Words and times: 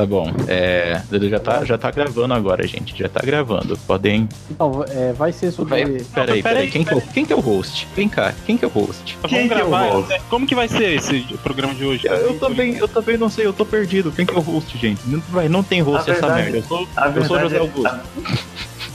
Tá 0.00 0.06
bom. 0.06 0.32
É, 0.48 1.02
já 1.28 1.38
tá, 1.38 1.62
já 1.62 1.76
tá 1.76 1.90
gravando 1.90 2.32
agora, 2.32 2.66
gente. 2.66 2.96
Já 2.96 3.06
tá 3.06 3.20
gravando. 3.22 3.76
Podem. 3.86 4.26
Então, 4.50 4.82
é, 4.88 5.12
vai 5.12 5.30
ser 5.30 5.50
sobre. 5.52 5.84
Vai, 5.84 6.00
peraí, 6.14 6.42
peraí. 6.42 6.70
Quem, 6.70 6.82
que 6.82 6.94
é, 6.94 7.00
quem 7.12 7.26
que 7.26 7.32
é 7.34 7.36
o 7.36 7.40
host? 7.40 7.86
Vem 7.94 8.08
cá, 8.08 8.32
quem 8.46 8.56
que 8.56 8.64
é 8.64 8.68
o 8.68 8.70
host? 8.70 9.18
Quem 9.28 9.46
Vamos 9.46 9.52
que 9.52 9.60
é 9.60 9.64
o 9.64 9.68
gravar. 9.68 9.90
host? 9.92 10.20
Como 10.30 10.46
que 10.46 10.54
vai 10.54 10.68
ser 10.68 10.94
esse 10.94 11.20
programa 11.42 11.74
de 11.74 11.84
hoje? 11.84 12.06
Eu, 12.06 12.14
eu 12.14 12.38
também, 12.38 12.76
eu 12.78 12.88
também 12.88 13.18
não 13.18 13.28
sei, 13.28 13.44
eu 13.44 13.52
tô 13.52 13.66
perdido. 13.66 14.10
Quem 14.10 14.24
que 14.24 14.32
é 14.32 14.38
o 14.38 14.40
host, 14.40 14.78
gente? 14.78 15.02
Não, 15.06 15.20
vai, 15.28 15.50
não 15.50 15.62
tem 15.62 15.82
host 15.82 16.10
A 16.10 16.14
essa 16.14 16.26
verdade- 16.28 16.42
merda. 16.52 16.56
Eu 16.56 16.62
sou, 16.64 16.88
A 16.96 17.08
eu 17.08 17.24
sou 17.26 17.36
verdade 17.38 17.42
José 17.42 17.56
é- 17.56 17.60
Augusto. 17.60 18.00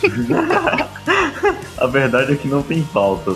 A 1.78 1.86
verdade 1.88 2.34
é 2.34 2.36
que 2.36 2.48
não 2.48 2.64
tem 2.64 2.82
pauta. 2.82 3.36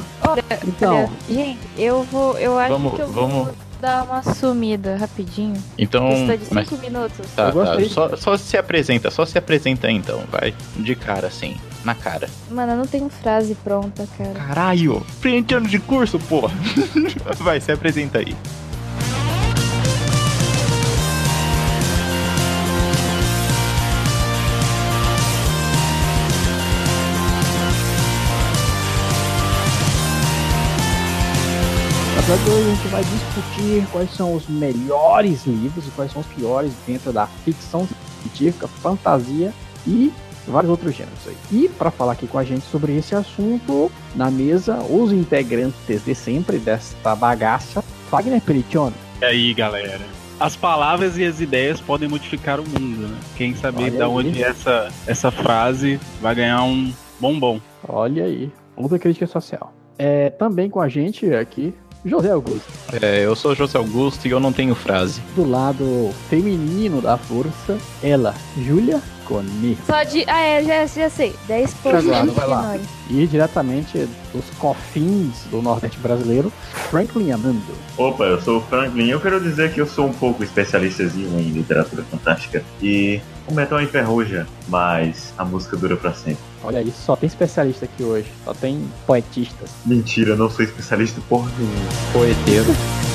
Então, 0.67 1.07
gente, 1.29 1.59
eu 1.77 2.01
vou. 2.03 2.35
Eu 2.39 2.57
acho 2.57 2.73
Vamos- 2.73 2.93
que 2.95 3.01
eu 3.01 3.07
vamos- 3.11 3.45
vou 3.45 3.53
dar 3.79 4.03
uma 4.03 4.21
sumida 4.21 4.95
rapidinho. 4.97 5.61
Então. 5.77 6.09
Questão 6.09 6.37
de 6.37 6.45
5 6.45 6.55
Mas, 6.55 6.81
minutos. 6.81 7.27
tá, 7.35 7.51
tá. 7.51 7.89
Só, 7.89 8.15
só 8.15 8.37
se 8.37 8.57
apresenta, 8.57 9.09
só 9.09 9.25
se 9.25 9.37
apresenta 9.37 9.87
aí, 9.87 9.95
então. 9.95 10.23
Vai 10.31 10.53
de 10.75 10.95
cara, 10.95 11.27
assim. 11.27 11.55
Na 11.83 11.95
cara. 11.95 12.29
Mano, 12.51 12.73
eu 12.73 12.77
não 12.77 12.85
tenho 12.85 13.09
frase 13.09 13.55
pronta, 13.55 14.05
cara. 14.17 14.33
Caralho! 14.33 14.99
Frente 15.21 15.53
ano 15.55 15.67
de 15.67 15.79
curso, 15.79 16.19
porra! 16.19 16.53
Vai, 17.39 17.61
se 17.61 17.71
apresenta 17.71 18.19
aí. 18.19 18.35
Verdade, 32.21 32.49
hoje 32.49 32.69
a 32.69 32.75
gente 32.75 32.87
vai 32.89 33.03
discutir 33.03 33.87
quais 33.91 34.13
são 34.13 34.33
os 34.33 34.47
melhores 34.47 35.45
livros 35.45 35.87
e 35.87 35.91
quais 35.91 36.11
são 36.11 36.21
os 36.21 36.27
piores 36.27 36.73
dentro 36.85 37.13
da 37.13 37.25
ficção 37.27 37.87
científica, 38.21 38.67
fantasia 38.67 39.53
e 39.87 40.11
vários 40.45 40.69
outros 40.69 40.95
gêneros 40.95 41.19
aí. 41.27 41.35
E 41.51 41.69
para 41.69 41.89
falar 41.91 42.13
aqui 42.13 42.27
com 42.27 42.37
a 42.37 42.43
gente 42.43 42.65
sobre 42.65 42.97
esse 42.97 43.15
assunto, 43.15 43.91
na 44.15 44.29
mesa, 44.29 44.79
os 44.89 45.13
integrantes 45.13 46.03
de 46.03 46.15
sempre 46.15 46.57
desta 46.57 47.15
bagaça, 47.15 47.83
Wagner 48.11 48.41
Peritione. 48.41 48.95
E 49.21 49.25
aí, 49.25 49.53
galera? 49.53 50.01
As 50.39 50.55
palavras 50.55 51.17
e 51.17 51.25
as 51.25 51.39
ideias 51.39 51.79
podem 51.79 52.09
modificar 52.09 52.59
o 52.59 52.63
mundo, 52.63 53.07
né? 53.07 53.17
Quem 53.35 53.55
saber 53.55 53.83
Olha 53.83 53.99
da 53.99 54.09
onde 54.09 54.43
essa, 54.43 54.91
essa 55.05 55.31
frase 55.31 55.99
vai 56.21 56.35
ganhar 56.35 56.63
um 56.63 56.91
bombom. 57.19 57.61
Olha 57.87 58.25
aí, 58.25 58.51
outra 58.75 58.97
crítica 58.97 59.27
social. 59.27 59.73
É, 59.97 60.29
também 60.29 60.69
com 60.69 60.79
a 60.79 60.87
gente 60.87 61.33
aqui, 61.33 61.73
José 62.05 62.31
Augusto. 62.31 62.71
É, 63.01 63.25
eu 63.25 63.35
sou 63.35 63.55
José 63.55 63.77
Augusto 63.77 64.27
e 64.27 64.31
eu 64.31 64.39
não 64.39 64.53
tenho 64.53 64.73
frase. 64.73 65.21
Do 65.35 65.49
lado 65.49 66.11
feminino 66.29 67.01
da 67.01 67.17
força, 67.17 67.77
ela, 68.01 68.33
Júlia 68.57 69.01
Coni. 69.25 69.77
Só 69.85 70.03
de. 70.03 70.23
Ah, 70.27 70.41
é, 70.41 70.63
já, 70.63 70.85
já 70.85 71.09
sei. 71.09 71.35
10 71.47 71.73
pontos 71.75 72.03
de 72.03 72.09
vai 72.09 72.47
lá. 72.47 72.77
E 73.09 73.27
diretamente 73.27 74.07
dos 74.33 74.45
cofins 74.57 75.43
do 75.51 75.61
Nordeste 75.61 75.99
brasileiro, 75.99 76.51
Franklin 76.89 77.31
Amando. 77.31 77.61
Opa, 77.97 78.23
eu 78.23 78.41
sou 78.41 78.57
o 78.57 78.61
Franklin. 78.61 79.09
Eu 79.09 79.19
quero 79.19 79.39
dizer 79.39 79.71
que 79.73 79.79
eu 79.79 79.85
sou 79.85 80.07
um 80.07 80.13
pouco 80.13 80.43
especialistazinho 80.43 81.39
em 81.39 81.51
literatura 81.51 82.03
fantástica. 82.03 82.63
E 82.81 83.21
o 83.49 83.53
metal 83.53 83.81
enferruja, 83.81 84.47
mas 84.67 85.33
a 85.37 85.43
música 85.43 85.75
dura 85.75 85.97
pra 85.97 86.13
sempre. 86.13 86.43
Olha 86.63 86.79
aí, 86.79 86.91
só 86.91 87.15
tem 87.15 87.27
especialista 87.27 87.85
aqui 87.85 88.03
hoje, 88.03 88.31
só 88.45 88.53
tem 88.53 88.87
poetistas. 89.07 89.71
Mentira, 89.85 90.31
eu 90.31 90.37
não 90.37 90.49
sou 90.49 90.63
especialista 90.63 91.21
porra 91.27 91.51
nenhuma. 91.57 91.89
Poeteiro. 92.13 93.08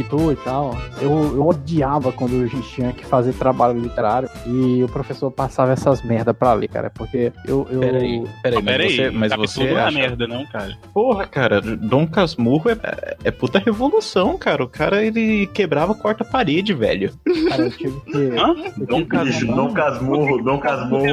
Em 0.00 0.02
Capitu 0.02 0.32
e 0.32 0.36
tal. 0.36 0.76
Eu, 1.00 1.10
eu 1.10 1.46
odiava 1.46 2.12
quando 2.12 2.42
a 2.42 2.46
gente 2.46 2.68
tinha 2.70 2.92
que 2.92 3.04
fazer 3.04 3.32
trabalho 3.34 3.78
literário 3.78 4.28
e 4.46 4.82
o 4.82 4.88
professor 4.88 5.30
passava 5.30 5.72
essas 5.72 6.02
merda 6.02 6.34
pra 6.34 6.52
ler, 6.52 6.68
cara. 6.68 6.90
Porque 6.90 7.32
eu. 7.46 7.66
eu 7.70 7.80
Peraí, 7.80 8.24
peraí, 8.42 8.62
mas 8.62 8.64
Pera 8.64 8.88
você, 8.88 9.02
aí, 9.02 9.10
mas 9.10 9.30
Capitu 9.30 9.48
você 9.52 9.70
não 9.70 9.78
é 9.78 9.82
acha... 9.82 9.98
merda, 9.98 10.26
não, 10.26 10.46
cara. 10.46 10.78
Porra, 10.92 11.26
cara, 11.26 11.60
Dom 11.60 12.06
Casmurro 12.06 12.70
é, 12.70 13.16
é 13.24 13.30
puta 13.30 13.58
revolução, 13.58 14.36
cara. 14.36 14.64
O 14.64 14.68
cara, 14.68 15.04
ele 15.04 15.46
quebrava 15.48 15.92
a 15.92 15.96
quarta 15.96 16.24
parede, 16.24 16.72
velho. 16.74 17.12
Cara, 17.48 17.62
eu 17.62 17.70
tive 17.70 18.00
que. 18.00 18.16
Hã? 18.16 18.54
eu 18.78 18.86
Dom 18.86 19.04
Bicho, 19.04 19.46
Dom 19.46 19.72
Casmurro, 19.72 20.42
Dom 20.42 20.58
Casmurro. 20.58 21.04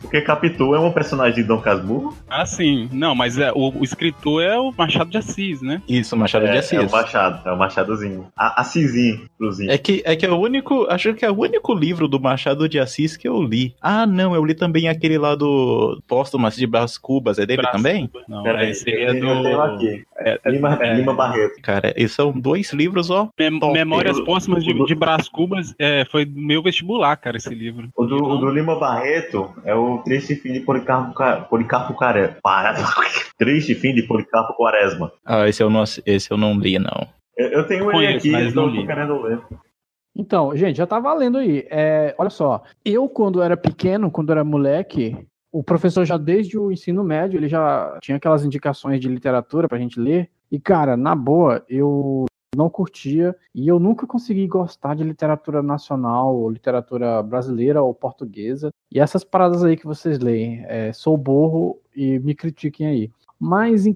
Porque 0.00 0.20
Capitu 0.20 0.74
é 0.74 0.80
um 0.80 0.92
personagem 0.92 1.42
de 1.42 1.42
Dom 1.44 1.60
Casmurro? 1.60 2.16
Ah, 2.28 2.46
sim. 2.46 2.88
Não, 2.92 3.14
mas 3.14 3.38
é, 3.38 3.52
o, 3.52 3.70
o 3.80 3.84
escritor 3.84 4.42
é 4.42 4.58
o 4.58 4.72
Machado 4.76 5.10
de 5.10 5.18
Assis, 5.18 5.60
né? 5.62 5.82
Isso, 5.88 6.16
Machado 6.16 6.46
de 6.46 6.52
É, 6.52 6.58
Assis. 6.58 6.72
é 6.72 6.80
o 6.80 6.90
Machado, 6.90 7.48
é 7.48 7.52
o 7.52 7.58
Machadozinho. 7.80 8.26
A, 8.36 8.60
Assisinho, 8.60 9.26
inclusive. 9.34 9.70
É 9.70 9.78
que, 9.78 10.02
é 10.04 10.14
que 10.16 10.26
é 10.26 10.30
o 10.30 10.36
único. 10.38 10.86
Acho 10.90 11.14
que 11.14 11.24
é 11.24 11.30
o 11.30 11.38
único 11.38 11.74
livro 11.74 12.06
do 12.08 12.20
Machado 12.20 12.68
de 12.68 12.78
Assis 12.78 13.16
que 13.16 13.26
eu 13.28 13.42
li. 13.42 13.74
Ah, 13.80 14.06
não, 14.06 14.34
eu 14.34 14.44
li 14.44 14.54
também 14.54 14.88
aquele 14.88 15.18
lá 15.18 15.34
do 15.34 16.00
Póstumas 16.06 16.56
de 16.56 16.66
Brás 16.66 16.98
Cubas. 16.98 17.38
É 17.38 17.46
dele 17.46 17.62
Brás 17.62 17.76
também? 17.76 18.06
Cubas. 18.06 18.24
Não, 18.28 18.42
Peraí, 18.42 18.70
esse 18.70 18.88
aí 18.88 18.96
é 19.02 19.08
eu 19.08 19.12
tenho 19.12 19.42
do. 19.42 19.60
aqui. 19.60 20.04
é- 20.18 20.40
é- 20.44 20.50
Lima, 20.50 20.78
é- 20.80 20.94
Lima 20.94 21.14
Barreto. 21.14 21.60
Cara, 21.62 21.92
e 21.96 22.08
são 22.08 22.32
dois 22.32 22.72
livros, 22.72 23.10
ó. 23.10 23.28
Mem- 23.38 23.58
Top. 23.60 23.72
Memórias 23.72 24.20
Póstumas 24.20 24.62
de, 24.64 24.72
de 24.86 24.94
Brás 24.94 25.28
Cubas 25.28 25.74
é, 25.78 26.04
foi 26.10 26.24
meu 26.24 26.62
vestibular, 26.62 27.16
cara, 27.16 27.36
esse 27.36 27.54
livro. 27.54 27.88
O 27.96 28.04
do, 28.06 28.16
o 28.16 28.36
do 28.38 28.50
Lima 28.50 28.78
Barreto 28.78 29.52
é 29.64 29.74
o 29.74 29.98
Triste 29.98 30.34
Fim 30.36 30.52
de 30.52 30.60
Policarpo, 30.60 31.14
Ca- 31.14 31.36
Policarpo 31.42 31.94
Care... 31.94 32.36
Para. 32.42 32.74
Triste 33.38 33.74
Fim 33.74 33.94
de 33.94 34.02
Policarpo 34.02 34.54
Quaresma. 34.54 35.10
Ah, 35.24 35.48
esse 35.48 35.62
eu 35.62 35.70
não, 35.70 35.84
esse 36.06 36.30
eu 36.30 36.36
não 36.36 36.58
li, 36.58 36.78
não. 36.78 37.06
Eu, 37.36 37.66
tenho 37.66 37.84
ele 37.84 37.92
Conheço, 37.92 38.16
aqui, 38.18 38.30
mas 38.32 38.50
então 38.50 38.66
não 38.66 38.72
tô 38.72 38.80
li. 38.80 38.86
querendo 38.86 39.22
ler. 39.22 39.40
Então, 40.14 40.54
gente, 40.56 40.76
já 40.76 40.86
tá 40.86 40.98
valendo 40.98 41.38
aí. 41.38 41.66
É, 41.70 42.14
olha 42.18 42.30
só, 42.30 42.62
eu 42.84 43.08
quando 43.08 43.42
era 43.42 43.56
pequeno, 43.56 44.10
quando 44.10 44.30
era 44.32 44.44
moleque, 44.44 45.16
o 45.52 45.62
professor 45.62 46.04
já 46.04 46.16
desde 46.16 46.58
o 46.58 46.70
ensino 46.70 47.02
médio, 47.02 47.38
ele 47.38 47.48
já 47.48 47.98
tinha 48.02 48.16
aquelas 48.16 48.44
indicações 48.44 49.00
de 49.00 49.08
literatura 49.08 49.68
pra 49.68 49.78
gente 49.78 49.98
ler. 49.98 50.30
E 50.50 50.58
cara, 50.58 50.96
na 50.96 51.14
boa, 51.14 51.64
eu 51.68 52.26
não 52.56 52.68
curtia 52.68 53.36
e 53.54 53.68
eu 53.68 53.78
nunca 53.78 54.06
consegui 54.06 54.46
gostar 54.46 54.94
de 54.94 55.04
literatura 55.04 55.62
nacional, 55.62 56.36
ou 56.36 56.50
literatura 56.50 57.22
brasileira 57.22 57.82
ou 57.82 57.94
portuguesa. 57.94 58.70
E 58.92 58.98
essas 58.98 59.22
paradas 59.24 59.64
aí 59.64 59.76
que 59.76 59.86
vocês 59.86 60.18
leem, 60.18 60.64
é, 60.66 60.92
sou 60.92 61.16
borro 61.16 61.80
e 61.94 62.18
me 62.18 62.34
critiquem 62.34 62.86
aí. 62.86 63.10
Mas 63.38 63.86
em 63.86 63.94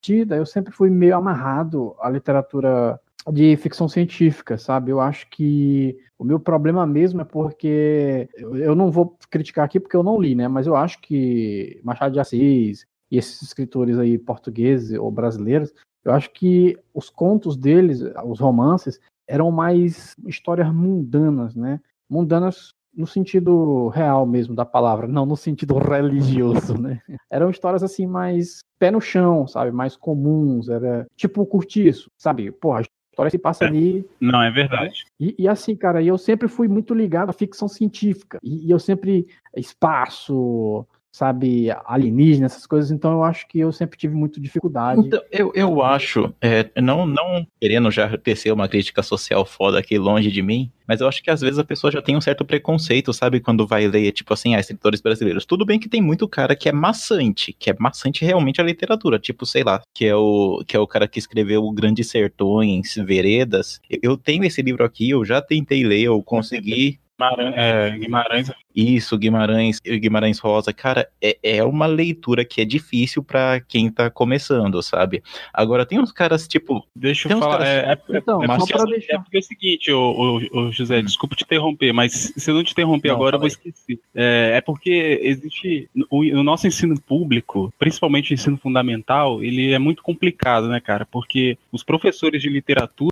contrapartida, 0.00 0.36
eu 0.36 0.46
sempre 0.46 0.72
fui 0.72 0.90
meio 0.90 1.16
amarrado 1.16 1.94
à 2.00 2.08
literatura 2.08 2.98
de 3.30 3.56
ficção 3.58 3.88
científica, 3.88 4.56
sabe? 4.56 4.90
Eu 4.90 5.00
acho 5.00 5.28
que 5.28 5.96
o 6.18 6.24
meu 6.24 6.40
problema 6.40 6.86
mesmo 6.86 7.20
é 7.20 7.24
porque 7.24 8.28
eu 8.38 8.74
não 8.74 8.90
vou 8.90 9.16
criticar 9.30 9.64
aqui 9.64 9.78
porque 9.78 9.96
eu 9.96 10.02
não 10.02 10.20
li, 10.20 10.34
né? 10.34 10.48
Mas 10.48 10.66
eu 10.66 10.74
acho 10.74 11.00
que 11.00 11.80
Machado 11.84 12.14
de 12.14 12.20
Assis 12.20 12.86
e 13.10 13.18
esses 13.18 13.42
escritores 13.42 13.98
aí 13.98 14.16
portugueses 14.18 14.98
ou 14.98 15.10
brasileiros, 15.10 15.72
eu 16.02 16.12
acho 16.12 16.32
que 16.32 16.78
os 16.94 17.10
contos 17.10 17.56
deles, 17.56 18.00
os 18.24 18.40
romances, 18.40 18.98
eram 19.28 19.50
mais 19.50 20.16
histórias 20.26 20.72
mundanas, 20.72 21.54
né? 21.54 21.78
Mundanas 22.08 22.74
no 23.00 23.06
sentido 23.06 23.88
real 23.88 24.24
mesmo 24.26 24.54
da 24.54 24.64
palavra, 24.64 25.08
não 25.08 25.24
no 25.26 25.36
sentido 25.36 25.76
religioso, 25.78 26.80
né? 26.80 27.00
Eram 27.30 27.50
histórias 27.50 27.82
assim 27.82 28.06
mais 28.06 28.60
pé 28.78 28.90
no 28.90 29.00
chão, 29.00 29.46
sabe? 29.48 29.72
Mais 29.72 29.96
comuns, 29.96 30.68
era 30.68 31.06
tipo 31.16 31.44
Curtiço, 31.46 32.10
sabe? 32.16 32.50
Porra, 32.52 32.78
a 32.80 32.82
história 32.82 33.30
se 33.30 33.38
passa 33.38 33.64
É. 33.64 33.68
ali 33.68 34.06
Não, 34.20 34.40
é 34.42 34.50
verdade. 34.50 35.04
e, 35.18 35.34
e 35.38 35.48
assim, 35.48 35.74
cara, 35.74 36.02
eu 36.02 36.16
sempre 36.16 36.46
fui 36.48 36.68
muito 36.68 36.94
ligado 36.94 37.30
à 37.30 37.32
ficção 37.32 37.66
científica. 37.68 38.38
E, 38.42 38.66
e 38.66 38.70
eu 38.70 38.78
sempre. 38.78 39.26
Espaço, 39.56 40.86
sabe, 41.12 41.68
alienígena, 41.84 42.46
essas 42.46 42.66
coisas. 42.66 42.90
Então 42.90 43.12
eu 43.12 43.24
acho 43.24 43.46
que 43.48 43.58
eu 43.58 43.72
sempre 43.72 43.98
tive 43.98 44.14
muito 44.14 44.40
dificuldade. 44.40 45.00
Então, 45.00 45.20
eu, 45.30 45.52
eu 45.54 45.82
acho, 45.82 46.32
é, 46.40 46.70
não, 46.80 47.06
não 47.06 47.46
querendo 47.60 47.90
já 47.90 48.16
tecer 48.16 48.52
uma 48.52 48.68
crítica 48.68 49.02
social 49.02 49.44
foda 49.44 49.78
aqui 49.78 49.98
longe 49.98 50.30
de 50.30 50.42
mim, 50.42 50.70
mas 50.86 51.00
eu 51.00 51.08
acho 51.08 51.22
que 51.22 51.30
às 51.30 51.40
vezes 51.40 51.58
a 51.58 51.64
pessoa 51.64 51.90
já 51.90 52.02
tem 52.02 52.16
um 52.16 52.20
certo 52.20 52.44
preconceito, 52.44 53.12
sabe? 53.12 53.40
Quando 53.40 53.66
vai 53.66 53.86
ler, 53.86 54.12
tipo 54.12 54.34
assim, 54.34 54.54
ah, 54.54 54.60
escritores 54.60 55.00
brasileiros. 55.00 55.44
Tudo 55.44 55.64
bem 55.64 55.78
que 55.78 55.88
tem 55.88 56.02
muito 56.02 56.28
cara 56.28 56.56
que 56.56 56.68
é 56.68 56.72
maçante, 56.72 57.52
que 57.52 57.70
é 57.70 57.76
maçante 57.78 58.24
realmente 58.24 58.60
a 58.60 58.64
literatura, 58.64 59.18
tipo, 59.18 59.46
sei 59.46 59.62
lá, 59.62 59.80
que 59.94 60.06
é 60.06 60.14
o, 60.14 60.64
que 60.66 60.76
é 60.76 60.80
o 60.80 60.86
cara 60.86 61.06
que 61.06 61.18
escreveu 61.18 61.64
o 61.64 61.72
Grandes 61.72 62.08
Sertões, 62.08 62.94
Veredas. 62.96 63.80
Eu, 63.88 63.98
eu 64.02 64.16
tenho 64.16 64.44
esse 64.44 64.62
livro 64.62 64.84
aqui, 64.84 65.10
eu 65.10 65.24
já 65.24 65.40
tentei 65.40 65.84
ler, 65.84 66.02
eu 66.02 66.22
consegui 66.22 66.98
Guimarães, 67.20 67.54
é, 67.56 67.90
Guimarães 67.98 68.50
Isso, 68.74 69.18
Guimarães, 69.18 69.80
Guimarães 69.80 70.38
Rosa, 70.38 70.72
cara, 70.72 71.08
é, 71.20 71.36
é 71.42 71.64
uma 71.64 71.86
leitura 71.86 72.44
que 72.44 72.60
é 72.60 72.64
difícil 72.64 73.22
pra 73.22 73.60
quem 73.60 73.90
tá 73.90 74.08
começando, 74.10 74.82
sabe? 74.82 75.22
Agora 75.52 75.84
tem 75.84 76.00
uns 76.00 76.12
caras 76.12 76.48
tipo, 76.48 76.86
Deixa 76.96 77.30
eu 77.30 77.38
falar. 77.38 77.58
caras- 77.58 77.68
É, 77.68 77.92
é, 78.14 78.18
Então, 78.18 78.42
é 78.42 78.46
só 78.46 78.56
porque, 78.58 78.72
pra 78.72 78.82
é 78.82 78.86
deixar. 78.86 79.18
porque 79.20 79.36
é 79.36 79.40
o 79.40 79.42
seguinte, 79.42 79.92
ô, 79.92 80.00
ô, 80.00 80.58
ô, 80.58 80.72
José, 80.72 81.02
desculpa 81.02 81.34
te 81.36 81.44
interromper, 81.44 81.92
mas 81.92 82.32
se 82.36 82.50
eu 82.50 82.54
não 82.54 82.64
te 82.64 82.72
interromper 82.72 83.08
Não, 83.08 83.16
agora, 83.16 83.36
eu 83.36 83.40
vou 83.40 83.48
esquecer. 83.48 83.98
É, 84.14 84.52
é 84.56 84.60
porque 84.60 85.20
existe. 85.22 85.88
O, 86.08 86.20
o 86.20 86.42
nosso 86.42 86.66
ensino 86.66 86.98
público, 87.00 87.72
principalmente 87.78 88.32
o 88.32 88.34
ensino 88.34 88.56
fundamental, 88.56 89.42
ele 89.42 89.72
é 89.72 89.78
muito 89.78 90.02
complicado, 90.02 90.68
né, 90.68 90.80
cara? 90.80 91.04
Porque 91.06 91.58
os 91.72 91.82
professores 91.82 92.40
de 92.40 92.48
literatura, 92.48 93.10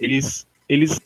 eles. 0.00 0.46
eles 0.68 1.00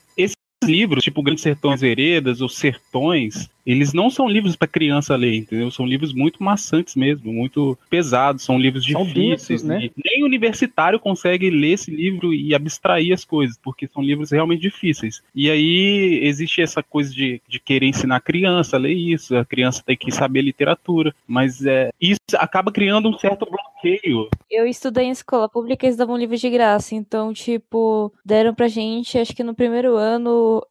livros, 0.65 1.05
tipo 1.05 1.23
Grandes 1.23 1.43
Sertões 1.43 1.81
Veredas 1.81 2.41
ou 2.41 2.49
Sertões, 2.49 3.49
eles 3.67 3.93
não 3.93 4.11
são 4.11 4.29
livros 4.29 4.57
para 4.57 4.69
criança 4.69 5.17
ler, 5.17 5.35
entendeu? 5.35 5.71
São 5.71 5.87
livros 5.87 6.13
muito 6.13 6.43
maçantes 6.43 6.95
mesmo, 6.95 7.33
muito 7.33 7.79
pesados, 7.89 8.45
são 8.45 8.59
livros 8.59 8.85
São 8.85 9.05
difíceis, 9.05 9.63
densos, 9.63 9.69
né? 9.69 9.91
Nem 10.05 10.25
universitário 10.25 10.99
consegue 10.99 11.51
ler 11.51 11.73
esse 11.73 11.91
livro 11.91 12.35
e 12.35 12.55
abstrair 12.55 13.13
as 13.13 13.25
coisas, 13.25 13.59
porque 13.63 13.89
são 13.89 14.03
livros 14.03 14.31
realmente 14.31 14.61
difíceis. 14.61 15.23
E 15.35 15.51
aí 15.51 16.21
existe 16.23 16.61
essa 16.61 16.83
coisa 16.83 17.13
de, 17.13 17.41
de 17.49 17.59
querer 17.59 17.87
ensinar 17.87 18.17
a 18.17 18.21
criança 18.21 18.77
a 18.77 18.79
ler 18.79 18.93
isso, 18.93 19.37
a 19.37 19.45
criança 19.45 19.83
tem 19.85 19.97
que 19.97 20.11
saber 20.13 20.43
literatura, 20.43 21.15
mas 21.27 21.65
é, 21.65 21.91
isso 22.01 22.21
acaba 22.37 22.73
criando 22.73 23.09
um 23.09 23.19
certo 23.19 23.47
bloqueio. 23.47 24.29
Eu 24.51 24.67
estudei 24.67 25.05
em 25.05 25.11
escola 25.11 25.49
pública 25.49 25.85
e 25.85 25.89
eles 25.89 25.97
davam 25.97 26.17
livros 26.17 26.41
de 26.41 26.51
graça. 26.51 26.95
Então, 26.95 27.33
tipo, 27.33 28.13
deram 28.25 28.55
pra 28.55 28.69
gente, 28.69 29.19
acho 29.19 29.35
que 29.35 29.43
no 29.43 29.55
primeiro 29.55 29.97
ano, 29.97 30.65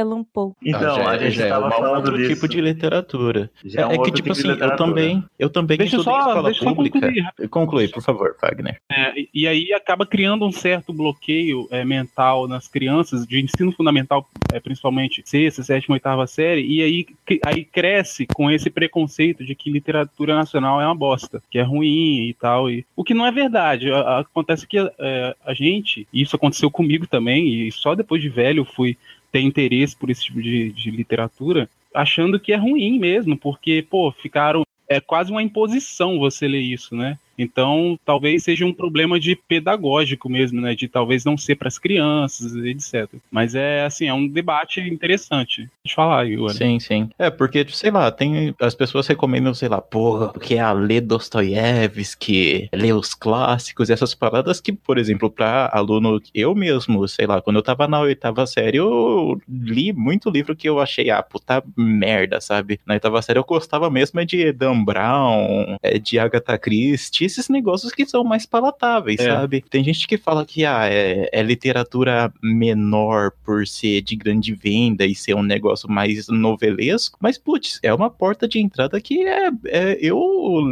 Allan 0.00 0.24
Poe. 0.24 0.52
Então, 0.62 0.80
ah, 0.80 0.94
já, 0.94 1.10
a 1.10 1.18
gente 1.18 1.36
já 1.36 1.46
é 1.46 1.48
tava 1.48 1.68
um 1.68 1.70
falando 1.70 2.19
outro 2.20 2.28
disso. 2.28 2.34
tipo 2.34 2.48
de 2.48 2.60
literatura. 2.60 3.50
Já 3.64 3.82
É, 3.82 3.86
um 3.86 3.90
é 3.92 3.98
que, 3.98 4.04
tipo 4.04 4.16
tipo 4.16 4.32
assim, 4.32 4.48
eu 4.48 4.52
literatura. 4.54 4.88
também, 4.88 5.24
eu 5.38 5.50
também 5.50 5.78
Deixa 5.78 5.96
eu 5.96 6.00
estudei 6.00 6.20
só, 6.20 6.28
escola 6.28 6.48
deixa 6.48 6.60
eu 6.64 6.68
só 6.68 6.74
pública. 6.74 7.00
concluir. 7.00 7.48
Conclui, 7.50 7.88
por 7.88 8.02
favor, 8.02 8.36
Wagner. 8.40 8.76
É, 8.90 9.12
e- 9.34 9.46
aí 9.46 9.72
acaba 9.72 10.06
criando 10.06 10.44
um 10.46 10.52
certo 10.52 10.92
bloqueio 10.92 11.66
é, 11.70 11.84
mental 11.84 12.46
nas 12.46 12.68
crianças 12.68 13.26
de 13.26 13.40
ensino 13.40 13.72
fundamental, 13.72 14.28
é, 14.52 14.60
principalmente 14.60 15.22
sexta, 15.24 15.62
sétima, 15.62 15.94
oitava 15.94 16.26
série, 16.26 16.62
e 16.66 16.82
aí, 16.82 17.06
aí 17.46 17.64
cresce 17.64 18.26
com 18.26 18.50
esse 18.50 18.70
preconceito 18.70 19.44
de 19.44 19.54
que 19.54 19.70
literatura 19.70 20.34
nacional 20.34 20.80
é 20.80 20.86
uma 20.86 20.94
bosta, 20.94 21.42
que 21.50 21.58
é 21.58 21.62
ruim 21.62 22.28
e 22.28 22.34
tal. 22.34 22.70
E, 22.70 22.84
o 22.96 23.02
que 23.04 23.14
não 23.14 23.26
é 23.26 23.32
verdade. 23.32 23.90
A- 23.90 23.98
a- 24.00 24.20
Acontece 24.20 24.66
que 24.66 24.78
é, 24.78 25.34
a 25.44 25.52
gente, 25.54 26.06
e 26.12 26.22
isso 26.22 26.36
aconteceu 26.36 26.70
comigo 26.70 27.06
também, 27.06 27.66
e 27.66 27.72
só 27.72 27.94
depois 27.94 28.22
de 28.22 28.28
velho 28.28 28.60
eu 28.60 28.64
fui 28.64 28.96
ter 29.32 29.40
interesse 29.40 29.96
por 29.96 30.08
esse 30.10 30.24
tipo 30.24 30.40
de, 30.42 30.70
de 30.72 30.90
literatura, 30.90 31.68
achando 31.94 32.38
que 32.38 32.52
é 32.52 32.56
ruim 32.56 32.98
mesmo, 32.98 33.36
porque, 33.36 33.86
pô, 33.88 34.12
ficaram. 34.12 34.62
É 34.88 35.00
quase 35.00 35.30
uma 35.30 35.42
imposição 35.42 36.18
você 36.18 36.48
ler 36.48 36.62
isso, 36.62 36.96
né? 36.96 37.16
Então, 37.40 37.98
talvez 38.04 38.44
seja 38.44 38.66
um 38.66 38.72
problema 38.72 39.18
de 39.18 39.34
pedagógico 39.34 40.28
mesmo, 40.28 40.60
né? 40.60 40.74
De 40.74 40.86
talvez 40.86 41.24
não 41.24 41.38
ser 41.38 41.54
para 41.54 41.68
as 41.68 41.78
crianças, 41.78 42.54
etc. 42.54 43.08
Mas 43.30 43.54
é 43.54 43.82
assim, 43.86 44.06
é 44.06 44.12
um 44.12 44.28
debate 44.28 44.78
interessante. 44.80 45.68
Deixa 45.82 45.92
eu 45.92 45.94
falar, 45.94 46.26
Igor. 46.26 46.52
Sim, 46.52 46.78
sim. 46.78 47.08
É, 47.18 47.30
porque, 47.30 47.66
sei 47.70 47.90
lá, 47.90 48.12
tem. 48.12 48.54
As 48.60 48.74
pessoas 48.74 49.06
recomendam, 49.06 49.54
sei 49.54 49.70
lá, 49.70 49.80
porra, 49.80 50.28
porque 50.28 50.56
é 50.56 50.60
a 50.60 50.72
ler 50.72 51.00
Dostoiévski, 51.00 52.68
ler 52.74 52.92
os 52.92 53.14
clássicos, 53.14 53.88
essas 53.88 54.14
paradas 54.14 54.60
que, 54.60 54.70
por 54.70 54.98
exemplo, 54.98 55.30
pra 55.30 55.70
aluno, 55.72 56.20
eu 56.34 56.54
mesmo, 56.54 57.08
sei 57.08 57.26
lá, 57.26 57.40
quando 57.40 57.56
eu 57.56 57.62
tava 57.62 57.88
na 57.88 58.00
oitava 58.00 58.46
série, 58.46 58.76
eu 58.76 59.40
li 59.48 59.94
muito 59.94 60.28
livro 60.28 60.54
que 60.54 60.68
eu 60.68 60.78
achei, 60.78 61.08
ah, 61.08 61.22
puta 61.22 61.64
merda, 61.74 62.38
sabe? 62.38 62.78
Na 62.84 62.94
oitava 62.94 63.22
série 63.22 63.38
eu 63.38 63.44
gostava 63.44 63.88
mesmo 63.88 64.20
é 64.20 64.26
de 64.26 64.52
Dan 64.52 64.84
Brown, 64.84 65.78
é 65.82 65.98
de 65.98 66.18
Agatha 66.18 66.58
Christie, 66.58 67.29
esses 67.32 67.48
negócios 67.48 67.92
que 67.92 68.06
são 68.06 68.22
mais 68.24 68.46
palatáveis, 68.46 69.20
É. 69.20 69.24
sabe? 69.30 69.64
Tem 69.68 69.82
gente 69.84 70.06
que 70.06 70.16
fala 70.18 70.44
que, 70.44 70.64
ah, 70.64 70.86
é, 70.86 71.28
é 71.32 71.42
literatura 71.42 72.32
menor 72.42 73.32
por 73.44 73.66
ser 73.66 74.02
de 74.02 74.16
grande 74.16 74.54
venda 74.54 75.04
e 75.04 75.14
ser 75.14 75.34
um 75.34 75.42
negócio 75.42 75.90
mais 75.90 76.28
novelesco, 76.28 77.18
mas, 77.20 77.38
putz, 77.38 77.78
é 77.82 77.92
uma 77.92 78.10
porta 78.10 78.46
de 78.48 78.58
entrada 78.60 79.00
que 79.00 79.26
é, 79.26 79.50
é- 79.66 79.98
eu 80.00 80.18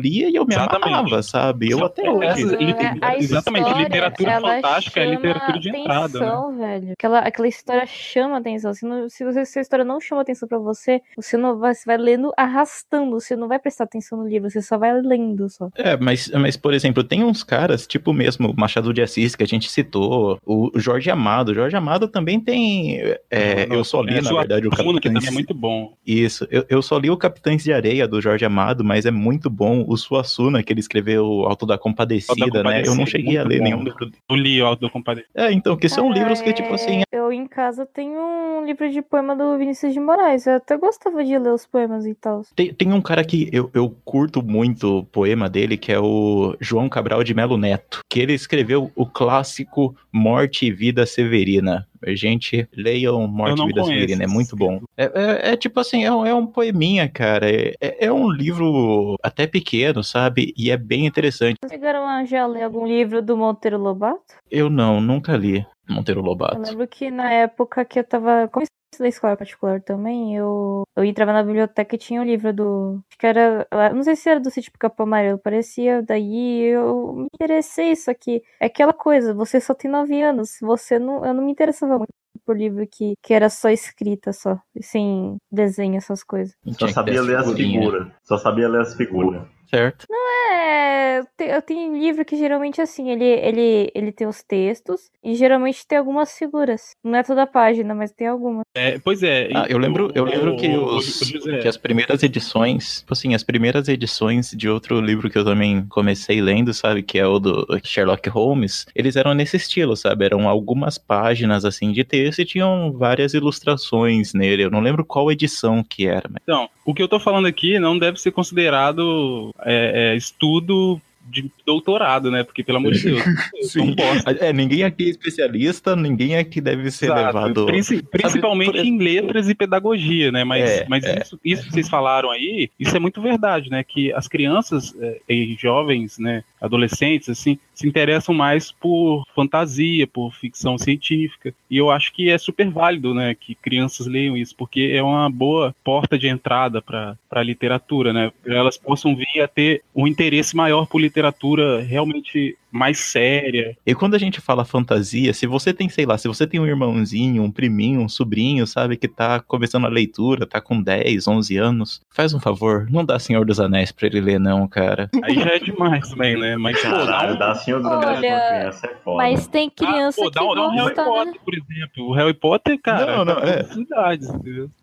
lia 0.03 0.29
e 0.31 0.35
eu 0.35 0.45
me 0.45 0.55
Exatamente. 0.55 0.89
amarrava, 0.89 1.23
sabe? 1.23 1.71
Eu 1.71 1.85
até 1.85 2.07
é, 2.07 2.11
hoje. 2.11 2.55
é, 2.55 2.95
a 3.05 3.17
exatamente, 3.17 3.73
literatura 3.75 4.41
fantástica 4.41 5.01
é 5.01 5.07
literatura 5.11 5.59
de 5.59 5.69
entrada, 5.69 6.19
né? 6.19 6.27
atenção, 6.27 6.57
velho. 6.59 6.93
Aquela, 6.93 7.19
aquela 7.21 7.49
história 7.49 7.87
chama 7.87 8.39
atenção. 8.39 8.73
Se, 8.75 8.87
não, 8.87 9.09
se, 9.09 9.25
você, 9.25 9.45
se 9.45 9.59
a 9.59 9.63
história 9.63 9.85
não 9.85 10.01
chama 10.01 10.23
atenção 10.23 10.49
pra 10.49 10.59
você, 10.59 11.01
você 11.17 11.37
não 11.37 11.59
vai, 11.59 11.75
você 11.75 11.85
vai 11.87 11.97
lendo 11.97 12.33
arrastando. 12.37 13.19
Você 13.21 13.37
não 13.37 13.49
vai 13.49 13.59
prestar 13.59 13.85
atenção 13.85 14.19
no 14.19 14.29
livro, 14.29 14.51
você 14.51 14.61
só 14.63 14.77
vai 14.79 14.93
lendo 15.01 15.49
só. 15.49 15.69
É, 15.77 15.97
mas, 15.97 16.29
mas, 16.31 16.48
por 16.57 16.73
exemplo, 16.75 17.03
tem 17.05 17.25
uns 17.25 17.43
caras, 17.43 17.87
tipo 17.87 18.13
mesmo 18.13 18.51
o 18.51 18.55
Machado 18.59 18.93
de 18.93 19.03
Assis, 19.03 19.35
que 19.35 19.43
a 19.43 19.47
gente 19.47 19.71
citou, 19.71 20.39
o 20.45 20.71
Jorge 20.77 21.11
Amado. 21.11 21.51
O 21.51 21.55
Jorge 21.55 21.77
Amado 21.77 22.09
também 22.09 22.41
tem. 22.41 22.99
é, 23.31 23.67
eu 23.71 23.85
só 23.85 24.03
li, 24.03 24.15
É, 24.15 24.21
na 24.21 24.29
sua 24.29 24.41
verdade, 24.41 24.67
o 24.69 24.71
Funa, 24.75 25.01
que 25.01 25.09
Capitães. 25.09 25.15
também 25.15 25.29
é 25.29 25.33
muito 25.33 25.55
bom. 25.55 25.95
Isso, 26.07 26.47
eu, 26.51 26.65
eu 26.69 26.83
só 26.83 26.99
li 26.99 27.11
o 27.11 27.17
Capitães 27.17 27.63
de 27.63 27.73
Areia 27.73 28.07
do 28.09 28.21
Jorge 28.21 28.45
Amado, 28.45 28.85
mas 28.85 29.07
é 29.07 29.11
muito 29.11 29.49
bom. 29.51 29.85
O 29.87 29.97
Suassuna, 29.97 30.63
que 30.63 30.73
ele 30.73 30.81
escreveu 30.81 31.45
Alto 31.47 31.67
da 31.67 31.77
Compadecida, 31.79 32.33
Alto 32.45 32.53
da 32.53 32.63
né? 32.63 32.81
Eu 32.81 32.87
não 32.87 32.99
Compadecida, 32.99 33.11
cheguei 33.11 33.39
a 33.39 33.45
ler 33.45 33.59
bom. 33.59 33.65
nenhum 33.65 33.83
livro. 33.83 34.11
Eu 34.31 34.37
li 34.37 34.63
o 34.63 34.67
Alto 34.67 34.81
do 34.81 34.91
Compadecido. 34.91 35.31
É, 35.35 35.53
então, 35.53 35.77
que 35.77 35.89
são 35.89 36.09
Cara, 36.09 36.19
livros 36.19 36.41
que, 36.41 36.53
tipo 36.53 36.73
assim, 36.75 37.01
é, 37.13 37.17
Eu 37.19 37.33
em 37.33 37.47
casa 37.47 37.85
tenho 37.87 38.19
um 38.21 38.65
livro 38.65 38.91
de 38.91 39.03
poema 39.03 39.35
do 39.37 39.57
Vinícius 39.59 39.93
de 39.93 40.01
Moraes. 40.01 40.47
Eu 40.47 40.55
até 40.57 40.77
gostava 40.77 41.25
de 41.25 41.37
ler 41.39 41.53
os 41.53 41.67
poemas 41.67 42.07
e 42.07 42.15
tal. 42.15 42.43
Tem, 42.55 42.73
tem 42.73 42.93
um 42.93 43.01
cara 43.01 43.25
que 43.25 43.49
eu, 43.53 43.71
eu 43.75 43.91
curto 44.05 44.43
muito 44.43 44.99
o 44.99 45.05
poema 45.05 45.49
dele, 45.49 45.77
que 45.77 45.93
é 45.93 45.99
o 45.99 46.28
João 46.61 46.89
Cabral 46.89 47.23
de 47.25 47.35
Melo 47.35 47.57
Neto, 47.57 48.01
que 48.11 48.21
ele 48.21 48.33
escreveu 48.35 48.91
o 48.95 49.07
clássico 49.07 49.95
Morte 50.13 50.67
e 50.67 50.73
Vida 50.73 51.07
Severina. 51.07 51.87
Gente, 52.09 52.69
leiam 52.77 53.27
Morte 53.27 53.61
e 53.61 53.67
Vida 53.67 53.81
conheço 53.83 54.01
Severina, 54.01 54.25
é 54.25 54.27
muito 54.27 54.55
bom. 54.57 54.81
É, 54.97 55.05
é- 55.05 55.53
é 55.53 55.57
tipo 55.57 55.81
assim, 55.81 56.05
é, 56.05 56.13
um- 56.13 56.25
é 56.25 56.33
um 56.35 56.47
poeminha, 56.47 57.09
cara. 57.09 57.51
É, 57.51 57.75
é- 57.81 58.13
um 58.13 58.31
livro 58.31 59.17
até 59.23 59.47
pequeno, 59.47 60.03
sabe? 60.05 60.55
E 60.57 60.71
é 60.71 60.77
bem 60.77 61.07
interessante. 61.07 61.57
Vocês 61.61 61.73
chegaram 61.73 62.07
a 62.07 62.25
já 62.25 62.47
ler 62.47 62.63
algum 62.63 62.87
livro 62.87 63.21
do 63.21 63.37
Monteiro 63.37 63.79
Lobato? 63.79 64.21
Eu 64.51 64.71
não, 64.71 65.01
nunca 65.01 65.37
li 65.37 65.67
Monteiro 65.89 66.21
Eu 66.21 66.25
Lobato. 66.25 66.61
lembro 66.61 66.87
que 66.87 67.11
na 67.11 67.33
época 67.33 67.85
que 67.85 67.99
eu 67.99 68.05
tava. 68.05 68.49
Estudei 68.93 69.11
escola 69.11 69.37
particular 69.37 69.83
também, 69.83 70.35
eu, 70.35 70.85
eu 70.97 71.05
entrava 71.05 71.33
na 71.33 71.43
biblioteca 71.43 71.95
e 71.95 71.99
tinha 71.99 72.23
o 72.23 72.25
livro 72.25 72.53
do. 72.55 73.01
Acho 73.09 73.19
que 73.19 73.27
era. 73.27 73.69
Não 73.95 74.03
sei 74.03 74.17
se 74.17 74.31
era 74.31 74.41
do 74.41 74.51
sítio 74.51 74.73
Capão 74.79 75.05
Amarelo, 75.07 75.39
parecia. 75.39 76.03
Daí 76.03 76.63
eu 76.63 77.13
me 77.15 77.29
interessei, 77.35 77.95
só 77.95 78.15
que 78.15 78.43
é 78.59 78.67
aquela 78.67 78.95
coisa, 78.95 79.35
você 79.35 79.61
só 79.61 79.75
tem 79.75 79.91
nove 79.91 80.21
anos. 80.23 80.57
Você 80.63 80.99
não. 80.99 81.25
Eu 81.25 81.35
não 81.35 81.45
me 81.45 81.53
interessava 81.53 81.99
muito 81.99 82.13
por 82.47 82.57
livro 82.57 82.87
que, 82.91 83.15
que 83.23 83.35
era 83.35 83.51
só 83.51 83.69
escrita, 83.69 84.33
só. 84.33 84.59
Sem 84.81 85.37
desenho, 85.53 85.99
essas 85.99 86.25
coisas. 86.25 86.57
Só 86.79 86.89
sabia 86.89 87.21
ler 87.21 87.37
as 87.37 87.53
figuras. 87.53 88.09
Só 88.25 88.39
sabia 88.39 88.69
ler 88.69 88.81
as 88.81 88.95
figuras. 88.95 89.43
Certo? 89.71 90.07
É, 90.51 91.19
eu 91.19 91.25
te- 91.37 91.45
eu 91.45 91.63
tenho 91.63 91.97
livro 91.97 92.25
que 92.25 92.37
geralmente 92.37 92.81
assim, 92.81 93.11
ele, 93.11 93.25
ele, 93.25 93.91
ele 93.95 94.13
tem 94.13 94.27
os 94.27 94.43
textos 94.43 95.11
e 95.23 95.35
geralmente 95.35 95.87
tem 95.87 95.99
algumas 95.99 96.37
figuras. 96.37 96.93
Não 97.05 97.17
é 97.19 97.23
toda 97.23 97.43
a 97.43 97.47
página, 97.47 97.95
mas 97.95 98.11
tem 98.13 98.27
algumas. 98.29 98.63
É, 98.75 98.99
pois 98.99 99.23
é. 99.23 99.49
Ah, 99.55 99.67
eu 99.69 99.79
lembro, 99.79 100.11
eu 100.15 100.25
lembro 100.25 100.57
que, 100.57 100.69
os, 100.69 101.21
que 101.61 101.69
as 101.69 101.77
primeiras 101.77 102.23
edições, 102.23 103.01
tipo 103.01 103.13
assim, 103.13 103.35
as 103.35 103.43
primeiras 103.43 103.89
edições 103.89 104.51
de 104.51 104.69
outro 104.69 105.01
livro 105.01 105.29
que 105.29 105.37
eu 105.39 105.45
também 105.45 105.85
comecei 105.89 106.41
lendo, 106.41 106.73
sabe, 106.73 107.03
que 107.03 107.19
é 107.19 107.27
o 107.27 107.39
do 107.39 107.67
Sherlock 107.85 108.29
Holmes, 108.29 108.87
eles 108.95 109.17
eram 109.17 109.35
nesse 109.35 109.57
estilo, 109.57 109.97
sabe, 109.97 110.25
eram 110.25 110.49
algumas 110.49 110.97
páginas, 110.99 111.65
assim, 111.65 111.93
de 111.93 112.05
texto 112.05 112.41
e 112.41 112.45
tinham 112.45 112.93
várias 112.93 113.35
ilustrações 113.35 114.33
nele, 114.33 114.65
eu 114.65 114.71
não 114.71 114.81
lembro 114.81 115.05
qual 115.05 115.31
edição 115.31 115.85
que 115.85 116.07
era, 116.07 116.29
mas... 116.29 116.39
Então, 116.43 116.69
o 116.85 116.95
que 116.95 117.03
eu 117.03 117.09
tô 117.09 117.21
falando 117.21 117.47
aqui 117.47 117.79
não 117.79 117.99
deve 117.99 118.19
ser 118.21 118.31
considerado 118.31 119.51
é, 119.65 120.13
é, 120.13 120.17
estudo 120.17 121.01
de 121.31 121.51
doutorado, 121.67 122.31
né? 122.31 122.43
Porque, 122.43 122.65
pelo 122.65 122.79
amor 122.79 122.93
de 122.93 123.03
Deus, 123.03 123.23
Sim. 123.71 123.95
É, 124.41 124.51
ninguém 124.51 124.83
aqui 124.83 125.05
é 125.05 125.09
especialista, 125.11 125.95
ninguém 125.95 126.37
aqui 126.37 126.59
deve 126.59 126.91
ser 126.91 127.07
Exato. 127.07 127.27
levado... 127.27 127.67
Princi- 127.67 128.03
principalmente 128.03 128.73
por- 128.73 128.81
em 128.81 128.97
letras 128.99 129.47
e 129.49 129.55
pedagogia, 129.55 130.33
né? 130.33 130.43
Mas, 130.43 130.71
É, 130.71 130.87
mas 130.89 131.05
é. 131.05 131.21
Isso, 131.21 131.39
isso 131.45 131.65
que 131.65 131.73
vocês 131.73 131.89
falaram 131.89 132.31
aí, 132.31 132.71
isso 132.81 132.97
é 132.97 132.99
muito 132.99 133.21
verdade, 133.21 133.69
né? 133.69 133.85
Que 133.85 134.11
as 134.15 134.27
crianças 134.27 134.95
é, 134.99 135.21
e 135.29 135.55
jovens, 135.61 136.19
né? 136.19 136.45
Adolescentes, 136.61 137.29
assim, 137.29 137.59
se 137.75 137.87
interessam 137.87 138.35
mais 138.35 138.73
por 138.73 139.25
fantasia, 139.35 140.07
por 140.07 140.33
ficção 140.33 140.77
científica. 140.77 141.55
E 141.71 141.77
eu 141.77 141.91
acho 141.91 142.13
que 142.13 142.29
é 142.29 142.39
super 142.39 142.69
válido, 142.71 143.15
né? 143.15 143.35
Que 143.35 143.55
crianças 143.55 144.07
leiam 144.07 144.37
isso, 144.37 144.55
porque 144.57 144.93
é 144.95 145.03
uma 145.03 145.31
boa 145.31 145.75
porta 145.85 146.19
de 146.19 146.29
entrada 146.29 146.83
para 146.83 147.17
a 147.31 147.43
literatura, 147.43 148.13
né? 148.13 148.33
Elas 148.45 148.77
possam 148.77 149.15
vir 149.15 149.41
a 149.43 149.49
ter 149.49 149.83
um 149.95 150.07
interesse 150.07 150.57
maior 150.57 150.87
por 150.87 151.01
literatura 151.01 151.83
realmente 151.83 152.57
mais 152.71 152.99
séria. 152.99 153.77
E 153.87 153.95
quando 153.95 154.15
a 154.15 154.19
gente 154.19 154.41
fala 154.41 154.65
fantasia, 154.65 155.33
se 155.33 155.47
você 155.47 155.73
tem, 155.73 155.89
sei 155.89 156.05
lá, 156.07 156.19
se 156.19 156.29
você 156.29 156.47
tem 156.47 156.61
um 156.61 156.67
irmãozinho, 156.67 157.43
um 157.43 157.51
priminho, 157.51 158.01
um 158.01 158.09
sobrinho, 158.09 158.67
sabe, 158.67 158.97
que 158.97 159.09
tá 159.09 159.41
começando 159.41 159.87
a 159.87 159.91
leitura, 159.91 160.47
tá 160.47 160.61
com 160.61 160.81
10, 160.83 161.27
11 161.27 161.57
anos, 161.57 162.01
faz 162.11 162.35
um 162.35 162.41
favor, 162.41 162.87
não 162.91 163.05
dá 163.05 163.19
Senhor 163.19 163.45
dos 163.47 163.59
Anéis 163.61 163.91
pra 163.93 164.07
ele 164.07 164.21
ler, 164.21 164.39
não, 164.39 164.67
cara. 164.69 165.11
Aí 165.23 165.35
já 165.35 165.51
é 165.55 165.59
demais 165.59 166.09
também, 166.09 166.39
né? 166.39 166.57
Mas, 166.57 166.81
pô, 166.81 166.89
dá 166.89 166.97
Caralho, 167.07 167.35
um, 167.35 167.39
dá 167.39 167.55
Senhor 167.55 167.81
dos 167.83 167.91
Anéis 167.91 168.07
Olha, 168.19 168.21
pra 168.39 168.49
criança 168.59 168.87
é 168.87 168.95
foda. 169.05 169.17
Mas 169.17 169.47
tem 169.49 169.71
criança 169.71 170.21
ah, 170.21 170.25
pô, 170.25 170.31
dá, 170.31 170.41
que 170.41 170.47
um- 170.47 170.55
dá 170.55 170.67
um 170.67 170.71
Harry 170.71 170.97
né? 170.97 171.05
Potter, 171.05 171.41
por 171.45 171.55
exemplo. 171.55 172.05
O 172.09 172.13
Harry 172.13 172.35
Potter, 172.35 172.81
cara, 172.83 173.17
Não, 173.17 173.25
não, 173.25 173.37
tá 173.37 173.47
é. 173.49 173.67
idades? 173.81 174.29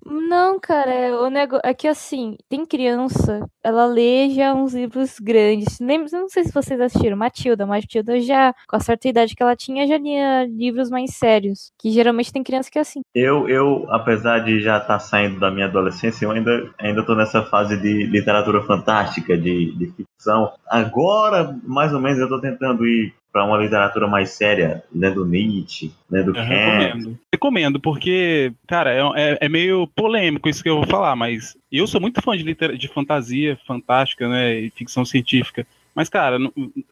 Não, 0.06 0.60
cara, 0.60 0.92
é, 0.92 1.16
o 1.16 1.30
negócio 1.30 1.62
é 1.64 1.74
que 1.74 1.88
assim, 1.88 2.38
tem 2.50 2.66
criança, 2.66 3.46
ela 3.64 3.86
lê 3.86 4.30
já 4.30 4.54
uns 4.54 4.74
livros 4.74 5.20
grandes. 5.20 5.80
Lembra, 5.80 6.08
não 6.12 6.30
sei 6.30 6.44
se 6.44 6.54
vocês 6.54 6.80
assistiram 6.80 7.18
Matilda, 7.18 7.66
Matilda 7.66 7.75
já, 8.22 8.54
com 8.68 8.76
a 8.76 8.80
certa 8.80 9.08
idade 9.08 9.36
que 9.36 9.42
ela 9.44 9.56
tinha, 9.56 9.88
já 9.88 9.98
lia 9.98 10.46
livros 10.46 10.90
mais 10.90 11.12
sérios. 11.16 11.72
Que 11.80 11.92
geralmente 11.92 12.32
tem 12.32 12.44
criança 12.44 12.70
que 12.72 12.78
é 12.78 12.82
assim. 12.82 13.02
Eu, 13.14 13.48
eu, 13.50 13.86
apesar 13.90 14.40
de 14.40 14.60
já 14.60 14.78
estar 14.78 15.00
saindo 15.00 15.40
da 15.40 15.50
minha 15.52 15.66
adolescência, 15.68 16.26
eu 16.26 16.32
ainda, 16.32 16.70
ainda 16.80 17.04
tô 17.04 17.16
nessa 17.16 17.44
fase 17.44 17.78
de 17.82 18.04
literatura 18.06 18.62
fantástica, 18.64 19.38
de, 19.38 19.72
de 19.78 19.88
ficção. 19.94 20.52
Agora, 20.70 21.58
mais 21.64 21.94
ou 21.94 22.00
menos, 22.00 22.20
eu 22.20 22.28
tô 22.30 22.40
tentando 22.40 22.86
ir 22.86 23.14
para 23.32 23.44
uma 23.44 23.58
literatura 23.58 24.08
mais 24.08 24.30
séria, 24.30 24.82
lendo 24.96 25.26
Nietzsche, 25.26 25.92
lendo 26.10 26.32
Kant. 26.32 26.46
recomendo. 26.48 27.20
Recomendo, 27.34 27.80
porque, 27.82 28.54
cara, 28.66 28.94
é, 28.94 29.02
é- 29.34 29.38
é 29.42 29.50
meio 29.50 29.86
polêmico 29.88 30.48
isso 30.48 30.64
que 30.64 30.70
eu 30.70 30.78
vou 30.78 30.88
falar, 30.88 31.18
mas 31.18 31.54
eu 31.70 31.86
sou 31.86 32.00
muito 32.00 32.22
fã 32.22 32.38
de, 32.38 32.44
litera- 32.44 32.78
de 32.78 32.88
fantasia 32.88 33.58
fantástica, 33.68 34.30
né, 34.30 34.54
e 34.62 34.70
ficção 34.70 35.04
científica. 35.04 35.68
Mas, 35.96 36.10
cara, 36.10 36.38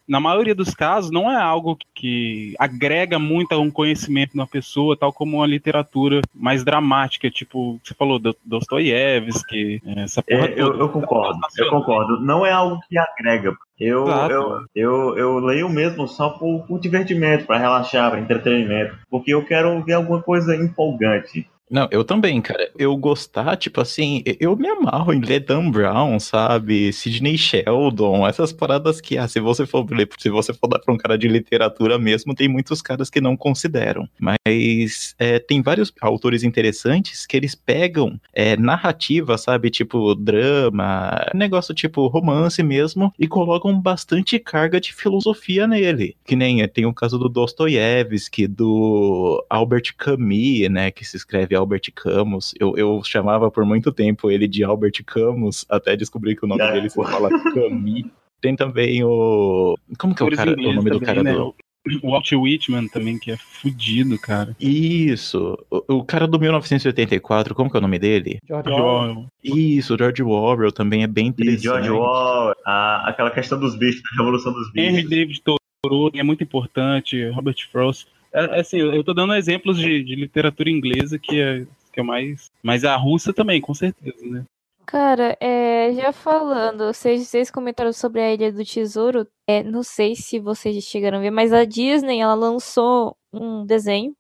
na 0.08 0.20
maioria 0.20 0.56
dos 0.56 0.74
casos, 0.74 1.12
não 1.12 1.30
é 1.30 1.36
algo 1.36 1.78
que 1.94 2.56
agrega 2.58 3.20
muito 3.20 3.52
a 3.52 3.60
um 3.60 3.70
conhecimento 3.70 4.38
na 4.38 4.48
pessoa, 4.48 4.96
tal 4.96 5.12
como 5.12 5.38
uma 5.38 5.46
literatura 5.46 6.22
mais 6.34 6.64
dramática, 6.64 7.30
tipo, 7.30 7.80
você 7.84 7.94
falou, 7.94 8.18
Do- 8.18 8.36
Dostoiévski, 8.46 9.82
essa 9.98 10.24
porra 10.24 10.48
É, 10.48 10.54
eu, 10.62 10.80
eu 10.80 10.90
concordo, 10.90 11.40
eu 11.58 11.70
concordo. 11.70 12.22
Não 12.22 12.46
é 12.46 12.52
algo 12.52 12.80
que 12.88 12.98
agrega. 12.98 13.54
Eu, 13.80 14.06
eu, 14.32 14.66
eu, 14.74 15.18
eu 15.18 15.40
leio 15.40 15.68
mesmo 15.68 16.08
só 16.08 16.30
por, 16.30 16.66
por 16.66 16.80
divertimento, 16.80 17.46
para 17.46 17.58
relaxar, 17.58 18.12
para 18.12 18.20
entretenimento, 18.22 18.96
porque 19.10 19.34
eu 19.34 19.44
quero 19.44 19.84
ver 19.84 19.94
alguma 19.94 20.22
coisa 20.22 20.56
empolgante. 20.56 21.46
Não, 21.74 21.88
eu 21.90 22.04
também, 22.04 22.40
cara. 22.40 22.70
Eu 22.78 22.96
gostar, 22.96 23.58
tipo 23.58 23.82
assim, 23.82 24.22
eu 24.40 24.56
me 24.56 24.68
amarro 24.68 25.12
em 25.12 25.20
ler 25.20 25.40
Dan 25.40 25.72
Brown, 25.72 26.20
sabe? 26.20 26.94
Sidney 26.94 27.36
Sheldon, 27.36 28.28
essas 28.28 28.54
paradas 28.54 29.02
que, 29.02 29.18
ah, 29.18 29.28
se 29.28 29.40
você 29.40 29.66
for 29.66 29.84
ler, 29.90 30.08
se 30.20 30.30
você 30.30 30.54
for 30.54 30.68
dar 30.68 30.78
pra 30.78 30.94
um 30.94 30.98
cara 30.98 31.18
de 31.18 31.28
literatura 31.28 31.98
mesmo, 31.98 32.36
tem 32.36 32.48
muitos 32.48 32.80
caras 32.80 33.10
que 33.10 33.20
não 33.20 33.36
consideram. 33.36 34.08
Mas 34.20 35.16
é, 35.18 35.40
tem 35.40 35.64
vários 35.64 35.92
autores 36.00 36.44
interessantes 36.44 37.26
que 37.26 37.36
eles 37.36 37.56
pegam 37.56 38.22
é, 38.32 38.56
narrativa, 38.56 39.36
sabe? 39.36 39.72
Tipo, 39.72 40.14
drama, 40.14 41.26
negócio 41.34 41.74
tipo 41.74 42.06
romance 42.06 42.62
mesmo, 42.62 43.12
e 43.18 43.28
colocam 43.28 43.82
bastante 43.82 44.38
carga 44.38 44.80
de 44.80 44.94
filosofia 44.94 45.66
nele. 45.66 46.16
Que 46.24 46.36
nem 46.36 46.62
é, 46.62 46.68
tem 46.68 46.86
o 46.86 46.94
caso 46.94 47.18
do 47.18 47.28
Dostoiévski, 47.28 48.46
do 48.46 49.44
Albert 49.50 49.96
Camus, 49.98 50.70
né? 50.70 50.92
Que 50.92 51.04
se 51.04 51.18
escreve 51.18 51.63
Albert 51.64 51.92
Camus. 51.96 52.54
Eu, 52.60 52.78
eu 52.78 53.02
chamava 53.04 53.50
por 53.50 53.66
muito 53.66 53.92
tempo 53.92 54.30
ele 54.30 54.48
de 54.48 54.64
Albert 54.64 55.04
Camus, 55.06 55.66
até 55.70 55.96
descobrir 55.96 56.36
que 56.36 56.46
o 56.46 56.48
nome 56.48 56.62
É. 56.62 56.72
dele 56.72 56.90
se 56.90 56.96
fala 56.96 57.30
Camus. 57.54 58.04
Tem 58.42 58.56
também 58.56 59.04
o. 59.04 59.76
Como 59.98 60.14
que 60.14 60.22
é 60.22 60.26
o, 60.26 60.32
cara, 60.32 60.52
o 60.54 60.74
nome 60.74 60.90
do 60.90 61.00
cara 61.00 61.24
né? 61.24 61.34
do. 61.34 61.56
O 62.02 62.12
Walt 62.12 62.32
Whitman 62.32 62.88
também, 62.88 63.20
que 63.20 63.30
é 63.32 63.36
fudido, 63.36 64.18
cara. 64.18 64.56
Isso, 64.58 65.58
o, 65.70 65.96
o 65.98 66.04
cara 66.06 66.26
do 66.26 66.40
1984, 66.40 67.54
como 67.54 67.70
que 67.70 67.76
é 67.76 67.80
o 67.80 67.82
nome 67.82 68.00
dele? 68.00 68.38
George 68.48 68.70
Orwell. 68.70 69.26
Isso, 69.44 69.94
o 69.94 69.98
George 69.98 70.24
Orwell 70.24 70.72
também 70.72 71.04
é 71.04 71.08
bem 71.08 71.26
E 71.26 71.30
interessante. 71.30 71.64
George 71.64 71.90
Orwell, 71.90 72.56
a- 72.66 73.04
aquela 73.10 73.32
questão 73.32 73.60
dos 73.60 73.76
bichos, 73.76 74.02
da 74.02 74.24
Revolução 74.24 74.54
dos 74.54 74.68
Henry 74.76 74.96
Bichos. 75.04 75.10
David 75.10 75.42
Thoreau 75.84 76.10
é 76.14 76.24
muito 76.24 76.42
importante, 76.44 77.30
Robert 77.32 77.58
Frost. 77.72 78.08
É, 78.34 78.58
é 78.58 78.60
assim, 78.60 78.78
eu 78.78 79.04
tô 79.04 79.14
dando 79.14 79.36
exemplos 79.36 79.78
de, 79.78 80.04
de 80.04 80.16
literatura 80.16 80.70
inglesa 80.70 81.20
que 81.20 81.40
é, 81.40 81.66
que 81.92 82.00
é 82.00 82.04
mais. 82.04 82.52
Mas 82.62 82.84
a 82.84 82.96
russa 82.96 83.32
também, 83.32 83.62
com 83.62 83.74
certeza, 83.74 84.26
né? 84.26 84.44
Cara, 84.86 85.38
é, 85.40 85.94
já 85.94 86.12
falando, 86.12 86.94
vocês, 86.94 87.28
vocês 87.28 87.50
comentaram 87.50 87.94
sobre 87.94 88.22
a 88.22 88.34
Ilha 88.34 88.52
do 88.52 88.66
Tesouro. 88.66 89.26
É, 89.48 89.64
não 89.64 89.82
sei 89.82 90.16
se 90.16 90.40
vocês 90.40 90.84
chegaram 90.84 91.20
a 91.20 91.22
ver, 91.22 91.32
mas 91.32 91.54
a 91.54 91.64
Disney 91.64 92.20
ela 92.20 92.34
lançou 92.34 93.16
um 93.32 93.66
desenho 93.66 94.14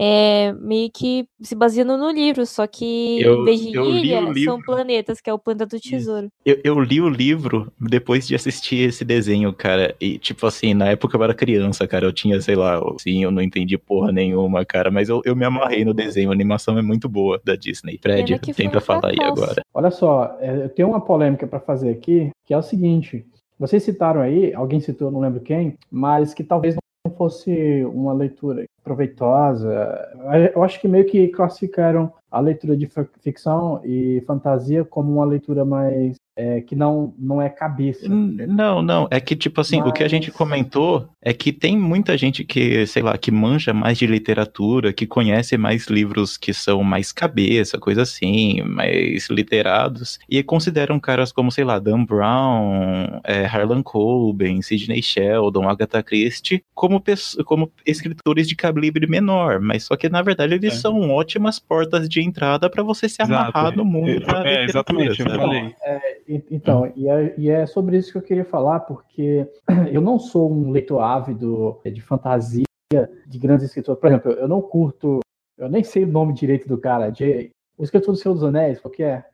é, 0.00 0.52
meio 0.52 0.88
que 0.94 1.26
se 1.40 1.56
baseando 1.56 1.98
no 1.98 2.08
livro, 2.12 2.46
só 2.46 2.68
que 2.68 3.20
Eu- 3.20 3.40
em 3.40 3.44
vez 3.44 3.60
de 3.60 3.70
ilha, 3.70 4.20
são 4.20 4.32
livro. 4.32 4.62
planetas, 4.64 5.20
que 5.20 5.28
é 5.28 5.34
o 5.34 5.38
planeta 5.40 5.66
do 5.66 5.80
tesouro. 5.80 6.28
Eu, 6.46 6.60
eu 6.62 6.78
li 6.80 7.00
o 7.00 7.08
livro 7.08 7.72
depois 7.80 8.24
de 8.28 8.36
assistir 8.36 8.76
esse 8.88 9.04
desenho, 9.04 9.52
cara. 9.52 9.96
E, 10.00 10.16
tipo 10.16 10.46
assim, 10.46 10.72
na 10.72 10.86
época 10.86 11.16
eu 11.16 11.24
era 11.24 11.34
criança, 11.34 11.84
cara. 11.88 12.06
Eu 12.06 12.12
tinha, 12.12 12.40
sei 12.40 12.54
lá, 12.54 12.80
sim, 13.00 13.24
eu 13.24 13.32
não 13.32 13.42
entendi 13.42 13.76
porra 13.76 14.12
nenhuma, 14.12 14.64
cara. 14.64 14.88
Mas 14.88 15.08
eu, 15.08 15.20
eu 15.24 15.34
me 15.34 15.44
amarrei 15.44 15.84
no 15.84 15.92
desenho. 15.92 16.30
A 16.30 16.32
animação 16.32 16.78
é 16.78 16.82
muito 16.82 17.08
boa 17.08 17.40
da 17.44 17.56
Disney. 17.56 17.98
Fred, 18.00 18.38
tenta 18.54 18.80
falar 18.80 19.08
aí 19.08 19.16
agora. 19.20 19.62
Olha 19.74 19.90
só, 19.90 20.36
é, 20.40 20.64
eu 20.64 20.68
tenho 20.68 20.88
uma 20.88 21.00
polêmica 21.00 21.44
para 21.44 21.58
fazer 21.58 21.90
aqui, 21.90 22.30
que 22.46 22.54
é 22.54 22.56
o 22.56 22.62
seguinte: 22.62 23.26
vocês 23.58 23.82
citaram 23.82 24.20
aí, 24.20 24.54
alguém 24.54 24.78
citou, 24.78 25.10
não 25.10 25.18
lembro 25.18 25.40
quem, 25.40 25.76
mas 25.90 26.32
que 26.32 26.44
talvez 26.44 26.76
não 26.76 26.80
fosse 27.18 27.84
uma 27.84 28.14
leitura 28.14 28.64
proveitosa. 28.82 29.98
Eu 30.54 30.62
acho 30.62 30.80
que 30.80 30.88
meio 30.88 31.04
que 31.04 31.28
classificaram 31.28 32.12
a 32.30 32.40
leitura 32.40 32.76
de 32.76 32.88
ficção 33.20 33.80
e 33.84 34.22
fantasia 34.26 34.84
como 34.84 35.12
uma 35.12 35.24
leitura 35.24 35.64
mais 35.64 36.16
é, 36.40 36.60
que 36.60 36.76
não 36.76 37.12
não 37.18 37.42
é 37.42 37.48
cabeça. 37.48 38.06
Não, 38.08 38.80
não. 38.80 39.08
É 39.10 39.18
que, 39.18 39.34
tipo 39.34 39.60
assim, 39.60 39.82
o 39.82 39.92
que 39.92 40.04
a 40.04 40.08
gente 40.08 40.28
Mas- 40.28 40.36
comentou 40.36 41.08
é 41.20 41.32
que 41.32 41.52
tem 41.52 41.76
muita 41.76 42.16
gente 42.16 42.44
que, 42.44 42.86
sei 42.86 43.02
lá, 43.02 43.18
que 43.18 43.32
manja 43.32 43.74
mais 43.74 43.98
de 43.98 44.06
literatura, 44.06 44.92
que 44.92 45.04
conhece 45.04 45.58
mais 45.58 45.88
livros 45.88 46.36
que 46.36 46.54
são 46.54 46.84
mais 46.84 47.10
cabeça, 47.10 47.76
coisa 47.76 48.02
assim, 48.02 48.62
mais 48.62 49.28
literados, 49.28 50.18
e 50.30 50.40
consideram 50.44 51.00
caras 51.00 51.32
como, 51.32 51.50
sei 51.50 51.64
lá, 51.64 51.80
Dan 51.80 52.04
Brown, 52.04 53.20
é, 53.24 53.44
Harlan 53.44 53.82
Coben, 53.82 54.62
Sidney 54.62 55.02
Sheldon, 55.02 55.68
Agatha 55.68 56.02
Christie, 56.04 56.62
como, 56.72 57.02
como 57.44 57.70
escritores 57.84 58.48
de 58.48 58.54
calibre 58.54 59.08
menor. 59.08 59.58
Mas 59.60 59.84
só 59.84 59.96
que, 59.96 60.08
na 60.08 60.22
verdade, 60.22 60.54
eles 60.54 60.74
É. 60.74 60.76
são 60.76 61.10
ótimas 61.10 61.58
portas 61.58 62.08
de 62.08 62.22
entrada 62.22 62.70
para 62.70 62.84
você 62.84 63.08
se 63.08 63.20
amarrar 63.20 63.64
Exato. 63.72 63.76
no 63.76 63.84
mundo 63.84 64.08
É, 64.10 64.20
da 64.20 64.38
é, 64.48 64.60
literatura, 64.62 64.64
exatamente, 64.64 65.20
eu 65.20 65.26
falei. 65.30 65.74
E- 66.27 66.27
Então, 66.28 66.92
e 66.94 67.08
é, 67.08 67.34
e 67.38 67.48
é 67.48 67.64
sobre 67.66 67.96
isso 67.96 68.12
que 68.12 68.18
eu 68.18 68.22
queria 68.22 68.44
falar, 68.44 68.80
porque 68.80 69.48
eu 69.90 70.00
não 70.00 70.18
sou 70.18 70.52
um 70.52 70.70
leitor 70.70 71.00
ávido 71.00 71.80
de 71.84 72.00
fantasia 72.02 72.64
de 73.26 73.38
grandes 73.38 73.64
escritores. 73.66 74.00
Por 74.00 74.06
exemplo, 74.08 74.32
eu 74.32 74.46
não 74.46 74.60
curto, 74.60 75.20
eu 75.56 75.68
nem 75.68 75.82
sei 75.82 76.04
o 76.04 76.08
nome 76.08 76.34
direito 76.34 76.68
do 76.68 76.78
cara, 76.78 77.10
J, 77.10 77.50
o 77.78 77.84
escritor 77.84 78.12
do 78.14 78.18
Senhor 78.20 78.34
dos 78.34 78.44
Anéis, 78.44 78.78
qual 78.80 78.92
que 78.92 79.02
é? 79.02 79.24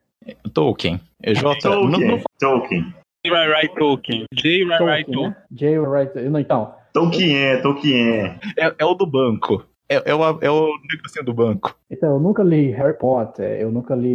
Tolkien. 0.53 0.99
J. 1.21 1.43
Não, 1.43 1.53
Tolkien. 1.59 2.07
não 2.07 2.21
Tolkien. 2.39 2.93
J. 3.25 3.33
Rai 3.33 3.67
Tolkien. 3.69 4.25
J. 4.33 4.63
Rai 4.65 5.03
Tolkien, 5.03 5.05
Tolkien. 5.05 5.29
né? 5.29 5.35
J. 5.51 5.79
Wright, 5.79 6.29
não, 6.29 6.39
então, 6.39 6.73
Tolkien, 6.93 7.61
Tolkien. 7.61 8.39
É, 8.57 8.73
é 8.77 8.85
o 8.85 8.93
do 8.93 9.05
banco. 9.05 9.65
É, 9.89 10.11
é, 10.11 10.15
o, 10.15 10.23
é 10.41 10.49
o 10.49 10.77
negocinho 10.91 11.25
do 11.25 11.33
banco. 11.33 11.75
então, 11.91 12.09
eu 12.13 12.19
nunca 12.19 12.41
li 12.41 12.71
Harry 12.71 12.97
Potter, 12.97 13.61
eu 13.61 13.71
nunca 13.71 13.93
li 13.95 14.13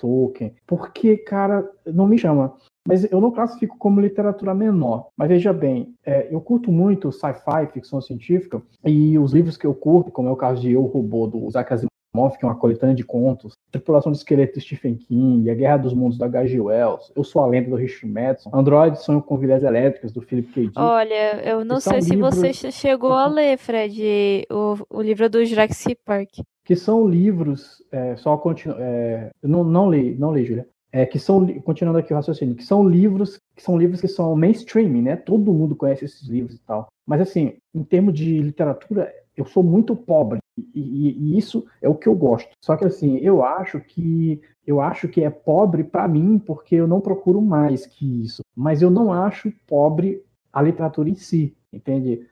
Tolkien, 0.00 0.54
porque, 0.66 1.16
cara, 1.16 1.68
não 1.86 2.06
me 2.06 2.16
chama. 2.18 2.54
Mas 2.88 3.04
eu 3.12 3.20
não 3.20 3.30
classifico 3.30 3.76
como 3.78 4.00
literatura 4.00 4.54
menor. 4.54 5.08
Mas 5.16 5.28
veja 5.28 5.52
bem, 5.52 5.94
é, 6.04 6.28
eu 6.30 6.40
curto 6.40 6.72
muito 6.72 7.12
sci-fi, 7.12 7.66
ficção 7.72 8.00
científica, 8.00 8.60
e 8.84 9.18
os 9.18 9.32
livros 9.32 9.56
que 9.56 9.66
eu 9.66 9.74
curto, 9.74 10.10
como 10.10 10.28
é 10.28 10.32
o 10.32 10.36
caso 10.36 10.60
de 10.62 10.72
Eu, 10.72 10.82
Robô, 10.82 11.26
do 11.26 11.46
Isaac 11.46 11.72
Asimov, 11.74 12.36
que 12.38 12.44
é 12.44 12.48
uma 12.48 12.56
coletânea 12.56 12.94
de 12.94 13.04
contos, 13.04 13.52
Tripulação 13.70 14.10
de 14.10 14.18
Esqueleto 14.18 14.54
do 14.54 14.60
Stephen 14.62 14.94
King, 14.96 15.48
A 15.50 15.54
Guerra 15.54 15.76
dos 15.76 15.92
Mundos 15.94 16.16
da 16.18 16.26
H.G. 16.26 16.58
Wells, 16.58 17.12
Eu 17.14 17.22
Sou 17.22 17.42
a 17.42 17.46
Lenda 17.46 17.70
do 17.70 17.76
Richard 17.76 18.12
Madison, 18.12 18.50
Android 18.52 18.98
Sonho 19.00 19.22
com 19.22 19.36
Vidas 19.36 19.62
Elétricas 19.62 20.10
do 20.10 20.20
Philip 20.22 20.50
K. 20.50 20.60
Dick. 20.62 20.72
Olha, 20.78 21.40
eu 21.48 21.64
não 21.64 21.78
sei 21.78 22.00
se 22.02 22.16
você 22.16 22.40
livros- 22.48 22.56
che- 22.56 22.72
chegou 22.72 23.12
a 23.12 23.26
ler, 23.28 23.56
Fred, 23.58 24.46
o, 24.50 24.76
o 24.90 25.02
livro 25.02 25.28
do 25.30 25.44
Jurassic 25.44 26.00
Park. 26.04 26.30
Que 26.70 26.76
são 26.76 27.04
livros, 27.08 27.82
é, 27.90 28.14
só 28.14 28.36
continu, 28.36 28.76
é, 28.78 29.32
não, 29.42 29.64
não 29.64 29.90
li, 29.90 30.14
não 30.14 30.32
li, 30.32 30.44
Julia, 30.44 30.68
é, 30.92 31.04
que 31.04 31.18
são, 31.18 31.44
continuando 31.62 31.98
aqui 31.98 32.12
o 32.12 32.16
raciocínio, 32.16 32.54
que 32.54 32.62
são 32.62 32.88
livros, 32.88 33.40
que 33.56 33.60
são 33.64 33.76
livros 33.76 34.00
que 34.00 34.06
são 34.06 34.36
mainstream, 34.36 35.02
né? 35.02 35.16
Todo 35.16 35.52
mundo 35.52 35.74
conhece 35.74 36.04
esses 36.04 36.28
livros 36.28 36.54
e 36.54 36.60
tal. 36.60 36.86
Mas 37.04 37.20
assim, 37.22 37.54
em 37.74 37.82
termos 37.82 38.14
de 38.14 38.40
literatura, 38.40 39.12
eu 39.36 39.44
sou 39.46 39.64
muito 39.64 39.96
pobre 39.96 40.38
e, 40.56 40.62
e- 40.80 41.18
e 41.34 41.38
isso 41.38 41.66
é 41.82 41.88
o 41.88 41.94
que 41.96 42.06
eu 42.08 42.14
gosto. 42.14 42.50
Só 42.64 42.76
que 42.76 42.84
assim, 42.84 43.16
eu 43.16 43.42
acho 43.44 43.80
que 43.80 44.40
eu 44.64 44.80
acho 44.80 45.08
que 45.08 45.24
é 45.24 45.30
pobre 45.30 45.82
para 45.82 46.06
mim 46.06 46.38
porque 46.38 46.76
eu 46.76 46.86
não 46.86 47.00
procuro 47.00 47.42
mais 47.42 47.84
que 47.84 48.22
isso. 48.22 48.42
Mas 48.54 48.80
eu 48.80 48.90
não 48.92 49.12
acho 49.12 49.52
pobre 49.66 50.22
a 50.52 50.62
literatura 50.62 51.08
em 51.10 51.16
si. 51.16 51.52
entende? 51.72 52.24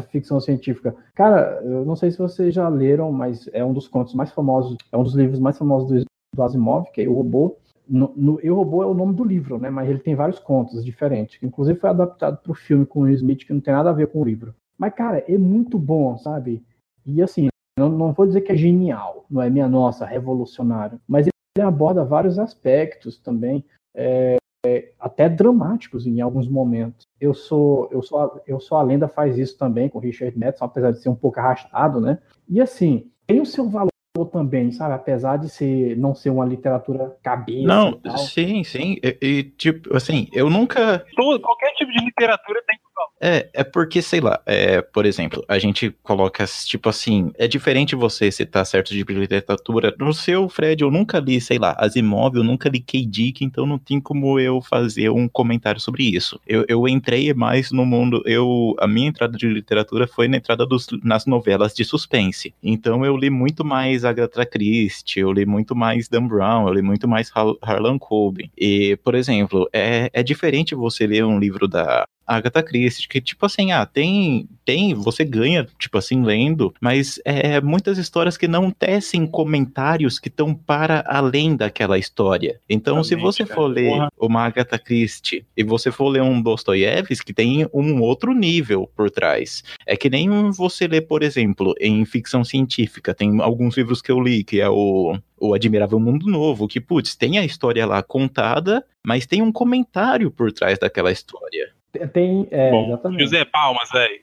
Ficção 0.00 0.40
científica. 0.40 0.94
Cara, 1.14 1.60
eu 1.62 1.84
não 1.84 1.94
sei 1.94 2.10
se 2.10 2.18
vocês 2.18 2.54
já 2.54 2.68
leram, 2.68 3.12
mas 3.12 3.48
é 3.52 3.62
um 3.64 3.72
dos 3.72 3.86
contos 3.86 4.14
mais 4.14 4.30
famosos, 4.30 4.76
é 4.90 4.96
um 4.96 5.02
dos 5.02 5.14
livros 5.14 5.38
mais 5.38 5.58
famosos 5.58 5.88
do, 5.88 6.04
do 6.34 6.42
Asimov, 6.42 6.90
que 6.92 7.02
é 7.02 7.08
O 7.08 7.14
Robô. 7.14 7.56
No, 7.86 8.12
no, 8.16 8.54
Robô 8.54 8.82
é 8.82 8.86
o 8.86 8.94
nome 8.94 9.14
do 9.14 9.24
livro, 9.24 9.58
né? 9.58 9.68
Mas 9.68 9.90
ele 9.90 9.98
tem 9.98 10.14
vários 10.14 10.38
contos 10.38 10.82
diferentes, 10.84 11.42
inclusive 11.42 11.78
foi 11.78 11.90
adaptado 11.90 12.38
para 12.38 12.52
o 12.52 12.54
filme 12.54 12.86
com 12.86 13.00
o 13.00 13.02
Will 13.02 13.14
Smith, 13.14 13.44
que 13.44 13.52
não 13.52 13.60
tem 13.60 13.74
nada 13.74 13.90
a 13.90 13.94
ver 13.94 14.06
com 14.06 14.22
o 14.22 14.24
livro. 14.24 14.54
Mas, 14.78 14.94
cara, 14.94 15.22
é 15.28 15.36
muito 15.36 15.78
bom, 15.78 16.16
sabe? 16.16 16.64
E 17.04 17.20
assim, 17.20 17.48
não, 17.78 17.88
não 17.88 18.12
vou 18.12 18.26
dizer 18.26 18.40
que 18.40 18.52
é 18.52 18.56
genial, 18.56 19.26
não 19.30 19.42
é 19.42 19.50
minha 19.50 19.68
nossa, 19.68 20.06
revolucionário, 20.06 21.00
mas 21.06 21.26
ele 21.26 21.66
aborda 21.66 22.04
vários 22.04 22.38
aspectos 22.38 23.18
também. 23.18 23.64
É, 23.94 24.36
é, 24.64 24.92
até 24.98 25.28
dramáticos 25.28 26.06
em 26.06 26.20
alguns 26.20 26.48
momentos. 26.48 27.06
Eu 27.20 27.34
sou, 27.34 27.88
eu 27.90 28.02
sou, 28.02 28.40
eu 28.46 28.60
sou 28.60 28.78
a 28.78 28.82
lenda 28.82 29.08
faz 29.08 29.38
isso 29.38 29.58
também 29.58 29.88
com 29.88 29.98
Richard 29.98 30.38
Madison, 30.38 30.64
apesar 30.64 30.92
de 30.92 31.00
ser 31.00 31.08
um 31.08 31.14
pouco 31.14 31.40
arrastado, 31.40 32.00
né? 32.00 32.18
E 32.48 32.60
assim 32.60 33.10
tem 33.26 33.40
o 33.40 33.46
seu 33.46 33.68
valor 33.68 33.90
também, 34.30 34.70
sabe? 34.70 34.94
Apesar 34.94 35.38
de 35.38 35.48
ser 35.48 35.96
não 35.96 36.14
ser 36.14 36.30
uma 36.30 36.44
literatura 36.44 37.16
cabeça. 37.22 37.66
Não, 37.66 37.98
sim, 38.18 38.62
sim. 38.62 38.98
E, 39.02 39.18
e, 39.22 39.42
tipo, 39.44 39.96
assim, 39.96 40.28
eu 40.32 40.50
nunca. 40.50 41.04
Todo, 41.16 41.40
qualquer 41.40 41.72
tipo 41.72 41.90
de 41.90 42.04
literatura 42.04 42.62
tem 42.66 42.78
é, 43.20 43.48
é 43.52 43.64
porque, 43.64 44.02
sei 44.02 44.20
lá, 44.20 44.40
é, 44.44 44.82
por 44.82 45.06
exemplo, 45.06 45.44
a 45.48 45.58
gente 45.58 45.90
coloca, 46.02 46.44
tipo 46.66 46.88
assim, 46.88 47.30
é 47.38 47.46
diferente 47.46 47.94
você 47.94 48.30
citar 48.32 48.66
certo 48.66 48.88
tipo 48.88 49.12
de 49.12 49.20
literatura. 49.20 49.94
No 49.98 50.12
seu, 50.12 50.48
Fred, 50.48 50.82
eu 50.82 50.90
nunca 50.90 51.20
li, 51.20 51.40
sei 51.40 51.58
lá, 51.58 51.76
Asimov, 51.78 52.36
eu 52.36 52.42
nunca 52.42 52.68
li 52.68 52.80
K. 52.80 53.06
Dick, 53.06 53.44
então 53.44 53.64
não 53.64 53.78
tem 53.78 54.00
como 54.00 54.40
eu 54.40 54.60
fazer 54.60 55.10
um 55.10 55.28
comentário 55.28 55.80
sobre 55.80 56.04
isso. 56.04 56.40
Eu, 56.46 56.64
eu 56.68 56.88
entrei 56.88 57.32
mais 57.32 57.70
no 57.70 57.86
mundo, 57.86 58.22
eu, 58.26 58.74
a 58.78 58.88
minha 58.88 59.08
entrada 59.08 59.36
de 59.36 59.46
literatura 59.46 60.06
foi 60.06 60.26
na 60.26 60.38
entrada 60.38 60.66
dos, 60.66 60.88
nas 61.02 61.24
novelas 61.26 61.74
de 61.74 61.84
suspense. 61.84 62.52
Então 62.62 63.04
eu 63.04 63.16
li 63.16 63.30
muito 63.30 63.64
mais 63.64 64.04
Agatha 64.04 64.44
Christie, 64.44 65.20
eu 65.20 65.32
li 65.32 65.46
muito 65.46 65.76
mais 65.76 66.08
Dan 66.08 66.26
Brown, 66.26 66.66
eu 66.66 66.74
li 66.74 66.82
muito 66.82 67.06
mais 67.06 67.30
Harlan 67.62 67.98
Coben. 67.98 68.50
E, 68.58 68.96
por 69.04 69.14
exemplo, 69.14 69.68
é, 69.72 70.10
é 70.12 70.22
diferente 70.22 70.74
você 70.74 71.06
ler 71.06 71.24
um 71.24 71.38
livro 71.38 71.68
da 71.68 72.04
Agatha 72.26 72.62
Christie, 72.62 73.08
que 73.08 73.20
tipo 73.20 73.46
assim, 73.46 73.72
ah, 73.72 73.84
tem, 73.86 74.48
tem, 74.64 74.94
você 74.94 75.24
ganha, 75.24 75.66
tipo 75.78 75.98
assim, 75.98 76.22
lendo, 76.22 76.74
mas 76.80 77.20
é 77.24 77.60
muitas 77.60 77.98
histórias 77.98 78.36
que 78.36 78.48
não 78.48 78.70
tecem 78.70 79.26
comentários 79.26 80.18
que 80.18 80.28
estão 80.28 80.54
para 80.54 81.04
além 81.06 81.56
daquela 81.56 81.98
história. 81.98 82.60
Então, 82.68 82.94
Realmente, 82.94 83.08
se 83.08 83.16
você 83.16 83.44
cara, 83.44 83.54
for 83.54 83.66
ler 83.66 83.90
porra. 83.90 84.12
uma 84.18 84.44
Agatha 84.44 84.78
Christie 84.78 85.44
e 85.56 85.62
você 85.62 85.90
for 85.90 86.08
ler 86.08 86.22
um 86.22 86.40
Dostoiévski, 86.40 87.32
tem 87.32 87.66
um 87.72 88.00
outro 88.00 88.32
nível 88.32 88.90
por 88.96 89.10
trás. 89.10 89.62
É 89.86 89.96
que 89.96 90.10
nem 90.10 90.50
você 90.50 90.86
lê, 90.86 91.00
por 91.00 91.22
exemplo, 91.22 91.74
em 91.80 92.04
ficção 92.04 92.44
científica, 92.44 93.14
tem 93.14 93.40
alguns 93.40 93.76
livros 93.76 94.00
que 94.00 94.10
eu 94.10 94.20
li, 94.20 94.44
que 94.44 94.60
é 94.60 94.68
o 94.68 95.16
o 95.42 95.54
Admirável 95.54 95.98
Mundo 95.98 96.30
Novo, 96.30 96.68
que, 96.68 96.80
putz, 96.80 97.16
tem 97.16 97.36
a 97.36 97.44
história 97.44 97.84
lá 97.84 98.00
contada, 98.00 98.86
mas 99.04 99.26
tem 99.26 99.42
um 99.42 99.50
comentário 99.50 100.30
por 100.30 100.52
trás 100.52 100.78
daquela 100.78 101.10
história. 101.10 101.74
Tem, 102.12 102.48
é, 102.50 102.70
Bom, 102.70 102.86
exatamente. 102.88 103.20
José 103.22 103.44
Palmas, 103.44 103.88
velho. 103.90 104.20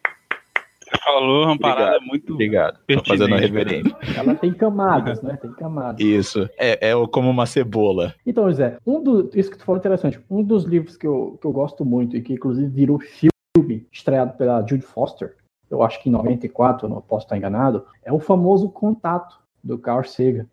Você 0.89 1.03
falou 1.03 1.43
uma 1.43 1.53
obrigado, 1.53 1.77
parada 1.77 1.99
muito. 2.01 2.33
Obrigado. 2.33 2.79
Tô 2.87 3.03
fazendo 3.05 3.35
a 3.35 3.37
reverência. 3.37 3.95
Ela 4.17 4.33
tem 4.33 4.53
camadas, 4.53 5.21
né? 5.21 5.37
Tem 5.37 5.51
camadas. 5.53 6.03
Isso. 6.03 6.49
É, 6.57 6.89
é 6.89 7.07
como 7.07 7.29
uma 7.29 7.45
cebola. 7.45 8.15
Então, 8.25 8.49
José, 8.49 8.77
um 8.85 9.03
do, 9.03 9.29
isso 9.35 9.51
que 9.51 9.57
tu 9.57 9.63
falou 9.63 9.77
é 9.77 9.81
interessante. 9.81 10.19
Um 10.29 10.41
dos 10.41 10.63
livros 10.63 10.97
que 10.97 11.05
eu, 11.05 11.37
que 11.39 11.45
eu 11.45 11.51
gosto 11.51 11.85
muito 11.85 12.17
e 12.17 12.21
que 12.21 12.33
inclusive 12.33 12.67
virou 12.67 12.99
filme 12.99 13.85
estreado 13.91 14.35
pela 14.35 14.65
Jude 14.65 14.81
Foster, 14.83 15.35
eu 15.69 15.83
acho 15.83 16.01
que 16.01 16.09
em 16.09 16.11
94, 16.11 16.89
não 16.89 17.01
posso 17.01 17.25
estar 17.25 17.37
enganado, 17.37 17.85
é 18.03 18.11
o 18.11 18.19
famoso 18.19 18.69
Contato 18.69 19.39
do 19.63 19.77
Carl 19.77 20.03
Sagan. 20.03 20.47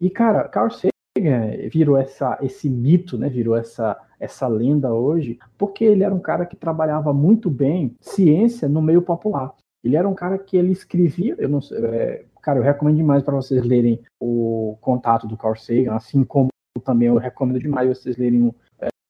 E, 0.00 0.08
cara, 0.08 0.48
Carl 0.48 0.70
Sagan 0.70 1.50
virou 1.70 1.98
essa, 1.98 2.38
esse 2.40 2.70
mito, 2.70 3.18
né? 3.18 3.28
Virou 3.28 3.56
essa 3.56 3.98
essa 4.22 4.46
lenda 4.46 4.94
hoje, 4.94 5.36
porque 5.58 5.84
ele 5.84 6.04
era 6.04 6.14
um 6.14 6.20
cara 6.20 6.46
que 6.46 6.54
trabalhava 6.54 7.12
muito 7.12 7.50
bem 7.50 7.96
ciência 8.00 8.68
no 8.68 8.80
meio 8.80 9.02
popular. 9.02 9.52
Ele 9.82 9.96
era 9.96 10.08
um 10.08 10.14
cara 10.14 10.38
que 10.38 10.56
ele 10.56 10.70
escrevia, 10.70 11.34
eu 11.38 11.48
não 11.48 11.60
sei, 11.60 11.84
é, 11.84 12.24
cara, 12.40 12.60
eu 12.60 12.62
recomendo 12.62 12.96
demais 12.96 13.24
para 13.24 13.34
vocês 13.34 13.64
lerem 13.64 14.00
o 14.20 14.78
Contato 14.80 15.26
do 15.26 15.36
Carl 15.36 15.56
Sagan, 15.56 15.94
assim 15.94 16.22
como 16.22 16.48
também 16.84 17.08
eu 17.08 17.16
recomendo 17.16 17.58
demais 17.58 17.88
vocês 17.88 18.16
lerem 18.16 18.54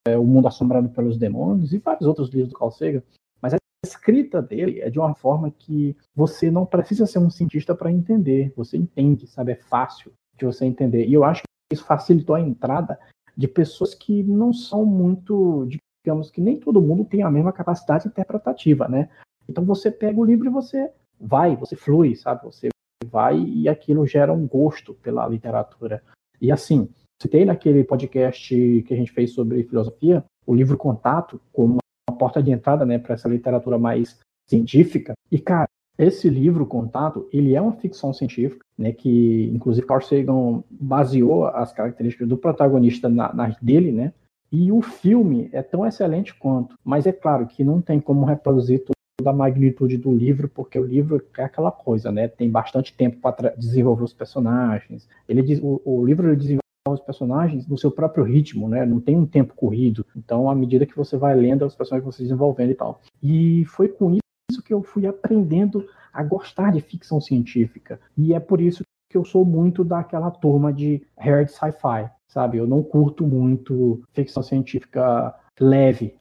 é, 0.09 0.17
O 0.17 0.25
Mundo 0.25 0.49
Assombrado 0.49 0.89
pelos 0.89 1.19
Demônios 1.19 1.75
e 1.75 1.79
vários 1.79 2.07
outros 2.07 2.31
livros 2.31 2.49
do 2.49 2.59
Carl 2.59 2.71
Sagan. 2.71 3.03
Mas 3.41 3.53
a 3.53 3.59
escrita 3.85 4.41
dele 4.41 4.81
é 4.81 4.89
de 4.89 4.99
uma 4.99 5.15
forma 5.15 5.51
que 5.51 5.95
você 6.17 6.51
não 6.51 6.65
precisa 6.65 7.07
ser 7.07 7.19
um 7.19 7.29
cientista 7.29 7.75
para 7.75 7.93
entender, 7.93 8.51
você 8.57 8.79
entende, 8.79 9.27
sabe? 9.27 9.53
É 9.53 9.57
fácil 9.57 10.11
de 10.39 10.47
você 10.47 10.65
entender. 10.65 11.07
E 11.07 11.13
eu 11.13 11.23
acho 11.23 11.43
que 11.43 11.75
isso 11.75 11.85
facilitou 11.85 12.35
a 12.35 12.41
entrada 12.41 12.99
de 13.37 13.49
pessoas 13.49 13.95
que 13.95 14.23
não 14.23 14.53
são 14.53 14.85
muito, 14.85 15.67
digamos 16.05 16.31
que 16.31 16.41
nem 16.41 16.59
todo 16.59 16.83
mundo 16.83 17.05
tem 17.05 17.23
a 17.23 17.31
mesma 17.31 17.53
capacidade 17.53 18.07
interpretativa, 18.07 18.89
né? 18.89 19.09
Então 19.49 19.65
você 19.65 19.91
pega 19.91 20.19
o 20.19 20.25
livro 20.25 20.47
e 20.47 20.51
você 20.51 20.91
vai, 21.21 21.57
você 21.57 21.77
flui, 21.77 22.15
sabe? 22.17 22.45
Você 22.45 22.69
vai 23.07 23.39
e 23.39 23.69
aquilo 23.69 24.07
gera 24.07 24.33
um 24.33 24.47
gosto 24.47 24.95
pela 24.95 25.27
literatura. 25.29 26.03
E 26.41 26.51
assim, 26.51 26.89
citei 27.21 27.45
naquele 27.45 27.85
podcast 27.85 28.83
que 28.87 28.95
a 28.95 28.97
gente 28.97 29.13
fez 29.13 29.33
sobre 29.33 29.63
filosofia, 29.65 30.25
o 30.47 30.55
livro 30.55 30.77
Contato 30.77 31.41
como 31.53 31.79
uma 32.09 32.19
porta 32.19 32.43
de 32.43 32.51
entrada, 32.51 32.85
né, 32.85 32.99
para 32.99 33.15
essa 33.15 33.29
literatura 33.29 33.79
mais 33.79 34.19
científica. 34.49 35.15
E 35.31 35.39
cara, 35.39 35.69
esse 36.07 36.29
livro, 36.29 36.67
Contato, 36.67 37.29
ele 37.33 37.55
é 37.55 37.61
uma 37.61 37.73
ficção 37.73 38.13
científica, 38.13 38.65
né, 38.77 38.93
que 38.93 39.51
inclusive 39.55 39.87
Carl 39.87 40.01
Sagan 40.01 40.63
baseou 40.71 41.47
as 41.47 41.73
características 41.73 42.29
do 42.29 42.37
protagonista 42.37 43.09
na, 43.09 43.57
dele, 43.61 43.93
né, 43.93 44.13
e 44.51 44.71
o 44.71 44.83
filme 44.83 45.49
é 45.53 45.63
tão 45.63 45.87
excelente 45.87 46.35
quanto, 46.35 46.77
mas 46.85 47.07
é 47.07 47.13
claro 47.13 47.47
que 47.47 47.65
não 47.65 47.81
tem 47.81 48.01
como 48.01 48.25
reproduzir 48.25 48.85
toda 48.85 49.31
a 49.31 49.33
magnitude 49.33 49.97
do 49.97 50.13
livro, 50.15 50.49
porque 50.49 50.79
o 50.79 50.85
livro 50.85 51.23
é 51.39 51.45
aquela 51.45 51.71
coisa, 51.71 52.11
né, 52.11 52.29
tem 52.29 52.51
bastante 52.51 52.95
tempo 52.95 53.19
para 53.21 53.55
desenvolver 53.57 54.05
os 54.05 54.13
personagens, 54.13 55.09
ele 55.29 55.61
o, 55.63 55.81
o 55.85 56.05
livro 56.05 56.35
desenvolve 56.37 56.63
os 56.91 57.01
personagens 57.01 57.67
no 57.69 57.79
seu 57.79 57.93
próprio 57.93 58.25
ritmo, 58.25 58.69
né? 58.69 58.85
Não 58.85 59.01
tem 59.01 59.17
um 59.17 59.25
tempo 59.25 59.55
corrido. 59.55 60.05
Então, 60.17 60.51
à 60.51 60.55
medida 60.55 60.85
que 60.85 60.97
você 60.97 61.17
vai 61.17 61.33
lendo, 61.33 61.65
os 61.65 61.77
personagens 61.77 62.03
vão 62.05 62.11
se 62.11 62.23
desenvolvendo 62.23 62.71
e 62.73 62.75
tal. 62.75 63.01
E 63.23 63.65
foi 63.67 63.87
com 63.87 64.19
isso 64.53 64.63
que 64.63 64.73
eu 64.73 64.83
fui 64.83 65.07
aprendendo 65.07 65.87
a 66.13 66.23
gostar 66.23 66.73
de 66.73 66.81
ficção 66.81 67.21
científica. 67.21 67.99
E 68.17 68.35
é 68.35 68.41
por 68.41 68.61
isso 68.61 68.85
que 69.09 69.17
eu 69.17 69.25
sou 69.25 69.45
muito 69.45 69.85
daquela 69.85 70.31
turma 70.31 70.73
de 70.73 71.03
hard 71.19 71.49
sci-fi, 71.49 72.11
sabe? 72.29 72.59
Eu 72.59 72.67
não 72.67 72.83
curto 72.83 73.27
muito 73.27 74.03
ficção 74.13 74.43
científica 74.43 75.35
leve, 75.61 76.15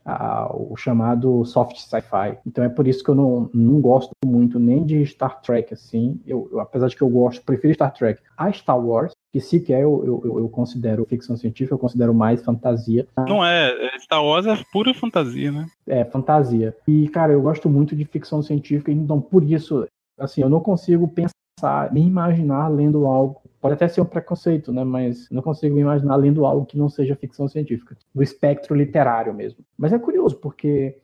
o 0.54 0.76
chamado 0.76 1.44
soft 1.44 1.76
sci-fi. 1.76 2.38
Então 2.46 2.62
é 2.62 2.68
por 2.68 2.86
isso 2.86 3.02
que 3.02 3.10
eu 3.10 3.14
não, 3.14 3.50
não 3.52 3.80
gosto 3.80 4.12
muito 4.24 4.58
nem 4.58 4.84
de 4.84 5.04
Star 5.06 5.40
Trek, 5.40 5.72
assim. 5.72 6.20
Eu, 6.26 6.48
eu, 6.52 6.60
apesar 6.60 6.88
de 6.88 6.96
que 6.96 7.02
eu 7.02 7.08
gosto, 7.08 7.44
prefiro 7.44 7.74
Star 7.74 7.92
Trek 7.92 8.20
a 8.36 8.52
Star 8.52 8.78
Wars, 8.78 9.12
que 9.32 9.40
sequer 9.40 9.80
eu, 9.80 10.22
eu, 10.24 10.38
eu 10.40 10.48
considero 10.50 11.06
ficção 11.06 11.36
científica, 11.36 11.74
eu 11.74 11.78
considero 11.78 12.12
mais 12.12 12.44
fantasia. 12.44 13.06
Não 13.26 13.42
é, 13.44 13.70
é, 13.86 13.98
Star 13.98 14.22
Wars 14.22 14.46
é 14.46 14.54
pura 14.70 14.92
fantasia, 14.92 15.50
né? 15.50 15.66
É, 15.86 16.04
fantasia. 16.04 16.76
E, 16.86 17.08
cara, 17.08 17.32
eu 17.32 17.40
gosto 17.40 17.68
muito 17.70 17.96
de 17.96 18.04
ficção 18.04 18.42
científica, 18.42 18.92
então 18.92 19.20
por 19.20 19.42
isso, 19.42 19.88
assim, 20.18 20.42
eu 20.42 20.50
não 20.50 20.60
consigo 20.60 21.08
pensar, 21.08 21.90
nem 21.92 22.06
imaginar 22.06 22.68
lendo 22.68 23.06
algo. 23.06 23.40
Pode 23.58 23.74
até 23.74 23.88
ser 23.88 24.02
um 24.02 24.06
preconceito, 24.06 24.70
né? 24.70 24.84
Mas 24.84 25.30
não 25.30 25.40
consigo 25.40 25.78
imaginar 25.78 26.16
lendo 26.16 26.44
algo 26.44 26.66
que 26.66 26.76
não 26.76 26.90
seja 26.90 27.16
ficção 27.16 27.48
científica, 27.48 27.96
do 28.14 28.22
espectro 28.22 28.74
literário 28.74 29.32
mesmo. 29.32 29.64
Mas 29.78 29.94
é 29.94 29.98
curioso, 29.98 30.36
porque 30.36 30.98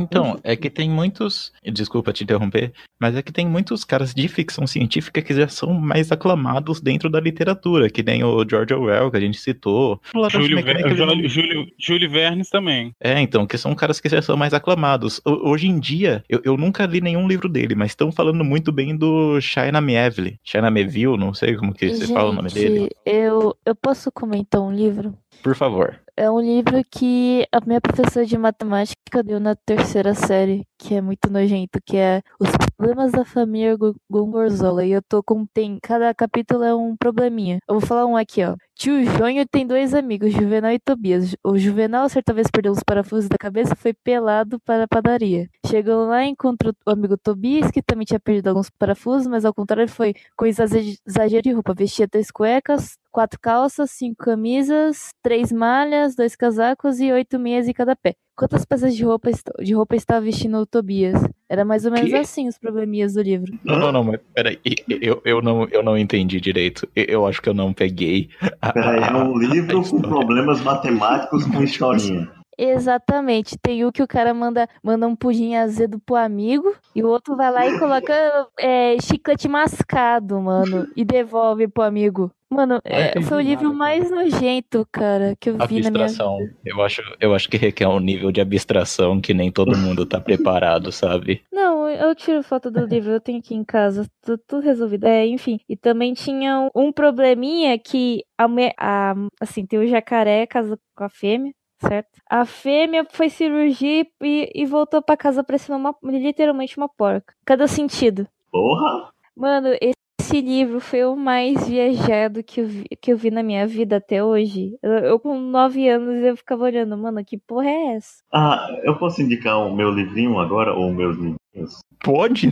então, 0.00 0.38
é 0.44 0.54
que 0.54 0.68
tem 0.68 0.90
muitos. 0.90 1.52
Desculpa 1.64 2.12
te 2.12 2.24
interromper, 2.24 2.72
mas 3.00 3.16
é 3.16 3.22
que 3.22 3.32
tem 3.32 3.46
muitos 3.46 3.84
caras 3.84 4.14
de 4.14 4.28
ficção 4.28 4.66
científica 4.66 5.22
que 5.22 5.34
já 5.34 5.48
são 5.48 5.72
mais 5.72 6.12
aclamados 6.12 6.80
dentro 6.80 7.08
da 7.08 7.20
literatura, 7.20 7.88
que 7.88 8.02
nem 8.02 8.22
o 8.22 8.46
George 8.48 8.74
Orwell, 8.74 9.10
que 9.10 9.16
a 9.16 9.20
gente 9.20 9.38
citou. 9.38 10.00
Júlio, 10.30 10.62
Ver, 10.62 10.96
Júlio, 10.96 11.28
Júlio, 11.28 11.66
Júlio 11.78 12.10
Vernes 12.10 12.50
também. 12.50 12.92
É, 13.00 13.20
então, 13.20 13.46
que 13.46 13.56
são 13.56 13.74
caras 13.74 13.98
que 13.98 14.08
já 14.08 14.20
são 14.20 14.36
mais 14.36 14.52
aclamados. 14.52 15.20
Hoje 15.24 15.68
em 15.68 15.78
dia, 15.78 16.22
eu, 16.28 16.40
eu 16.44 16.56
nunca 16.56 16.84
li 16.84 17.00
nenhum 17.00 17.26
livro 17.26 17.48
dele, 17.48 17.74
mas 17.74 17.92
estão 17.92 18.12
falando 18.12 18.44
muito 18.44 18.70
bem 18.70 18.96
do 18.96 19.40
China 19.40 19.80
Mieville. 19.80 20.38
China 20.44 20.70
Mieville, 20.70 21.16
não 21.16 21.32
sei 21.32 21.56
como 21.56 21.72
que 21.72 21.94
você 21.94 22.06
fala 22.12 22.30
o 22.30 22.34
nome 22.34 22.50
dele. 22.50 22.90
Eu, 23.06 23.56
eu 23.64 23.74
posso 23.74 24.12
comentar 24.12 24.60
um 24.60 24.72
livro? 24.72 25.16
Por 25.42 25.56
favor. 25.56 26.01
É 26.16 26.30
um 26.30 26.40
livro 26.40 26.82
que 26.90 27.46
a 27.52 27.60
minha 27.64 27.80
professora 27.80 28.26
de 28.26 28.36
matemática 28.36 29.22
deu 29.22 29.40
na 29.40 29.54
terceira 29.54 30.14
série, 30.14 30.64
que 30.78 30.94
é 30.94 31.00
muito 31.00 31.30
nojento, 31.30 31.80
que 31.84 31.96
é 31.96 32.20
Os 32.40 32.50
Problemas 32.76 33.12
da 33.12 33.24
Família 33.24 33.76
Gorgonzola. 34.10 34.84
E 34.84 34.92
eu 34.92 35.02
tô 35.02 35.22
com. 35.22 35.46
Tem, 35.46 35.78
cada 35.82 36.14
capítulo 36.14 36.64
é 36.64 36.74
um 36.74 36.96
probleminha. 36.96 37.58
Eu 37.68 37.78
vou 37.78 37.86
falar 37.86 38.06
um 38.06 38.16
aqui, 38.16 38.44
ó. 38.44 38.56
Tio 38.74 39.04
Jonho 39.04 39.46
tem 39.46 39.66
dois 39.66 39.94
amigos, 39.94 40.32
Juvenal 40.32 40.72
e 40.72 40.78
Tobias. 40.78 41.36
O 41.44 41.56
Juvenal 41.56 42.08
certa 42.08 42.32
vez 42.34 42.48
perdeu 42.50 42.72
os 42.72 42.82
parafusos 42.84 43.28
da 43.28 43.38
cabeça 43.38 43.74
e 43.74 43.76
foi 43.76 43.94
pelado 43.94 44.58
para 44.60 44.84
a 44.84 44.88
padaria. 44.88 45.48
Chegou 45.66 46.06
lá 46.06 46.24
e 46.24 46.30
encontrou 46.30 46.72
o 46.86 46.90
amigo 46.90 47.16
Tobias, 47.16 47.70
que 47.70 47.82
também 47.82 48.04
tinha 48.04 48.18
perdido 48.20 48.48
alguns 48.48 48.70
parafusos, 48.70 49.26
mas 49.26 49.44
ao 49.44 49.54
contrário 49.54 49.88
foi 49.88 50.14
com 50.36 50.46
exage- 50.46 50.98
exagero 51.06 51.42
de 51.42 51.52
roupa. 51.52 51.74
Vestia 51.74 52.08
três 52.08 52.30
cuecas, 52.30 52.96
quatro 53.12 53.38
calças, 53.40 53.90
cinco 53.90 54.24
camisas, 54.24 55.10
três 55.22 55.52
malhas, 55.52 56.16
dois 56.16 56.34
casacos 56.34 56.98
e 56.98 57.12
oito 57.12 57.38
meias 57.38 57.68
em 57.68 57.72
cada 57.72 57.94
pé. 57.94 58.14
Quantas 58.34 58.64
peças 58.64 58.96
de 58.96 59.04
roupa, 59.04 59.28
est- 59.30 59.50
de 59.62 59.74
roupa 59.74 59.94
estava 59.94 60.22
vestindo 60.22 60.56
o 60.56 60.66
Tobias? 60.66 61.22
Era 61.48 61.64
mais 61.64 61.84
ou 61.84 61.92
menos 61.92 62.10
Que? 62.10 62.16
assim 62.16 62.48
os 62.48 62.58
probleminhas 62.58 63.12
do 63.12 63.20
livro. 63.22 63.52
Não, 63.62 63.78
não, 63.78 63.92
não, 63.92 64.04
mas 64.04 64.20
peraí, 64.34 64.58
eu, 64.88 65.20
eu, 65.24 65.42
não, 65.42 65.68
eu 65.68 65.82
não 65.82 65.96
entendi 65.98 66.40
direito. 66.40 66.88
Eu, 66.96 67.04
eu 67.04 67.26
acho 67.26 67.42
que 67.42 67.48
eu 67.50 67.54
não 67.54 67.72
peguei. 67.74 68.30
a- 68.60 68.72
Peraí, 68.72 69.02
é 69.02 69.12
um 69.14 69.36
a- 69.36 69.38
livro 69.38 69.82
com 69.88 70.00
problemas 70.00 70.62
matemáticos 70.62 71.44
com 71.44 71.62
historinha. 71.62 72.32
Exatamente. 72.58 73.56
Tem 73.58 73.84
o 73.84 73.92
que 73.92 74.02
o 74.02 74.06
cara 74.08 74.32
manda, 74.34 74.68
manda 74.82 75.06
um 75.06 75.16
pudim 75.16 75.54
azedo 75.54 75.98
pro 76.00 76.16
amigo 76.16 76.74
e 76.94 77.02
o 77.02 77.08
outro 77.08 77.36
vai 77.36 77.50
lá 77.50 77.66
e 77.66 77.78
coloca 77.78 78.12
é, 78.58 78.96
chiclete 79.00 79.48
mascado, 79.48 80.40
mano, 80.40 80.86
e 80.96 81.04
devolve 81.04 81.68
pro 81.68 81.82
amigo. 81.82 82.30
Mano, 82.50 82.82
é, 82.84 83.18
foi 83.22 83.38
o 83.38 83.40
livro 83.40 83.64
nada, 83.64 83.76
mais 83.76 84.10
nojento, 84.10 84.86
cara, 84.92 85.34
que 85.40 85.48
eu 85.48 85.54
vi 85.66 85.80
na 85.80 85.90
minha 85.90 86.04
Abstração. 86.04 86.38
Eu 86.62 86.82
acho, 86.82 87.00
eu 87.18 87.34
acho 87.34 87.48
que 87.48 87.56
requer 87.56 87.88
um 87.88 87.98
nível 87.98 88.30
de 88.30 88.42
abstração 88.42 89.22
que 89.22 89.32
nem 89.32 89.50
todo 89.50 89.74
mundo 89.74 90.04
tá 90.04 90.20
preparado, 90.20 90.92
sabe? 90.92 91.42
Não, 91.50 91.88
eu 91.88 92.14
tiro 92.14 92.42
foto 92.42 92.70
do 92.70 92.84
livro, 92.84 93.10
eu 93.12 93.20
tenho 93.22 93.38
aqui 93.38 93.54
em 93.54 93.64
casa, 93.64 94.06
tudo, 94.20 94.42
tudo 94.46 94.64
resolvido. 94.64 95.06
É, 95.06 95.26
enfim. 95.26 95.60
E 95.66 95.74
também 95.76 96.12
tinha 96.12 96.68
um, 96.74 96.92
probleminha 96.92 97.78
que 97.78 98.22
a, 98.36 98.44
a- 98.78 99.14
assim, 99.40 99.64
tem 99.64 99.78
o 99.78 99.86
jacaré 99.86 100.46
casou 100.46 100.76
com 100.94 101.04
a 101.04 101.08
fêmea, 101.08 101.54
certo? 101.86 102.20
A 102.28 102.44
fêmea 102.44 103.06
foi 103.10 103.28
cirurgia 103.28 104.06
e, 104.22 104.50
e 104.54 104.66
voltou 104.66 105.02
pra 105.02 105.16
casa 105.16 105.44
parecendo 105.44 105.78
uma, 105.78 105.94
literalmente 106.02 106.76
uma 106.76 106.88
porca. 106.88 107.34
Cada 107.44 107.66
sentido. 107.66 108.26
Porra! 108.50 109.10
Mano, 109.36 109.68
esse 109.80 110.40
livro 110.40 110.80
foi 110.80 111.04
o 111.04 111.16
mais 111.16 111.68
viajado 111.68 112.42
que 112.42 112.60
eu 112.60 112.66
vi, 112.66 112.84
que 113.00 113.12
eu 113.12 113.16
vi 113.16 113.30
na 113.30 113.42
minha 113.42 113.66
vida 113.66 113.96
até 113.96 114.22
hoje. 114.22 114.78
Eu, 114.82 114.92
eu 114.92 115.20
com 115.20 115.38
nove 115.38 115.88
anos 115.88 116.22
eu 116.22 116.36
ficava 116.36 116.64
olhando, 116.64 116.96
mano, 116.96 117.24
que 117.24 117.38
porra 117.38 117.68
é 117.68 117.96
essa? 117.96 118.22
Ah, 118.32 118.68
eu 118.84 118.96
posso 118.98 119.20
indicar 119.20 119.58
o 119.58 119.74
meu 119.74 119.90
livrinho 119.90 120.38
agora, 120.38 120.72
ou 120.74 120.92
meus 120.92 121.16
livrinhos? 121.16 121.80
Pode? 122.02 122.46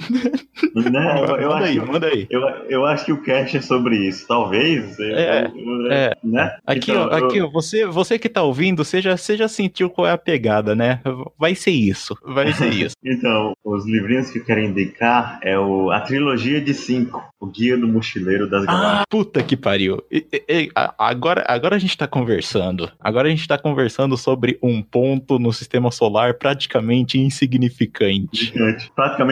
Né? 0.75 1.15
Eu, 1.29 1.37
eu 1.37 1.49
manda 1.51 1.55
acho 1.57 1.65
aí, 1.65 1.81
manda 1.81 2.07
aí. 2.07 2.27
Eu, 2.31 2.41
eu 2.69 2.87
acho 2.87 3.05
que 3.07 3.13
o 3.13 3.23
cast 3.23 3.57
é 3.57 3.61
sobre 3.61 3.97
isso. 3.97 4.27
Talvez. 4.29 4.99
É, 5.01 5.47
eu- 5.55 5.93
é. 5.93 6.15
Né? 6.23 6.57
Aqui, 6.67 6.91
Então, 6.93 7.09
ó, 7.11 7.15
aqui, 7.17 7.41
você, 7.53 7.87
você 7.87 8.19
que 8.19 8.29
tá 8.29 8.43
ouvindo, 8.43 8.85
você 8.85 9.01
já, 9.01 9.17
você 9.17 9.37
já 9.37 9.49
sentiu 9.49 9.91
qual 9.91 10.07
é 10.07 10.13
a 10.13 10.19
pegada, 10.19 10.75
né? 10.75 11.01
Vai 11.39 11.55
ser 11.55 11.71
isso, 11.73 12.17
vai 12.25 12.53
ser 12.53 12.73
isso. 12.73 12.95
Então, 13.03 13.55
os 13.65 13.87
livrinhos 13.87 14.31
que 14.31 14.39
eu 14.39 14.45
quero 14.45 14.61
indicar 14.61 15.41
é 15.43 15.59
o, 15.59 15.91
a 15.91 16.01
trilogia 16.01 16.61
de 16.61 16.73
cinco, 16.75 17.23
o 17.41 17.47
Guia 17.47 17.77
do 17.77 17.89
Mochileiro 17.89 18.49
das 18.49 18.65
Galáxias. 18.65 19.01
Ah, 19.01 19.05
puta 19.09 19.43
que 19.43 19.57
pariu. 19.57 20.03
E- 20.11 20.27
e- 20.49 20.71
agora, 20.99 21.45
agora 21.49 21.77
a 21.77 21.79
gente 21.79 21.97
tá 21.97 22.07
conversando. 22.07 22.91
Agora 23.01 23.27
a 23.27 23.31
gente 23.31 23.49
tá 23.49 23.59
conversando 23.59 24.17
sobre 24.17 24.59
um 24.63 24.81
ponto 24.83 25.39
no 25.39 25.53
sistema 25.53 25.91
solar 25.91 26.35
praticamente 26.35 27.19
insignificante. 27.19 28.45
Gigante, 28.47 28.91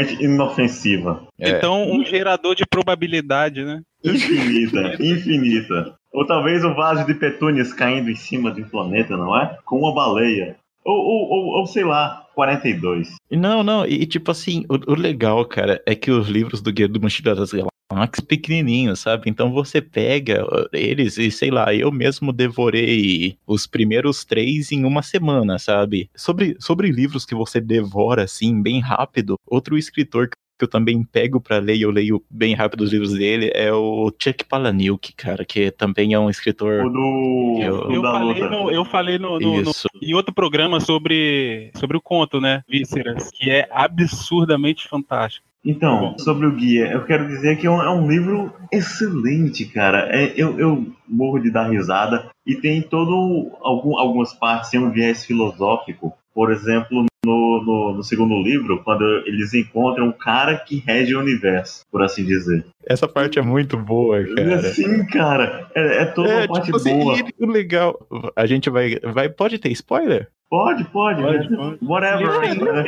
praticamente 0.09 0.25
inofensiva, 0.25 1.23
É. 1.39 1.51
Então, 1.51 1.91
um 1.91 2.05
gerador 2.05 2.55
de 2.55 2.65
probabilidade, 2.67 3.65
né? 3.65 3.83
infinita, 4.05 4.95
infinita. 5.03 5.95
Ou 6.13 6.27
talvez 6.27 6.65
o 6.65 6.75
vaso 6.75 7.05
de 7.05 7.15
petúnias 7.15 7.73
caindo 7.73 8.11
em 8.11 8.15
cima 8.15 8.51
de 8.51 8.63
um 8.63 8.69
planeta, 8.69 9.17
não 9.17 9.37
é? 9.39 9.59
Com 9.65 9.81
uma 9.81 9.95
baleia. 9.95 10.57
Ou, 10.85 10.97
ou, 10.97 11.29
ou, 11.31 11.61
ou 11.61 11.67
sei 11.67 11.85
lá, 11.85 12.27
42. 12.35 13.17
Não, 13.31 13.63
não, 13.63 13.85
e 13.85 14.07
tipo 14.07 14.31
assim, 14.31 14.65
o, 14.69 14.93
o 14.93 14.95
legal, 14.95 15.45
cara, 15.45 15.83
é 15.85 15.95
que 15.95 16.11
os 16.11 16.29
livros 16.29 16.63
do 16.63 16.73
Guia 16.73 16.89
do 16.89 17.01
Mochileiro 17.01 17.41
das 17.41 17.53
Galáxias 17.53 17.78
pequenininhos, 18.27 19.01
sabe? 19.01 19.29
Então 19.31 19.51
você 19.53 19.81
pega 19.81 20.45
eles 20.73 21.17
e 21.19 21.31
sei 21.31 21.51
lá, 21.51 21.75
eu 21.75 21.91
mesmo 21.91 22.33
devorei 22.33 23.37
os 23.47 23.67
primeiros 23.67 24.25
três 24.25 24.71
em 24.71 24.85
uma 24.85 25.03
semana, 25.03 25.59
sabe? 25.59 26.11
Sobre, 26.15 26.57
sobre 26.61 26.91
livros 26.91 27.25
que 27.25 27.35
você 27.35 27.61
devora 27.61 28.25
assim, 28.25 28.61
bem 28.63 28.81
rápido, 28.81 29.37
outro 29.47 29.77
escritor 29.79 30.29
que 30.29 30.65
eu 30.65 30.69
também 30.69 31.05
pego 31.05 31.41
pra 31.41 31.59
ler 31.59 31.77
e 31.77 31.83
eu 31.83 31.91
leio 31.91 32.21
bem 32.29 32.53
rápido 32.53 32.81
os 32.81 32.93
livros 32.93 33.13
dele 33.13 33.49
é 33.55 33.73
o 33.73 34.13
Chuck 34.21 34.45
Palahniuk, 34.45 35.15
cara, 35.15 35.45
que 35.45 35.71
também 35.71 36.15
é 36.15 36.19
um 36.19 36.27
O 36.27 36.31
escritor. 36.31 36.83
do. 36.91 37.59
Eu- 37.63 37.85
do 37.87 37.95
Eu 37.95 38.03
da 38.03 38.11
falei, 38.13 38.41
no, 38.43 38.71
eu 38.73 38.85
falei 38.85 39.19
no, 39.19 39.39
no- 39.39 39.63
no- 39.63 39.73
em 40.03 40.15
outro 40.15 40.35
programa 40.35 40.81
sobre, 40.81 41.71
sobre 41.77 41.97
o 41.97 42.01
conto, 42.01 42.41
né? 42.41 42.63
Vísceras, 42.69 43.31
que 43.31 43.49
é 43.51 43.69
absurdamente 43.71 44.89
fantástico. 44.89 45.47
Então, 45.65 46.17
sobre 46.19 46.47
o 46.47 46.55
guia, 46.55 46.91
eu 46.93 47.05
quero 47.05 47.27
dizer 47.27 47.59
que 47.59 47.67
é 47.67 47.71
um, 47.71 47.83
é 47.83 47.91
um 47.91 48.09
livro 48.09 48.53
excelente, 48.73 49.65
cara. 49.67 50.09
É, 50.11 50.33
eu, 50.37 50.59
eu 50.59 50.87
morro 51.07 51.39
de 51.39 51.51
dar 51.51 51.69
risada 51.69 52.31
e 52.47 52.55
tem 52.55 52.81
todo 52.81 53.51
algum, 53.61 53.99
algumas 53.99 54.33
partes 54.33 54.71
tem 54.71 54.81
um 54.81 54.91
viés 54.91 55.25
filosófico. 55.25 56.13
Por 56.33 56.53
exemplo, 56.53 57.05
no, 57.25 57.63
no, 57.65 57.95
no 57.97 58.03
segundo 58.05 58.41
livro, 58.41 58.83
quando 58.85 59.05
eles 59.27 59.53
encontram 59.53 60.09
um 60.09 60.13
cara 60.13 60.57
que 60.57 60.79
rege 60.79 61.15
o 61.15 61.21
universo, 61.21 61.85
por 61.91 62.03
assim 62.03 62.25
dizer. 62.25 62.65
Essa 62.89 63.07
parte 63.07 63.39
é 63.39 63.43
muito 63.43 63.77
boa, 63.77 64.25
cara. 64.25 64.63
Sim, 64.73 65.05
cara, 65.07 65.69
é, 65.75 66.03
é 66.03 66.05
toda 66.07 66.29
uma 66.39 66.49
parte 66.49 66.65
tipo 66.67 66.77
assim, 66.79 66.99
boa. 66.99 67.17
legal, 67.41 67.99
a 68.35 68.47
gente 68.47 68.71
vai, 68.71 68.97
vai, 69.03 69.29
pode 69.29 69.59
ter 69.59 69.71
spoiler? 69.73 70.29
Pode, 70.51 70.83
pode, 70.85 71.21
Pode, 71.21 71.51
né? 71.51 71.57
pode. 71.59 71.79
Whatever, 71.83 72.27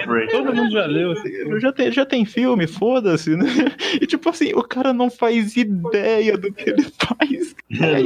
afraid. 0.01 0.31
Todo 0.31 0.55
mundo 0.55 0.71
já 0.71 0.87
leu. 0.87 1.13
assim. 1.13 1.61
Já 1.61 1.71
tem, 1.71 1.93
já 1.93 2.07
tem 2.07 2.25
filme, 2.25 2.67
foda-se, 2.67 3.37
né? 3.37 3.45
E 4.01 4.07
tipo 4.07 4.31
assim, 4.31 4.55
o 4.55 4.63
cara 4.63 4.95
não 4.95 5.11
faz 5.11 5.55
ideia 5.59 6.39
do 6.39 6.51
que 6.55 6.71
ele 6.71 6.83
faz. 6.85 7.55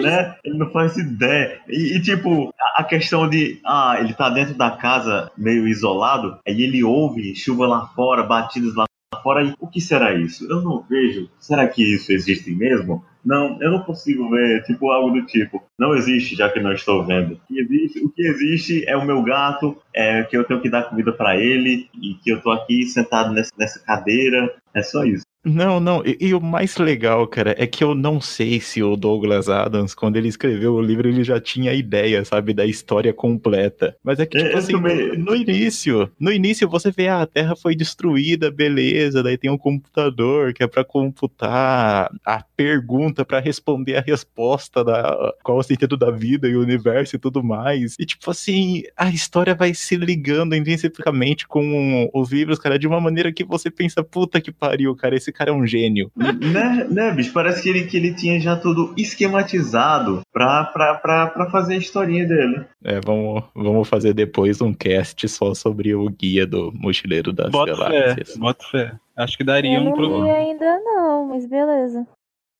né? 0.02 0.34
Ele 0.44 0.58
não 0.58 0.70
faz 0.72 0.96
ideia. 0.96 1.58
E, 1.68 1.96
e, 1.96 2.02
tipo, 2.02 2.52
a- 2.60 2.80
a 2.80 2.84
questão 2.84 3.28
de. 3.30 3.60
Ah, 3.64 3.96
ele 4.00 4.12
tá 4.14 4.28
dentro 4.28 4.54
da 4.54 4.72
casa 4.72 5.30
meio 5.38 5.68
isolado, 5.68 6.36
aí 6.44 6.60
ele 6.62 6.82
ouve 6.82 7.36
chuva 7.36 7.64
lá 7.68 7.86
fora, 7.94 8.24
batidas 8.24 8.74
lá 8.74 8.86
fora, 9.22 9.54
o 9.58 9.66
que 9.66 9.80
será 9.80 10.14
isso? 10.14 10.50
Eu 10.50 10.62
não 10.62 10.82
vejo. 10.82 11.28
Será 11.38 11.66
que 11.66 11.82
isso 11.82 12.12
existe 12.12 12.50
mesmo? 12.50 13.04
Não, 13.24 13.60
eu 13.62 13.70
não 13.70 13.82
consigo 13.82 14.28
ver, 14.28 14.62
tipo, 14.64 14.90
algo 14.90 15.10
do 15.18 15.24
tipo. 15.26 15.62
Não 15.78 15.94
existe, 15.94 16.36
já 16.36 16.48
que 16.50 16.60
não 16.60 16.72
estou 16.72 17.04
vendo. 17.04 17.34
O 17.34 17.40
que 17.46 17.58
existe, 17.58 18.04
o 18.04 18.10
que 18.10 18.22
existe 18.22 18.84
é 18.86 18.96
o 18.96 19.04
meu 19.04 19.22
gato, 19.22 19.76
é 19.94 20.22
que 20.24 20.36
eu 20.36 20.44
tenho 20.44 20.60
que 20.60 20.68
dar 20.68 20.84
comida 20.84 21.12
pra 21.12 21.36
ele, 21.36 21.88
e 21.94 22.14
que 22.14 22.30
eu 22.30 22.40
tô 22.42 22.50
aqui 22.50 22.84
sentado 22.84 23.32
nessa, 23.32 23.50
nessa 23.58 23.82
cadeira. 23.82 24.54
É 24.74 24.82
só 24.82 25.04
isso. 25.04 25.24
Não, 25.46 25.78
não, 25.78 26.02
e, 26.06 26.16
e 26.20 26.34
o 26.34 26.40
mais 26.40 26.78
legal, 26.78 27.26
cara, 27.28 27.54
é 27.58 27.66
que 27.66 27.84
eu 27.84 27.94
não 27.94 28.18
sei 28.18 28.60
se 28.60 28.82
o 28.82 28.96
Douglas 28.96 29.46
Adams, 29.50 29.94
quando 29.94 30.16
ele 30.16 30.26
escreveu 30.28 30.72
o 30.74 30.80
livro, 30.80 31.06
ele 31.06 31.22
já 31.22 31.38
tinha 31.38 31.70
a 31.70 31.74
ideia, 31.74 32.24
sabe, 32.24 32.54
da 32.54 32.64
história 32.64 33.12
completa. 33.12 33.94
Mas 34.02 34.18
é 34.18 34.24
que, 34.24 34.38
É, 34.38 34.40
tipo 34.44 34.52
eu 34.54 34.58
assim, 34.58 34.72
também- 34.72 35.18
no 35.18 35.36
início, 35.36 36.10
no 36.18 36.32
início 36.32 36.66
você 36.66 36.90
vê, 36.90 37.08
ah, 37.08 37.20
a 37.20 37.26
Terra 37.26 37.54
foi 37.54 37.76
destruída, 37.76 38.50
beleza, 38.50 39.22
daí 39.22 39.36
tem 39.36 39.50
um 39.50 39.58
computador 39.58 40.54
que 40.54 40.62
é 40.62 40.66
pra 40.66 40.82
computar 40.82 42.10
a 42.24 42.42
pergunta, 42.56 43.22
pra 43.22 43.38
responder 43.38 43.96
a 43.96 44.00
resposta 44.00 44.82
da 44.82 45.34
qual 45.42 45.58
é 45.58 45.60
o 45.60 45.62
sentido 45.62 45.94
da 45.96 46.10
vida 46.10 46.48
e 46.48 46.56
o 46.56 46.62
universo 46.62 47.16
e 47.16 47.18
tudo 47.18 47.42
mais. 47.44 47.96
E, 47.98 48.06
tipo 48.06 48.30
assim, 48.30 48.82
a 48.96 49.10
história 49.10 49.54
vai 49.54 49.74
se 49.74 49.94
ligando 49.96 50.54
intrinsecamente 50.56 51.46
com 51.46 52.08
os 52.14 52.32
livros, 52.32 52.58
cara, 52.58 52.78
de 52.78 52.86
uma 52.86 52.98
maneira 53.00 53.30
que 53.30 53.44
você 53.44 53.70
pensa, 53.70 54.02
puta 54.02 54.40
que 54.40 54.50
pariu, 54.50 54.96
cara, 54.96 55.14
esse 55.14 55.33
cara 55.34 55.50
é 55.50 55.52
um 55.52 55.66
gênio. 55.66 56.10
né, 56.16 56.86
né, 56.90 57.10
bicho? 57.12 57.32
Parece 57.32 57.62
que 57.62 57.68
ele, 57.68 57.84
que 57.84 57.96
ele 57.96 58.14
tinha 58.14 58.40
já 58.40 58.56
tudo 58.56 58.94
esquematizado 58.96 60.22
pra, 60.32 60.64
pra, 60.64 60.94
pra, 60.94 61.26
pra 61.26 61.50
fazer 61.50 61.74
a 61.74 61.78
historinha 61.78 62.26
dele. 62.26 62.64
É, 62.82 63.00
vamos, 63.04 63.42
vamos 63.54 63.88
fazer 63.88 64.12
depois 64.14 64.60
um 64.60 64.72
cast 64.72 65.28
só 65.28 65.54
sobre 65.54 65.94
o 65.94 66.08
guia 66.08 66.46
do 66.46 66.72
Mochileiro 66.74 67.32
das 67.32 67.50
Bota 67.50 67.74
fé, 67.76 67.82
Galáxias. 67.82 68.36
bota 68.36 68.64
fé. 68.70 68.92
Acho 69.16 69.36
que 69.36 69.44
daria 69.44 69.78
Eu 69.78 69.82
um 69.82 69.92
programa. 69.92 70.32
ainda 70.32 70.78
não, 70.80 71.28
mas 71.28 71.46
beleza. 71.46 72.06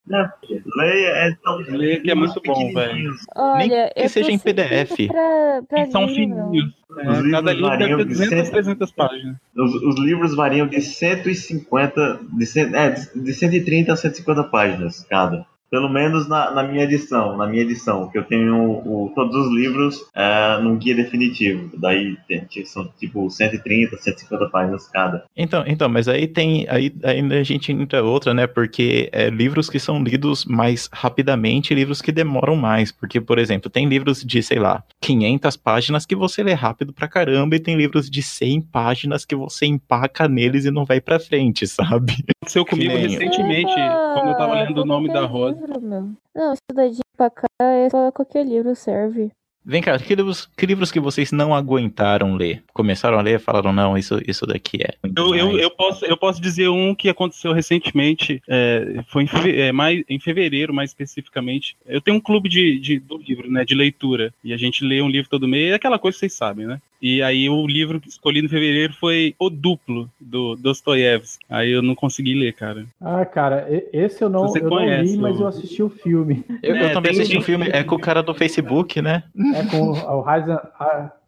Né? 0.07 0.31
Leia 0.77 1.09
é 1.09 1.37
tão. 1.43 1.57
Leia 1.59 2.01
que 2.01 2.11
é 2.11 2.15
muito 2.15 2.35
bom, 2.45 2.55
pequenininhos. 2.73 3.23
Olha, 3.35 3.91
que 3.97 4.03
eu 4.03 4.09
seja 4.11 4.31
em 4.31 4.39
PDF. 4.39 5.09
Pra, 5.09 5.63
pra 5.67 5.83
E 5.83 5.91
são 5.91 6.07
fininhos. 6.09 6.75
Os 6.91 6.99
É, 6.99 7.03
livros 7.11 7.31
cada 7.33 7.53
livro 7.53 7.69
variam 7.69 7.89
deve 7.97 7.97
ter 7.97 8.05
de 8.05 8.19
200, 8.19 8.29
cem- 8.45 8.51
300 8.53 8.93
páginas. 8.93 9.37
Os, 9.57 9.75
os 9.83 9.99
livros 9.99 10.35
variam 10.37 10.67
de 10.67 10.81
150, 10.83 12.21
de, 12.33 12.47
cem- 12.47 12.75
é, 12.77 12.91
de 12.91 13.33
130 13.33 13.93
a 13.93 13.97
150 13.97 14.45
páginas 14.45 15.07
cada. 15.09 15.47
Pelo 15.75 15.89
menos 15.89 16.29
na, 16.29 16.53
na 16.53 16.63
minha 16.63 16.85
edição, 16.85 17.37
na 17.37 17.49
minha 17.49 17.65
edição, 17.65 18.09
que 18.09 18.17
eu 18.17 18.23
tenho 18.23 18.81
o, 18.87 19.11
todos 19.13 19.35
os 19.35 19.53
livros 19.53 20.09
é, 20.15 20.61
num 20.63 20.77
guia 20.77 20.95
definitivo. 20.95 21.69
Daí 21.77 22.17
tem, 22.29 22.47
são 22.65 22.87
tipo 22.97 23.29
130, 23.29 23.97
150 23.97 24.51
páginas 24.51 24.87
cada. 24.87 25.25
Então, 25.37 25.65
então 25.67 25.89
mas 25.89 26.07
aí 26.07 26.29
tem. 26.29 26.65
Aí 26.69 26.95
ainda 27.03 27.35
a 27.35 27.43
gente 27.43 27.73
entra 27.73 28.05
outra, 28.05 28.33
né? 28.33 28.47
Porque 28.47 29.09
é, 29.11 29.29
livros 29.29 29.69
que 29.69 29.81
são 29.81 30.01
lidos 30.01 30.45
mais 30.45 30.89
rapidamente 30.93 31.73
e 31.73 31.75
livros 31.75 32.01
que 32.01 32.13
demoram 32.13 32.55
mais. 32.55 32.93
Porque, 32.93 33.21
por 33.21 33.41
exemplo, 33.41 33.69
tem 33.69 33.89
livros 33.89 34.23
de, 34.23 34.45
sei 34.45 34.61
lá, 34.61 34.85
500 35.01 35.57
páginas 35.57 36.07
que 36.07 36.15
você 36.15 36.45
lê 36.45 36.53
rápido 36.53 36.93
pra 36.93 37.09
caramba, 37.09 37.57
e 37.57 37.59
tem 37.59 37.77
livros 37.77 38.09
de 38.09 38.23
100 38.23 38.63
páginas 38.63 39.25
que 39.25 39.35
você 39.35 39.67
empaca 39.67 40.29
neles 40.29 40.67
e 40.67 40.71
não 40.71 40.85
vai 40.85 41.01
pra 41.01 41.19
frente, 41.19 41.67
sabe? 41.67 42.25
Aconteceu 42.37 42.65
comigo 42.65 42.95
recentemente, 42.95 43.75
quando 43.75 44.29
eu 44.29 44.37
tava 44.37 44.55
lendo 44.55 44.83
o 44.83 44.85
nome 44.85 45.13
da 45.13 45.27
Rosa. 45.27 45.64
Livro, 45.65 45.81
meu. 45.81 46.11
Não, 46.35 46.53
estudadinho 46.53 47.01
pra 47.17 47.31
cá 47.31 47.47
é 47.59 47.89
só 47.89 48.13
qualquer 48.13 48.45
livro 48.45 48.75
serve. 48.75 49.31
Vem 49.67 49.81
cá, 49.81 49.99
que 49.99 50.15
livros, 50.15 50.47
que 50.55 50.67
livros 50.67 50.93
que 50.93 51.01
vocês 51.01 51.33
não 51.33 51.55
aguentaram 51.55 52.35
ler? 52.35 52.63
Começaram 52.75 53.19
a 53.19 53.23
ler 53.23 53.37
e 53.37 53.43
falaram, 53.43 53.73
não, 53.73 53.97
isso, 53.97 54.21
isso 54.27 54.45
daqui 54.47 54.83
é. 54.83 54.95
Eu, 55.17 55.35
eu, 55.35 55.59
eu, 55.59 55.71
posso, 55.71 56.05
eu 56.05 56.19
posso 56.19 56.39
dizer 56.39 56.69
um 56.69 56.95
que 56.95 57.09
aconteceu 57.09 57.51
recentemente, 57.55 58.43
é, 58.47 59.03
foi 59.09 59.25
em, 59.25 59.29
é, 59.59 59.73
mais, 59.73 60.05
em 60.07 60.21
fevereiro, 60.21 60.75
mais 60.75 60.91
especificamente. 60.91 61.79
Eu 61.87 62.03
tenho 62.03 62.19
um 62.19 62.21
clube 62.21 62.47
de, 62.47 62.79
de, 62.79 62.99
do 62.99 63.17
livro, 63.17 63.51
né, 63.51 63.65
de 63.65 63.75
leitura, 63.75 64.35
e 64.45 64.53
a 64.53 64.57
gente 64.59 64.85
lê 64.85 65.01
um 65.01 65.09
livro 65.09 65.31
todo 65.31 65.49
mês, 65.49 65.73
é 65.73 65.77
aquela 65.77 65.99
coisa 65.99 66.15
que 66.15 66.21
vocês 66.21 66.35
sabem, 66.35 66.67
né? 66.67 66.79
E 67.07 67.23
aí 67.23 67.51
o 67.51 67.67
livro 67.67 68.01
que 68.01 68.09
escolhi 68.09 68.41
em 68.43 68.49
fevereiro 68.49 68.95
foi 68.95 69.35
O 69.39 69.51
Duplo, 69.51 70.09
do 70.19 70.57
Dostoiévski. 70.57 71.45
Aí 71.51 71.71
eu 71.71 71.83
não 71.83 71.95
consegui 71.95 72.33
ler, 72.33 72.55
cara. 72.55 72.87
Ah, 72.99 73.27
cara, 73.27 73.67
esse 73.93 74.25
eu 74.25 74.31
não, 74.31 74.49
Você 74.49 74.61
eu 74.61 74.63
não 74.63 74.71
conhece 74.71 75.13
li, 75.15 75.19
mas 75.21 75.39
o- 75.39 75.43
eu 75.43 75.47
assisti 75.47 75.83
o 75.83 75.91
filme. 75.91 76.43
Eu, 76.63 76.75
eu 76.77 76.87
É, 76.87 76.93
também 76.95 77.13
assisti 77.13 77.37
um 77.37 77.43
filme, 77.43 77.69
é 77.71 77.85
com 77.85 77.97
o 77.97 78.01
cara 78.01 78.23
do 78.23 78.33
Facebook, 78.35 79.03
né? 79.03 79.23
É 79.55 79.67
com 79.67 79.91
o 79.93 80.25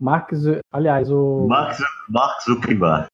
Mark, 0.00 0.34
Zu- 0.34 0.60
aliás, 0.72 1.10
o 1.10 1.46
Mark, 1.46 1.74
Zu- 1.74 1.84
Mark 2.08 2.42
Zuckerberg. 2.44 3.06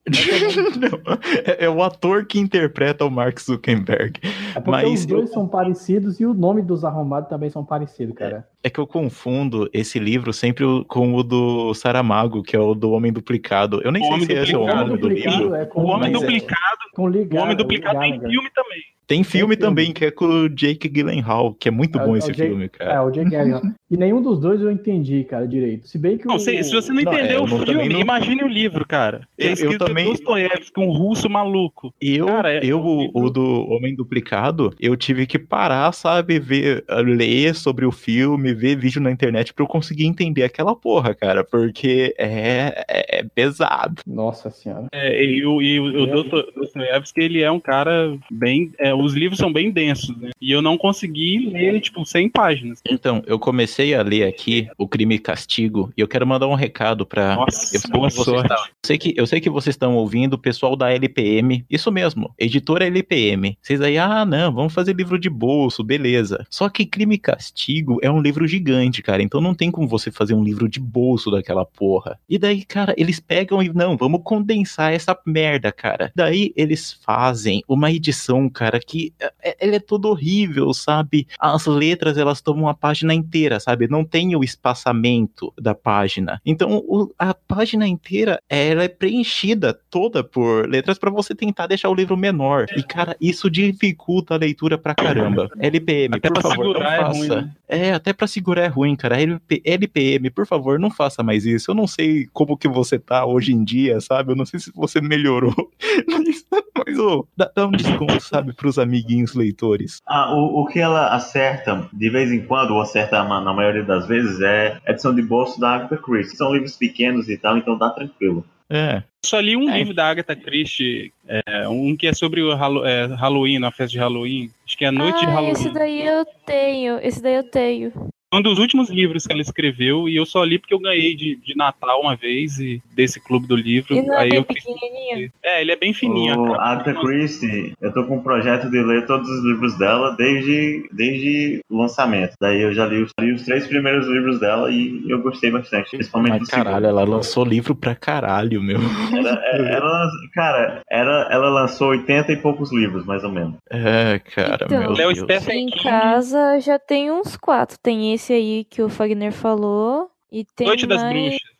Não, 0.78 1.16
é, 1.44 1.64
é 1.64 1.68
o 1.68 1.82
ator 1.82 2.24
que 2.26 2.38
interpreta 2.38 3.04
o 3.04 3.10
Mark 3.10 3.40
Zuckerberg. 3.40 4.20
É 4.54 4.60
porque 4.60 4.70
Mas 4.70 5.00
os 5.00 5.06
dois 5.06 5.28
eu- 5.30 5.34
são 5.34 5.48
parecidos 5.48 6.20
e 6.20 6.26
o 6.26 6.32
nome 6.34 6.62
dos 6.62 6.84
arrombados 6.84 7.28
também 7.28 7.50
são 7.50 7.64
parecidos, 7.64 8.14
cara. 8.14 8.46
É 8.64 8.70
que 8.70 8.78
eu 8.78 8.86
confundo 8.86 9.68
esse 9.72 9.98
livro 9.98 10.32
sempre 10.32 10.64
o- 10.64 10.84
com 10.84 11.14
o 11.14 11.22
do 11.24 11.74
Saramago, 11.74 12.42
que 12.44 12.54
é 12.54 12.60
o 12.60 12.74
do 12.74 12.92
Homem 12.92 13.12
Duplicado. 13.12 13.80
Eu 13.82 13.90
nem 13.90 14.00
O 14.02 14.04
sei 14.06 14.14
Homem 14.14 14.26
se 14.26 14.32
esse 14.34 14.52
é 14.54 14.56
o 14.56 14.60
Duplicado, 14.60 14.86
nome 14.86 15.00
do 15.00 15.08
Duplicado 15.08 15.36
livro. 15.42 15.54
é 15.56 15.64
com 15.66 15.80
O 15.80 15.86
Homem 15.86 16.12
Mas 16.12 16.22
é- 16.22 16.26
Duplicado, 16.26 16.78
com 16.94 17.02
o 17.02 17.08
ligar, 17.08 17.42
Homem 17.42 17.56
Duplicado 17.56 17.98
tem 17.98 18.12
ligar, 18.12 18.28
filme 18.30 18.50
também. 18.54 18.82
Tem 19.06 19.22
filme 19.24 19.54
filme. 19.54 19.56
também, 19.56 19.92
que 19.92 20.04
é 20.06 20.10
com 20.10 20.24
o 20.24 20.48
Jake 20.48 20.88
Gyllenhaal, 20.88 21.54
que 21.54 21.68
é 21.68 21.70
muito 21.70 21.98
É, 21.98 22.04
bom 22.06 22.14
é 22.14 22.18
esse 22.18 22.28
Jake- 22.32 22.48
filme, 22.48 22.64
É, 22.64 22.68
cara. 22.68 23.02
o 23.04 23.10
Jake 23.10 23.30
Gyllenhaal. 23.30 23.62
E 23.90 23.96
nenhum 23.96 24.22
dos 24.22 24.38
dois 24.40 24.60
eu 24.60 24.70
entendi, 24.70 25.22
cara, 25.24 25.46
direito. 25.46 25.86
Se 25.86 25.98
bem 25.98 26.16
que 26.16 26.26
Não, 26.26 26.36
o... 26.36 26.38
se, 26.38 26.62
se 26.64 26.72
você 26.72 26.92
não 26.92 27.02
Não, 27.02 27.12
é, 27.12 27.16
entendeu 27.16 27.38
eu 27.38 27.44
o 27.44 27.48
filme, 27.48 27.88
não- 27.90 28.00
imagine 28.00 28.42
o 28.42 28.48
livro, 28.48 28.86
cara. 28.86 29.26
Eu- 29.36 29.46
É 29.46 29.50
eu 29.50 29.52
escrito 29.54 29.84
também- 29.84 30.06
Dostoiévski, 30.06 30.80
um 30.80 30.90
russo 30.90 31.28
maluco. 31.28 31.92
Eu, 32.00 32.26
Cara, 32.26 32.54
é 32.54 32.60
eu 32.64 32.80
um 32.80 33.10
o, 33.12 33.28
do 33.28 33.66
Homem 33.70 33.94
Duplicado, 33.94 34.72
eu 34.80 34.96
tive 34.96 35.26
que 35.26 35.38
parar, 35.38 35.92
sabe, 35.92 36.38
ver, 36.38 36.84
ler 37.04 37.54
sobre 37.54 37.84
o 37.84 37.92
filme, 37.92 38.54
ver 38.54 38.76
vídeo 38.76 39.00
na 39.02 39.10
internet 39.10 39.52
pra 39.52 39.62
eu 39.64 39.68
conseguir 39.68 40.06
entender 40.06 40.42
aquela 40.44 40.74
porra, 40.74 41.14
cara, 41.14 41.44
porque 41.44 42.14
é, 42.18 42.84
é, 42.88 43.18
é 43.18 43.22
pesado. 43.34 44.00
Nossa 44.06 44.48
senhora. 44.50 44.86
É, 44.92 45.22
e 45.22 45.44
o, 45.44 45.60
e 45.60 45.78
o, 45.80 45.84
o 45.84 46.04
É. 46.04 46.12
Dosto- 46.12 46.52
Dostoiévski, 46.56 47.20
ele 47.20 47.42
é 47.42 47.50
um 47.50 47.60
cara 47.60 48.16
bem. 48.30 48.70
É, 48.92 48.94
os 48.94 49.14
livros 49.14 49.38
são 49.38 49.52
bem 49.52 49.70
densos, 49.70 50.16
né? 50.16 50.30
E 50.40 50.50
eu 50.52 50.60
não 50.62 50.76
consegui 50.76 51.50
ler, 51.50 51.80
tipo, 51.80 52.04
100 52.04 52.28
páginas. 52.28 52.80
Então, 52.88 53.22
eu 53.26 53.38
comecei 53.38 53.94
a 53.94 54.02
ler 54.02 54.24
aqui 54.24 54.68
O 54.78 54.86
Crime 54.86 55.14
e 55.14 55.18
Castigo, 55.18 55.92
e 55.96 56.00
eu 56.00 56.08
quero 56.08 56.26
mandar 56.26 56.46
um 56.48 56.54
recado 56.54 57.04
pra. 57.06 57.36
Nossa, 57.36 57.76
Eu 57.76 57.90
boa 57.90 58.10
sorte. 58.10 58.48
tá- 58.48 58.54
eu 58.54 58.86
sei 58.86 58.98
que, 58.98 59.14
eu 59.16 59.26
sei 59.26 59.40
que 59.40 59.50
vocês 59.50 59.74
estão 59.74 59.96
ouvindo 59.96 60.34
o 60.34 60.38
pessoal 60.38 60.76
da 60.76 60.90
LPM. 60.92 61.64
Isso 61.70 61.90
mesmo, 61.90 62.32
editora 62.38 62.86
LPM. 62.86 63.56
Vocês 63.62 63.80
aí, 63.80 63.98
ah, 63.98 64.24
não, 64.24 64.52
vamos 64.52 64.72
fazer 64.74 64.94
livro 64.94 65.18
de 65.18 65.30
bolso, 65.30 65.82
beleza. 65.84 66.44
Só 66.50 66.68
que 66.68 66.84
Crime 66.86 67.14
e 67.14 67.18
Castigo 67.18 67.98
é 68.02 68.10
um 68.10 68.20
livro 68.20 68.46
gigante, 68.46 69.02
cara. 69.02 69.22
Então 69.22 69.40
não 69.40 69.54
tem 69.54 69.70
como 69.70 69.86
você 69.88 70.10
fazer 70.10 70.34
um 70.34 70.42
livro 70.44 70.68
de 70.68 70.80
bolso 70.80 71.30
daquela 71.30 71.64
porra. 71.64 72.18
E 72.28 72.38
daí, 72.38 72.64
cara, 72.64 72.94
eles 72.96 73.20
pegam 73.20 73.62
e, 73.62 73.72
não, 73.72 73.96
vamos 73.96 74.20
condensar 74.24 74.92
essa 74.92 75.16
merda, 75.26 75.70
cara. 75.72 76.10
Daí 76.14 76.52
eles 76.56 76.92
fazem 77.04 77.62
uma 77.68 77.90
edição, 77.90 78.48
cara, 78.48 78.80
que 78.86 79.12
é, 79.20 79.32
é- 79.42 79.56
ela 79.60 79.76
é 79.76 79.80
toda 79.80 80.08
horrível, 80.08 80.72
sabe? 80.74 81.26
As 81.38 81.66
letras, 81.66 82.16
elas 82.18 82.40
tomam 82.40 82.68
a 82.68 82.74
página 82.74 83.14
inteira, 83.14 83.58
sabe? 83.60 83.88
Não 83.88 84.04
tem 84.04 84.34
o 84.36 84.42
espaçamento 84.44 85.52
da 85.60 85.74
página. 85.74 86.40
Então, 86.44 86.78
o- 86.86 87.12
a 87.18 87.32
página 87.34 87.86
inteira, 87.86 88.40
ela 88.48 88.82
é 88.84 88.88
preenchida 88.88 89.72
toda 89.90 90.24
por 90.24 90.68
letras 90.68 90.98
pra 90.98 91.10
você 91.10 91.34
tentar 91.34 91.66
deixar 91.66 91.88
o 91.88 91.94
livro 91.94 92.16
menor. 92.16 92.66
E, 92.76 92.82
cara, 92.82 93.16
isso 93.20 93.50
dificulta 93.50 94.34
a 94.34 94.38
leitura 94.38 94.76
pra 94.78 94.94
caramba. 94.94 95.48
LPM, 95.58 96.16
Até 96.16 96.28
por 96.28 96.40
pra 96.40 96.50
favor, 96.50 96.64
não 96.64 96.72
segurar 96.72 96.94
é 96.94 97.02
ruim, 97.04 97.28
faça. 97.28 97.42
né? 97.42 97.50
É, 97.68 97.92
até 97.92 98.12
pra 98.12 98.26
segurar 98.26 98.62
é 98.64 98.68
ruim, 98.68 98.94
cara. 98.96 99.20
LP, 99.20 99.62
LPM, 99.64 100.30
por 100.30 100.46
favor, 100.46 100.78
não 100.78 100.90
faça 100.90 101.22
mais 101.22 101.44
isso. 101.46 101.70
Eu 101.70 101.74
não 101.74 101.86
sei 101.86 102.26
como 102.32 102.56
que 102.56 102.68
você 102.68 102.98
tá 102.98 103.24
hoje 103.24 103.52
em 103.52 103.64
dia, 103.64 104.00
sabe? 104.00 104.32
Eu 104.32 104.36
não 104.36 104.44
sei 104.46 104.60
se 104.60 104.70
você 104.74 105.00
melhorou. 105.00 105.54
Mas, 106.08 106.44
mas 106.76 106.98
ô, 106.98 107.26
dá, 107.36 107.50
dá 107.54 107.66
um 107.66 107.70
desconto, 107.72 108.20
sabe, 108.20 108.52
pros 108.52 108.78
amiguinhos 108.78 109.34
leitores. 109.34 109.98
Ah, 110.06 110.34
o, 110.34 110.62
o 110.62 110.66
que 110.66 110.78
ela 110.80 111.08
acerta 111.14 111.88
de 111.92 112.10
vez 112.10 112.30
em 112.32 112.44
quando, 112.44 112.72
ou 112.74 112.80
acerta 112.80 113.22
na 113.24 113.52
maioria 113.52 113.84
das 113.84 114.06
vezes, 114.06 114.40
é 114.40 114.78
edição 114.86 115.14
de 115.14 115.22
bolso 115.22 115.60
da 115.60 115.70
Agatha 115.74 115.96
Christie. 115.96 116.36
São 116.36 116.52
livros 116.52 116.76
pequenos 116.76 117.28
e 117.28 117.36
tal, 117.36 117.56
então 117.58 117.76
dá 117.76 117.90
tranquilo. 117.90 118.44
É. 118.70 119.02
Só 119.24 119.38
li 119.38 119.54
um 119.54 119.68
É. 119.68 119.78
livro 119.78 119.92
da 119.92 120.08
Agatha 120.08 120.34
Christie, 120.34 121.12
é, 121.28 121.68
um 121.68 121.94
que 121.94 122.06
é 122.06 122.14
sobre 122.14 122.40
o 122.42 122.54
Hallo- 122.56 122.86
é, 122.86 123.04
Halloween, 123.06 123.62
a 123.64 123.70
festa 123.70 123.92
de 123.92 123.98
Halloween. 123.98 124.50
Acho 124.66 124.78
que 124.78 124.84
é 124.84 124.88
a 124.88 124.92
Noite 124.92 125.20
de 125.20 125.26
ah, 125.26 125.30
Halloween. 125.30 125.52
esse 125.52 125.70
daí 125.70 126.06
eu 126.06 126.24
tenho, 126.46 126.98
esse 127.00 127.22
daí 127.22 127.34
eu 127.34 127.44
tenho. 127.44 127.92
Um 128.32 128.40
dos 128.40 128.58
últimos 128.58 128.88
livros 128.88 129.26
que 129.26 129.32
ela 129.32 129.42
escreveu, 129.42 130.08
e 130.08 130.16
eu 130.16 130.24
só 130.24 130.42
li 130.42 130.58
porque 130.58 130.74
eu 130.74 130.78
ganhei 130.78 131.14
de, 131.14 131.36
de 131.36 131.56
Natal 131.56 132.00
uma 132.00 132.16
vez, 132.16 132.58
e 132.58 132.82
desse 132.94 133.20
clube 133.20 133.46
do 133.46 133.56
livro. 133.56 133.94
E 133.94 134.02
não 134.02 134.14
é 134.14 134.22
aí 134.22 134.30
bem 134.30 134.38
eu 134.38 134.44
pequenininho? 134.44 135.30
É, 135.42 135.60
ele 135.60 135.72
é 135.72 135.76
bem 135.76 135.92
fininho. 135.92 136.40
O. 136.40 136.60
Agatha 136.60 136.94
Christie, 136.94 137.72
eu 137.80 137.92
tô 137.92 138.04
com 138.04 138.16
um 138.16 138.22
projeto 138.22 138.70
de 138.70 138.82
ler 138.82 139.06
todos 139.06 139.28
os 139.28 139.44
livros 139.44 139.76
dela 139.78 140.14
desde, 140.16 140.88
desde 140.92 141.60
o 141.70 141.78
lançamento. 141.78 142.34
Daí 142.40 142.60
eu 142.62 142.72
já 142.72 142.86
li 142.86 143.02
os, 143.02 143.10
li 143.20 143.32
os 143.32 143.42
três 143.42 143.66
primeiros 143.66 144.06
livros 144.08 144.40
dela 144.40 144.70
e 144.70 145.04
eu 145.08 145.20
gostei 145.20 145.50
bastante, 145.50 145.90
principalmente 145.90 146.40
Mas 146.40 146.48
do 146.48 146.50
caralho, 146.50 146.86
ela 146.86 147.04
lançou 147.04 147.44
livro 147.44 147.74
pra 147.74 147.94
caralho, 147.94 148.62
meu. 148.62 148.78
segundo. 148.80 149.28
Ela, 149.28 149.68
ela, 149.68 150.10
cara, 150.34 150.82
era, 150.90 151.28
ela 151.30 151.48
lançou 151.48 151.88
80 151.88 152.32
e 152.32 152.36
poucos 152.36 152.72
livros, 152.72 153.04
mais 153.04 153.24
ou 153.24 153.30
menos. 153.30 153.56
É, 153.70 154.18
cara, 154.18 154.64
Então, 154.64 154.92
meu 154.94 155.10
é 155.10 155.14
Deus. 155.14 155.48
Em 155.48 155.68
casa 155.70 156.60
já 156.60 156.78
tem 156.78 157.10
uns 157.10 157.36
quatro. 157.36 157.76
Tem 157.82 158.12
esse 158.12 158.21
aí 158.30 158.66
que 158.68 158.82
o 158.82 158.90
Fagner 158.90 159.32
falou. 159.32 160.10
E 160.30 160.44
tem 160.54 160.66
Noite 160.66 160.86
das 160.86 161.02
mais... 161.02 161.14
Bruxas. 161.14 161.52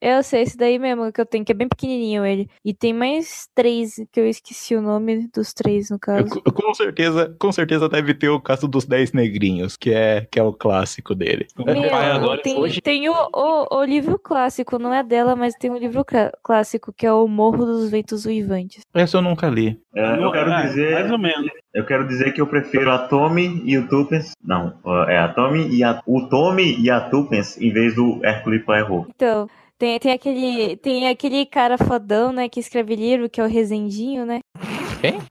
Eu 0.00 0.22
sei, 0.22 0.42
esse 0.42 0.56
daí 0.56 0.78
mesmo 0.78 1.12
que 1.12 1.20
eu 1.20 1.26
tenho, 1.26 1.44
que 1.44 1.50
é 1.50 1.54
bem 1.54 1.66
pequenininho 1.68 2.24
ele. 2.24 2.48
E 2.64 2.72
tem 2.72 2.92
mais 2.92 3.48
três, 3.52 3.96
que 4.12 4.20
eu 4.20 4.24
esqueci 4.28 4.76
o 4.76 4.80
nome 4.80 5.28
dos 5.34 5.52
três, 5.52 5.90
no 5.90 5.96
Eu- 5.96 5.98
caso. 5.98 6.40
com 6.40 6.72
certeza, 6.72 7.34
com 7.36 7.50
certeza 7.50 7.88
deve 7.88 8.14
ter 8.14 8.28
o 8.28 8.40
caso 8.40 8.68
dos 8.68 8.84
Dez 8.84 9.10
Negrinhos, 9.12 9.76
que 9.76 9.90
é, 9.90 10.24
que 10.30 10.38
é 10.38 10.42
o 10.44 10.52
clássico 10.52 11.16
dele. 11.16 11.48
Meu 11.58 11.90
pai 11.90 12.10
adora 12.12 12.34
Meu, 12.34 12.42
tem, 12.42 12.56
hoje. 12.56 12.80
tem 12.80 13.08
o, 13.08 13.12
o, 13.34 13.78
o 13.78 13.82
livro 13.84 14.16
clássico, 14.20 14.78
não 14.78 14.94
é 14.94 15.02
dela, 15.02 15.34
mas 15.34 15.52
tem 15.54 15.68
um 15.68 15.76
livro 15.78 16.04
clá- 16.04 16.30
clássico 16.44 16.92
que 16.92 17.04
é 17.04 17.12
o 17.12 17.26
Morro 17.26 17.66
dos 17.66 17.90
Ventos 17.90 18.24
Uivantes. 18.24 18.82
Essa 18.94 19.16
eu 19.16 19.22
nunca 19.22 19.48
li. 19.48 19.80
É, 19.96 20.22
eu 20.22 20.30
quero 20.30 20.50
é, 20.50 20.62
dizer. 20.66 20.92
Mais 20.92 21.10
ou 21.10 21.18
menos. 21.18 21.50
Eu 21.72 21.86
quero 21.86 22.06
dizer 22.06 22.32
que 22.32 22.40
eu 22.40 22.46
prefiro 22.46 22.90
a 22.90 22.98
Tommy 22.98 23.62
e 23.64 23.78
o 23.78 23.88
Tupens. 23.88 24.32
Não, 24.44 24.74
é 25.08 25.18
a 25.18 25.28
Tommy 25.28 25.68
e 25.74 25.82
a. 25.82 26.02
O 26.06 26.28
Tommy 26.28 26.78
e 26.78 26.90
a 26.90 27.00
Tupens 27.00 27.58
em 27.58 27.72
vez 27.72 27.94
do 27.94 28.20
Hercule 28.22 28.60
Poirot. 28.60 29.08
Então, 29.14 29.48
tem, 29.78 29.98
tem, 29.98 30.12
aquele, 30.12 30.76
tem 30.76 31.08
aquele 31.08 31.46
cara 31.46 31.78
fodão, 31.78 32.30
né, 32.30 32.48
que 32.48 32.60
escreve 32.60 32.94
livro, 32.94 33.28
que 33.30 33.40
é 33.40 33.44
o 33.44 33.48
Rezendinho, 33.48 34.26
né? 34.26 34.40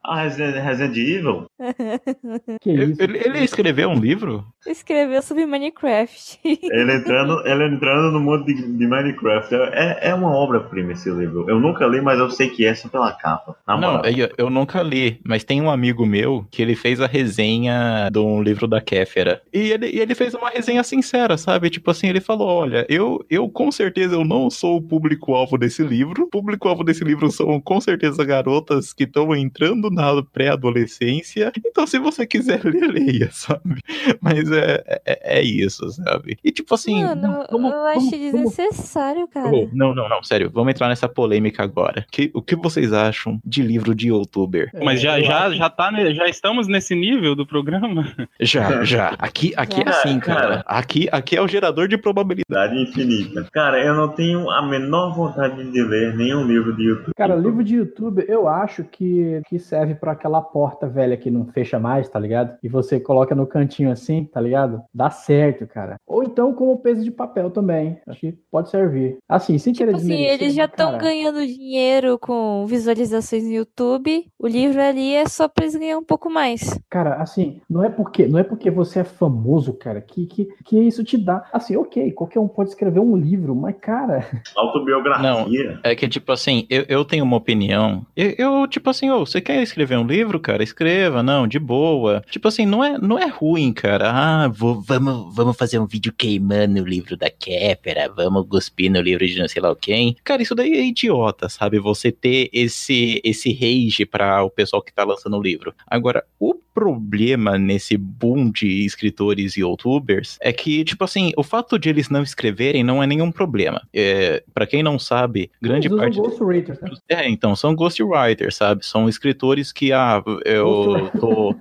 Ah, 0.04 0.24
Resident, 0.24 0.64
Resident 0.64 0.98
Evil? 0.98 1.46
Que 2.62 2.70
Ele, 2.70 2.92
isso? 2.92 3.02
ele- 3.02 3.18
ele 3.20 3.40
escreveu 3.40 3.90
um 3.90 4.00
livro? 4.00 4.46
Escreveu 4.68 5.22
sobre 5.22 5.46
Minecraft. 5.46 6.40
Ele 6.44 6.94
entrando, 6.96 7.46
ele 7.46 7.66
entrando 7.68 8.12
no 8.12 8.20
mundo 8.20 8.46
de, 8.46 8.54
de 8.56 8.88
Minecraft. 8.88 9.54
É, 9.74 10.10
é 10.10 10.14
uma 10.14 10.32
obra-prima 10.36 10.92
esse 10.94 11.10
livro. 11.12 11.46
Eu 11.50 11.60
nunca 11.60 11.86
li, 11.86 12.02
mas 12.02 12.18
eu 12.20 12.30
sei 12.30 12.50
que 12.50 12.66
é 12.66 12.74
só 12.74 12.88
pela 12.90 13.12
capa. 13.14 13.56
Na 13.68 13.78
Não, 13.78 14.02
eu, 14.06 14.30
eu 14.38 14.50
nunca 14.50 14.82
li, 14.82 15.20
mas 15.24 15.44
tem 15.44 15.62
um 15.62 15.70
amigo 15.70 16.06
meu 16.06 16.46
que 16.52 16.62
ele 16.62 16.76
fez 16.76 17.00
a 17.02 17.08
resenha 17.08 18.10
de 18.12 18.20
um 18.20 18.42
livro 18.42 18.68
da 18.68 18.82
Kéfera. 18.82 19.42
E 19.54 19.72
ele, 19.72 19.88
e 19.90 20.00
ele 20.00 20.16
fez 20.16 20.34
uma 20.34 20.50
resenha 20.50 20.84
sincera, 20.84 21.38
sabe? 21.38 21.70
Tipo 21.70 21.92
assim, 21.92 22.08
ele 22.08 22.22
falou: 22.22 22.48
olha, 22.48 22.86
eu, 22.90 23.24
eu 23.30 23.48
com 23.50 23.72
certeza 23.72 24.16
eu 24.16 24.26
não 24.26 24.50
sou 24.50 24.78
o 24.78 24.82
público-alvo 24.82 25.58
desse 25.58 25.84
livro. 25.84 26.24
O 26.24 26.30
público-alvo 26.30 26.84
desse 26.84 27.04
livro 27.04 27.30
são 27.32 27.60
com 27.62 27.80
certeza 27.80 28.24
garotas 28.26 28.94
que 28.94 29.04
estão 29.04 29.36
entrando 29.36 29.65
entrando 29.66 29.90
na 29.90 30.22
pré-adolescência. 30.24 31.52
Então, 31.66 31.86
se 31.88 31.98
você 32.00 32.26
quiser 32.26 32.62
ler, 32.64 32.88
leia, 32.88 33.30
sabe? 33.32 33.82
Mas 34.22 34.52
é, 34.52 34.84
é, 35.06 35.40
é 35.40 35.42
isso, 35.44 35.90
sabe? 35.92 36.38
E 36.44 36.52
tipo 36.52 36.74
assim. 36.76 37.04
Mano, 37.04 37.46
vamos- 37.52 37.72
eu 37.72 37.86
acho 37.86 38.00
vamos- 38.00 38.12
vamos- 38.12 38.32
desnecessário, 38.56 39.28
cara. 39.28 39.50
Oh, 39.52 39.70
não, 39.74 39.94
não, 39.94 40.08
não, 40.10 40.24
sério, 40.24 40.50
vamos 40.54 40.72
entrar 40.72 40.88
nessa 40.90 41.08
polêmica 41.10 41.64
agora. 41.64 42.06
Que, 42.12 42.32
o 42.34 42.42
que 42.42 42.56
vocês 42.56 42.94
acham 42.94 43.40
de 43.46 43.62
livro 43.62 43.94
de 43.96 44.08
youtuber? 44.10 44.70
Mas 44.84 45.02
já, 45.02 45.18
É, 45.18 45.22
eu 45.22 45.26
já, 45.26 45.46
acho- 45.48 45.56
já, 45.56 45.70
tá, 45.70 45.92
ne- 45.92 46.14
já 46.14 46.28
estamos 46.28 46.68
nesse 46.68 46.96
nível 46.96 47.36
do 47.36 47.46
programa? 47.46 48.06
Já, 48.40 48.84
já. 48.84 49.16
Aqui, 49.20 49.54
aqui 49.56 49.82
é 49.82 49.86
Já. 49.86 49.90
assim, 49.92 50.20
cara. 50.20 50.64
Aqui, 50.66 51.08
aqui 51.12 51.36
é 51.36 51.42
o 51.42 51.48
gerador 51.48 51.88
de 51.88 51.98
probabilidade. 51.98 52.46
Idade 52.76 52.82
infinita. 52.90 53.48
Cara, 53.52 53.84
eu 53.84 53.94
não 53.96 54.10
tenho 54.10 54.50
a 54.50 54.62
menor 54.62 55.14
vontade 55.16 55.64
de 55.72 55.82
ler 55.84 56.16
nenhum 56.16 56.46
livro 56.46 56.76
de 56.76 56.84
YouTube. 56.84 57.14
Cara, 57.16 57.36
livro 57.36 57.64
de 57.64 57.76
YouTube, 57.76 58.24
eu 58.28 58.48
acho 58.48 58.84
que, 58.84 59.42
que 59.48 59.60
serve 59.60 59.96
pra 59.96 60.14
aquela 60.14 60.42
porta 60.42 60.88
velha 60.88 61.18
que 61.18 61.32
não 61.32 61.46
fecha 61.46 61.80
mais, 61.80 62.10
tá 62.10 62.20
ligado? 62.20 62.58
E 62.64 62.68
você 62.68 63.00
coloca 63.00 63.36
no 63.36 63.48
cantinho 63.48 63.92
assim, 63.92 64.26
tá 64.26 64.42
ligado? 64.42 64.82
Dá 64.94 65.10
certo, 65.10 65.68
cara. 65.68 65.98
Ou 66.08 66.24
então 66.24 66.54
como 66.54 66.78
peso 66.80 67.04
de 67.04 67.12
papel 67.12 67.50
também. 67.50 68.00
Acho 68.08 68.20
que 68.20 68.32
pode 68.52 68.70
servir. 68.70 69.18
Assim, 69.28 69.58
sem 69.58 69.74
querer 69.74 69.94
Tipo 69.94 69.98
assim, 69.98 70.08
desmerecer, 70.08 70.42
eles 70.42 70.56
já 70.56 70.64
mas, 70.64 70.72
estão 70.72 70.98
ganhando 70.98 71.46
dinheiro 71.46 72.18
com 72.20 72.66
visualizações 72.68 73.44
no 73.44 73.52
YouTube. 73.52 74.26
O 74.40 74.48
livro 74.48 74.82
ali 74.82 75.14
é 75.14 75.28
só 75.28 75.48
pra 75.48 75.66
eles 75.66 75.76
ganharem 75.76 75.98
um 75.98 76.04
pouco 76.04 76.30
mais. 76.30 76.80
Cara, 76.90 77.16
assim, 77.16 77.62
não 77.70 77.84
é 77.84 77.90
porque 77.90 78.28
não 78.28 78.40
é 78.40 78.44
porque 78.44 78.70
você 78.72 79.00
é 79.00 79.04
famoso, 79.04 79.74
cara, 79.74 80.02
que, 80.02 80.26
que, 80.26 80.48
que 80.64 80.80
isso 80.80 81.04
te 81.04 81.18
dá. 81.18 81.44
Assim, 81.54 81.76
ok, 81.76 82.12
qualquer 82.12 82.40
um 82.40 82.48
pode 82.48 82.70
escrever 82.70 83.00
um 83.00 83.16
livro, 83.16 83.56
mas, 83.56 83.76
cara, 83.80 84.26
Autobiografia. 84.56 85.80
É 85.84 85.96
que, 85.96 86.08
tipo 86.08 86.32
assim, 86.32 86.66
eu, 86.70 86.86
eu 86.88 87.06
tenho 87.06 87.24
uma 87.24 87.38
opinião. 87.38 88.06
Eu, 88.16 88.34
eu, 88.38 88.68
tipo 88.68 88.90
assim, 88.90 89.10
ô, 89.10 89.26
você 89.36 89.42
quer 89.42 89.62
escrever 89.62 89.98
um 89.98 90.08
livro, 90.08 90.40
cara? 90.40 90.64
Escreva, 90.64 91.22
não, 91.22 91.46
de 91.46 91.60
boa. 91.60 92.24
Tipo 92.30 92.48
assim, 92.48 92.66
não 92.66 92.82
é, 92.82 92.98
não 92.98 93.20
é 93.20 93.28
ruim, 93.28 93.74
cara. 93.74 94.10
Ah, 94.10 94.48
vou, 94.48 94.82
vamos, 94.82 95.36
vamos 95.36 95.58
fazer 95.58 95.78
um 95.78 95.86
vídeo 95.86 96.14
queimando 96.14 96.82
o 96.82 96.88
livro 96.88 97.18
da 97.18 97.30
Kéfera, 97.30 98.08
vamos 98.08 98.48
cuspir 98.48 98.90
no 98.90 99.02
livro 99.02 99.28
de 99.28 99.38
não 99.38 99.48
sei 99.50 99.62
lá 99.62 99.76
quem. 99.76 100.16
Cara, 100.24 100.42
isso 100.42 100.56
daí 100.56 100.72
é 100.72 100.86
idiota, 100.86 101.50
sabe? 101.50 101.80
Você 101.80 102.14
ter 102.14 102.50
esse, 102.54 103.20
esse 103.26 103.52
rage 103.52 104.06
para 104.06 104.42
o 104.42 104.50
pessoal 104.50 104.82
que 104.82 104.94
tá 104.94 105.04
lançando 105.04 105.36
o 105.38 105.42
livro. 105.42 105.74
Agora, 105.86 106.24
o 106.40 106.56
problema 106.76 107.58
nesse 107.58 107.96
boom 107.96 108.52
de 108.52 108.86
escritores 108.86 109.56
e 109.56 109.62
youtubers 109.62 110.38
é 110.42 110.52
que, 110.52 110.84
tipo 110.84 111.06
assim, 111.06 111.32
o 111.38 111.42
fato 111.42 111.80
de 111.80 111.88
eles 111.88 112.10
não 112.10 112.22
escreverem 112.22 112.84
não 112.84 113.02
é 113.02 113.08
nenhum 113.08 113.32
problema. 113.32 113.82
É, 113.94 114.44
para 114.54 114.68
quem 114.68 114.84
não 114.84 115.00
sabe, 115.00 115.50
grande 115.62 115.88
eles 115.88 115.98
parte. 115.98 116.18
Ghostwriters, 116.18 116.82
né? 116.82 116.90
É, 117.08 117.30
então, 117.30 117.56
são 117.56 117.74
ghostwriters, 117.74 118.58
sabe? 118.58 118.86
São 118.86 119.08
escritores 119.08 119.72
que, 119.72 119.94
ah, 119.94 120.22
eu 120.44 121.10
tô. 121.18 121.56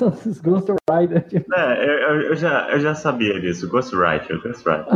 São 0.00 0.08
esses 0.08 0.40
Ghostwriters. 0.40 1.28
tipo, 1.28 1.54
É, 1.54 1.84
eu, 1.84 2.20
eu 2.22 2.36
já, 2.36 2.70
eu 2.70 2.80
já 2.80 2.94
sabia 2.94 3.38
disso. 3.38 3.68
Ghostwriter, 3.68 4.40
Ghostwriter. 4.40 4.86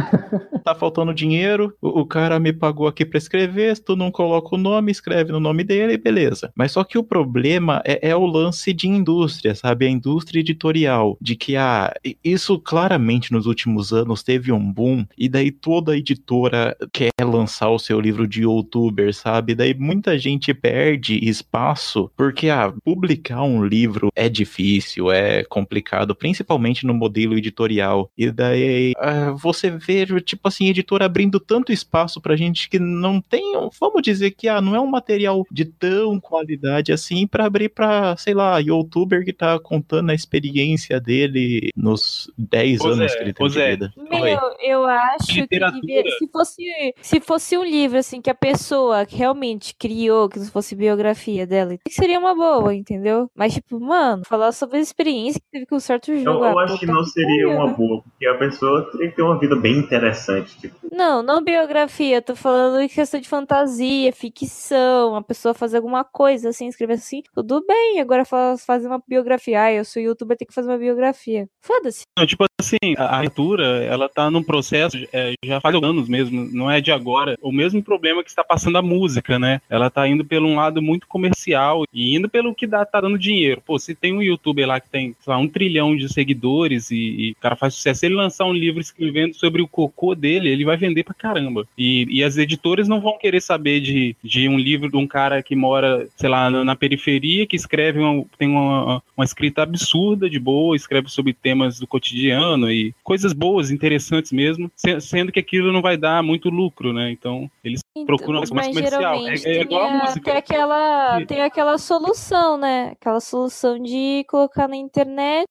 tá 0.65 0.75
faltando 0.75 1.13
dinheiro, 1.13 1.75
o, 1.83 2.01
o 2.01 2.07
cara 2.07 2.41
me 2.41 2.55
pagou 2.55 2.87
aqui 2.87 3.05
pra 3.05 3.19
escrever, 3.19 3.77
se 3.77 3.85
tu 3.85 3.95
não 3.95 4.11
coloca 4.11 4.55
o 4.55 4.59
nome, 4.59 4.91
escreve 4.91 5.31
no 5.31 5.39
nome 5.39 5.63
dele, 5.63 5.99
beleza. 5.99 6.51
Mas 6.57 6.73
só 6.73 6.83
que 6.83 6.97
o 6.97 7.05
problema 7.05 7.83
é, 7.85 8.09
é 8.09 8.17
o 8.17 8.25
lance 8.25 8.73
de 8.73 8.89
indústria, 8.89 9.55
sabe? 9.55 9.85
A 9.85 9.91
indústria 9.91 10.41
editorial. 10.41 11.19
De 11.21 11.37
que, 11.37 11.55
ah, 11.55 11.93
isso 12.25 12.59
claramente 12.59 13.31
nos 13.31 13.45
últimos 13.45 13.93
anos 13.93 14.23
teve 14.23 14.53
um 14.53 14.73
boom, 14.73 15.05
e 15.19 15.29
daí 15.29 15.51
toda 15.51 15.99
editora 15.99 16.75
quer 16.95 17.13
lançar 17.23 17.69
o 17.69 17.79
seu 17.79 18.01
livro 18.01 18.27
de 18.27 18.43
youtuber, 18.43 19.13
sabe? 19.13 19.55
Daí 19.55 19.75
muita 19.75 20.19
gente 20.19 20.55
perde 20.55 21.19
espaço, 21.29 22.11
porque, 22.17 22.49
ah, 22.49 22.73
publicar 22.83 23.43
um 23.43 23.63
livro 23.63 24.11
é 24.17 24.31
difícil, 24.31 24.94
é 25.11 25.45
complicado, 25.45 26.15
principalmente 26.15 26.87
no 26.87 26.95
modelo 26.95 27.37
editorial. 27.37 28.11
E 28.17 28.31
daí 28.31 28.93
ah, 28.99 29.33
você 29.33 29.71
vê, 29.71 30.05
tipo 30.21 30.49
assim, 30.49 30.69
editora 30.69 31.05
abrindo 31.05 31.39
tanto 31.41 31.73
espaço 31.73 32.21
pra 32.21 32.37
gente 32.37 32.69
que 32.69 32.79
não 32.79 33.21
tem, 33.21 33.57
um- 33.57 33.71
vamos 33.81 34.03
dizer 34.03 34.31
que 34.33 34.49
ah, 34.49 34.61
não 34.61 34.75
é 34.75 34.81
um 34.81 34.87
material 34.87 35.45
de 35.51 35.65
tão 35.65 36.19
qualidade 36.21 36.93
assim 36.93 37.27
pra 37.27 37.47
abrir 37.47 37.69
pra, 37.69 38.17
sei 38.17 38.35
lá, 38.35 38.59
youtuber 38.59 39.25
que 39.25 39.33
tá 39.33 39.59
contando 39.59 40.11
a 40.11 40.15
experiência 40.15 41.01
dele 41.01 41.71
nos 41.77 42.31
10 42.39 42.81
Ô, 42.81 42.89
anos 42.89 43.15
que 43.15 43.23
ele 43.23 43.33
tem 43.33 43.47
ô, 43.47 43.49
de 43.49 43.55
Zé, 43.55 43.71
vida. 43.71 43.93
Meu, 43.97 44.39
eu 44.61 44.85
acho 44.87 45.27
que 45.27 45.41
Literatura. 45.41 45.81
devia, 45.81 46.05
se 46.19 46.29
fosse 46.29 46.63
se 47.01 47.21
fosse 47.21 47.57
um 47.57 47.65
livro 47.65 47.99
assim 47.99 48.21
que 48.21 48.31
a 48.31 48.35
pessoa 48.35 49.07
realmente 49.09 49.75
criou, 49.79 50.29
que 50.29 50.39
não 50.39 50.47
fosse 50.47 50.75
biografia 50.75 51.47
dela, 51.47 51.77
seria 51.89 52.19
uma 52.19 52.35
boa, 52.35 52.75
entendeu? 52.75 53.29
Mas 53.35 53.55
tipo, 53.55 53.79
mano, 53.81 54.23
falar 54.27 54.53
sobre 54.53 54.74
a 54.77 54.81
experiência 54.81 55.41
que 55.41 55.47
teve 55.51 55.67
com 55.67 55.79
certo 55.81 56.11
Eu, 56.13 56.19
jogo. 56.23 56.45
eu 56.45 56.59
ah, 56.59 56.65
acho 56.65 56.79
que 56.79 56.87
não 56.87 57.05
seria 57.05 57.49
uma 57.49 57.69
boa, 57.73 58.03
porque 58.03 58.27
a 58.27 58.35
pessoa 58.35 58.83
teria 58.93 59.11
que 59.11 59.17
ter 59.17 59.23
uma 59.23 59.39
vida 59.39 59.57
bem 59.57 59.79
interessante. 59.79 60.59
Tipo, 60.59 60.77
Não, 60.93 61.23
não 61.23 61.43
biografia, 61.43 62.21
tô 62.23 62.35
falando 62.37 62.81
em 62.81 62.89
questão 62.89 63.21
de 63.21 63.29
fantasia, 63.29 64.13
ficção, 64.13 65.17
a 65.17 65.23
pessoa 65.23 65.55
fazer 65.55 65.77
alguma 65.79 66.05
coisa 66.05 66.49
assim, 66.51 66.67
escrever 66.67 66.95
assim, 66.95 67.23
tudo 67.35 67.65
bem. 67.67 68.01
Agora 68.01 68.25
fa- 68.25 68.57
fazer 68.59 68.87
uma 68.87 69.03
biografia, 69.07 69.63
ah, 69.63 69.73
eu 69.73 69.85
sou 69.85 70.03
youtuber, 70.03 70.37
tem 70.37 70.47
que 70.47 70.55
fazer 70.55 70.69
uma 70.69 70.79
biografia. 70.79 71.49
Foda-se. 71.61 72.03
Tipo 72.27 72.45
assim, 72.61 72.77
a 72.99 73.15
a 73.15 73.21
leitura, 73.21 73.85
ela 73.85 74.09
tá 74.09 74.31
num 74.31 74.43
processo, 74.43 74.97
é, 75.13 75.35
já 75.45 75.61
faz 75.61 75.75
anos 75.77 76.09
mesmo, 76.09 76.49
não 76.53 76.71
é 76.71 76.81
de 76.81 76.91
agora. 76.91 77.37
O 77.41 77.53
mesmo 77.53 77.83
problema 77.83 78.23
que 78.25 78.29
está 78.31 78.43
passando 78.43 78.77
a 78.77 78.83
música, 78.83 79.39
né? 79.39 79.61
Ela 79.71 79.89
tá 79.91 80.07
indo 80.09 80.25
pelo 80.25 80.49
um 80.49 80.57
lado 80.57 80.83
muito 80.83 81.07
comercial 81.07 81.85
e 81.93 82.17
indo 82.17 82.29
pelo 82.29 82.55
que 82.55 82.67
dá, 82.67 82.85
tá 82.85 83.01
dando 83.01 83.19
dinheiro. 83.19 83.63
Pô, 83.65 83.79
se 83.79 83.95
tem 83.95 84.13
um 84.13 84.23
youtuber 84.23 84.64
lá 84.67 84.81
que 84.81 84.89
tem, 84.89 85.15
sei 85.21 85.33
lá, 85.33 85.39
um 85.39 85.49
trilhão 85.49 85.97
de 85.97 86.13
seguidores 86.13 86.91
e, 86.91 86.97
e 86.97 87.31
o 87.33 87.37
cara 87.41 87.57
faz 87.57 87.75
sucesso, 87.75 88.01
se 88.01 88.07
ele 88.07 88.15
lançar 88.15 88.45
um 88.45 88.53
livro 88.53 88.81
escrevendo 88.81 89.35
sobre 89.35 89.63
o 89.63 89.69
cocô 89.69 90.15
dele, 90.15 90.49
ele 90.49 90.65
vai 90.65 90.77
vender 90.77 91.03
pra 91.05 91.15
caramba. 91.15 91.67
E, 91.77 92.07
e 92.11 92.23
as 92.25 92.37
editoras 92.37 92.89
não 92.89 93.01
vão 93.01 93.19
querer 93.19 93.41
saber 93.41 93.81
de, 93.81 94.17
de 94.23 94.49
um 94.49 94.59
livro 94.59 94.91
de 94.91 94.97
um 94.97 95.07
cara 95.07 95.43
que 95.43 95.55
mora, 95.57 96.09
sei 96.17 96.29
lá, 96.29 96.51
na, 96.51 96.77
periferia, 96.77 97.47
que 97.47 97.57
escreve, 97.57 98.01
uma, 98.01 98.25
tem 98.39 98.49
uma, 98.49 99.03
uma 99.17 99.25
escrita 99.25 99.63
absurda, 99.63 100.29
de 100.29 100.39
boa, 100.39 100.77
escreve 100.77 101.09
sobre 101.09 101.33
temas 101.33 101.79
do 101.79 101.87
cotidiano 101.87 102.71
e 102.71 102.95
coisas 103.03 103.33
boas, 103.33 103.71
interessantes 103.71 104.33
mesmo, 104.33 104.71
se- 104.77 105.01
sendo 105.01 105.33
que 105.33 105.41
aquilo 105.41 105.73
não 105.73 105.83
vai 105.83 105.97
dar 105.97 106.23
muito 106.23 106.49
lucro, 106.51 106.93
né? 106.93 107.11
Então, 107.11 107.51
eles 107.65 107.81
procuram 108.07 108.41
algo 108.41 108.55
mais 108.55 108.69
comercial. 108.69 109.01
geralmente 109.01 109.47
É- 109.47 109.57
é 109.59 109.63
igual 109.63 109.85
a 109.85 109.89
tem, 109.89 109.99
música. 110.01 110.21
Tem 110.31 110.37
aquela, 110.37 111.19
Que- 111.19 111.27
tem 111.27 111.43
aquela 111.43 111.79
solução, 111.79 112.57
né? 112.59 112.91
Aquela 112.93 113.21
solução 113.21 113.79
de 113.83 114.25
colocar 114.29 114.54
na 114.57 114.77
internet 114.79 115.51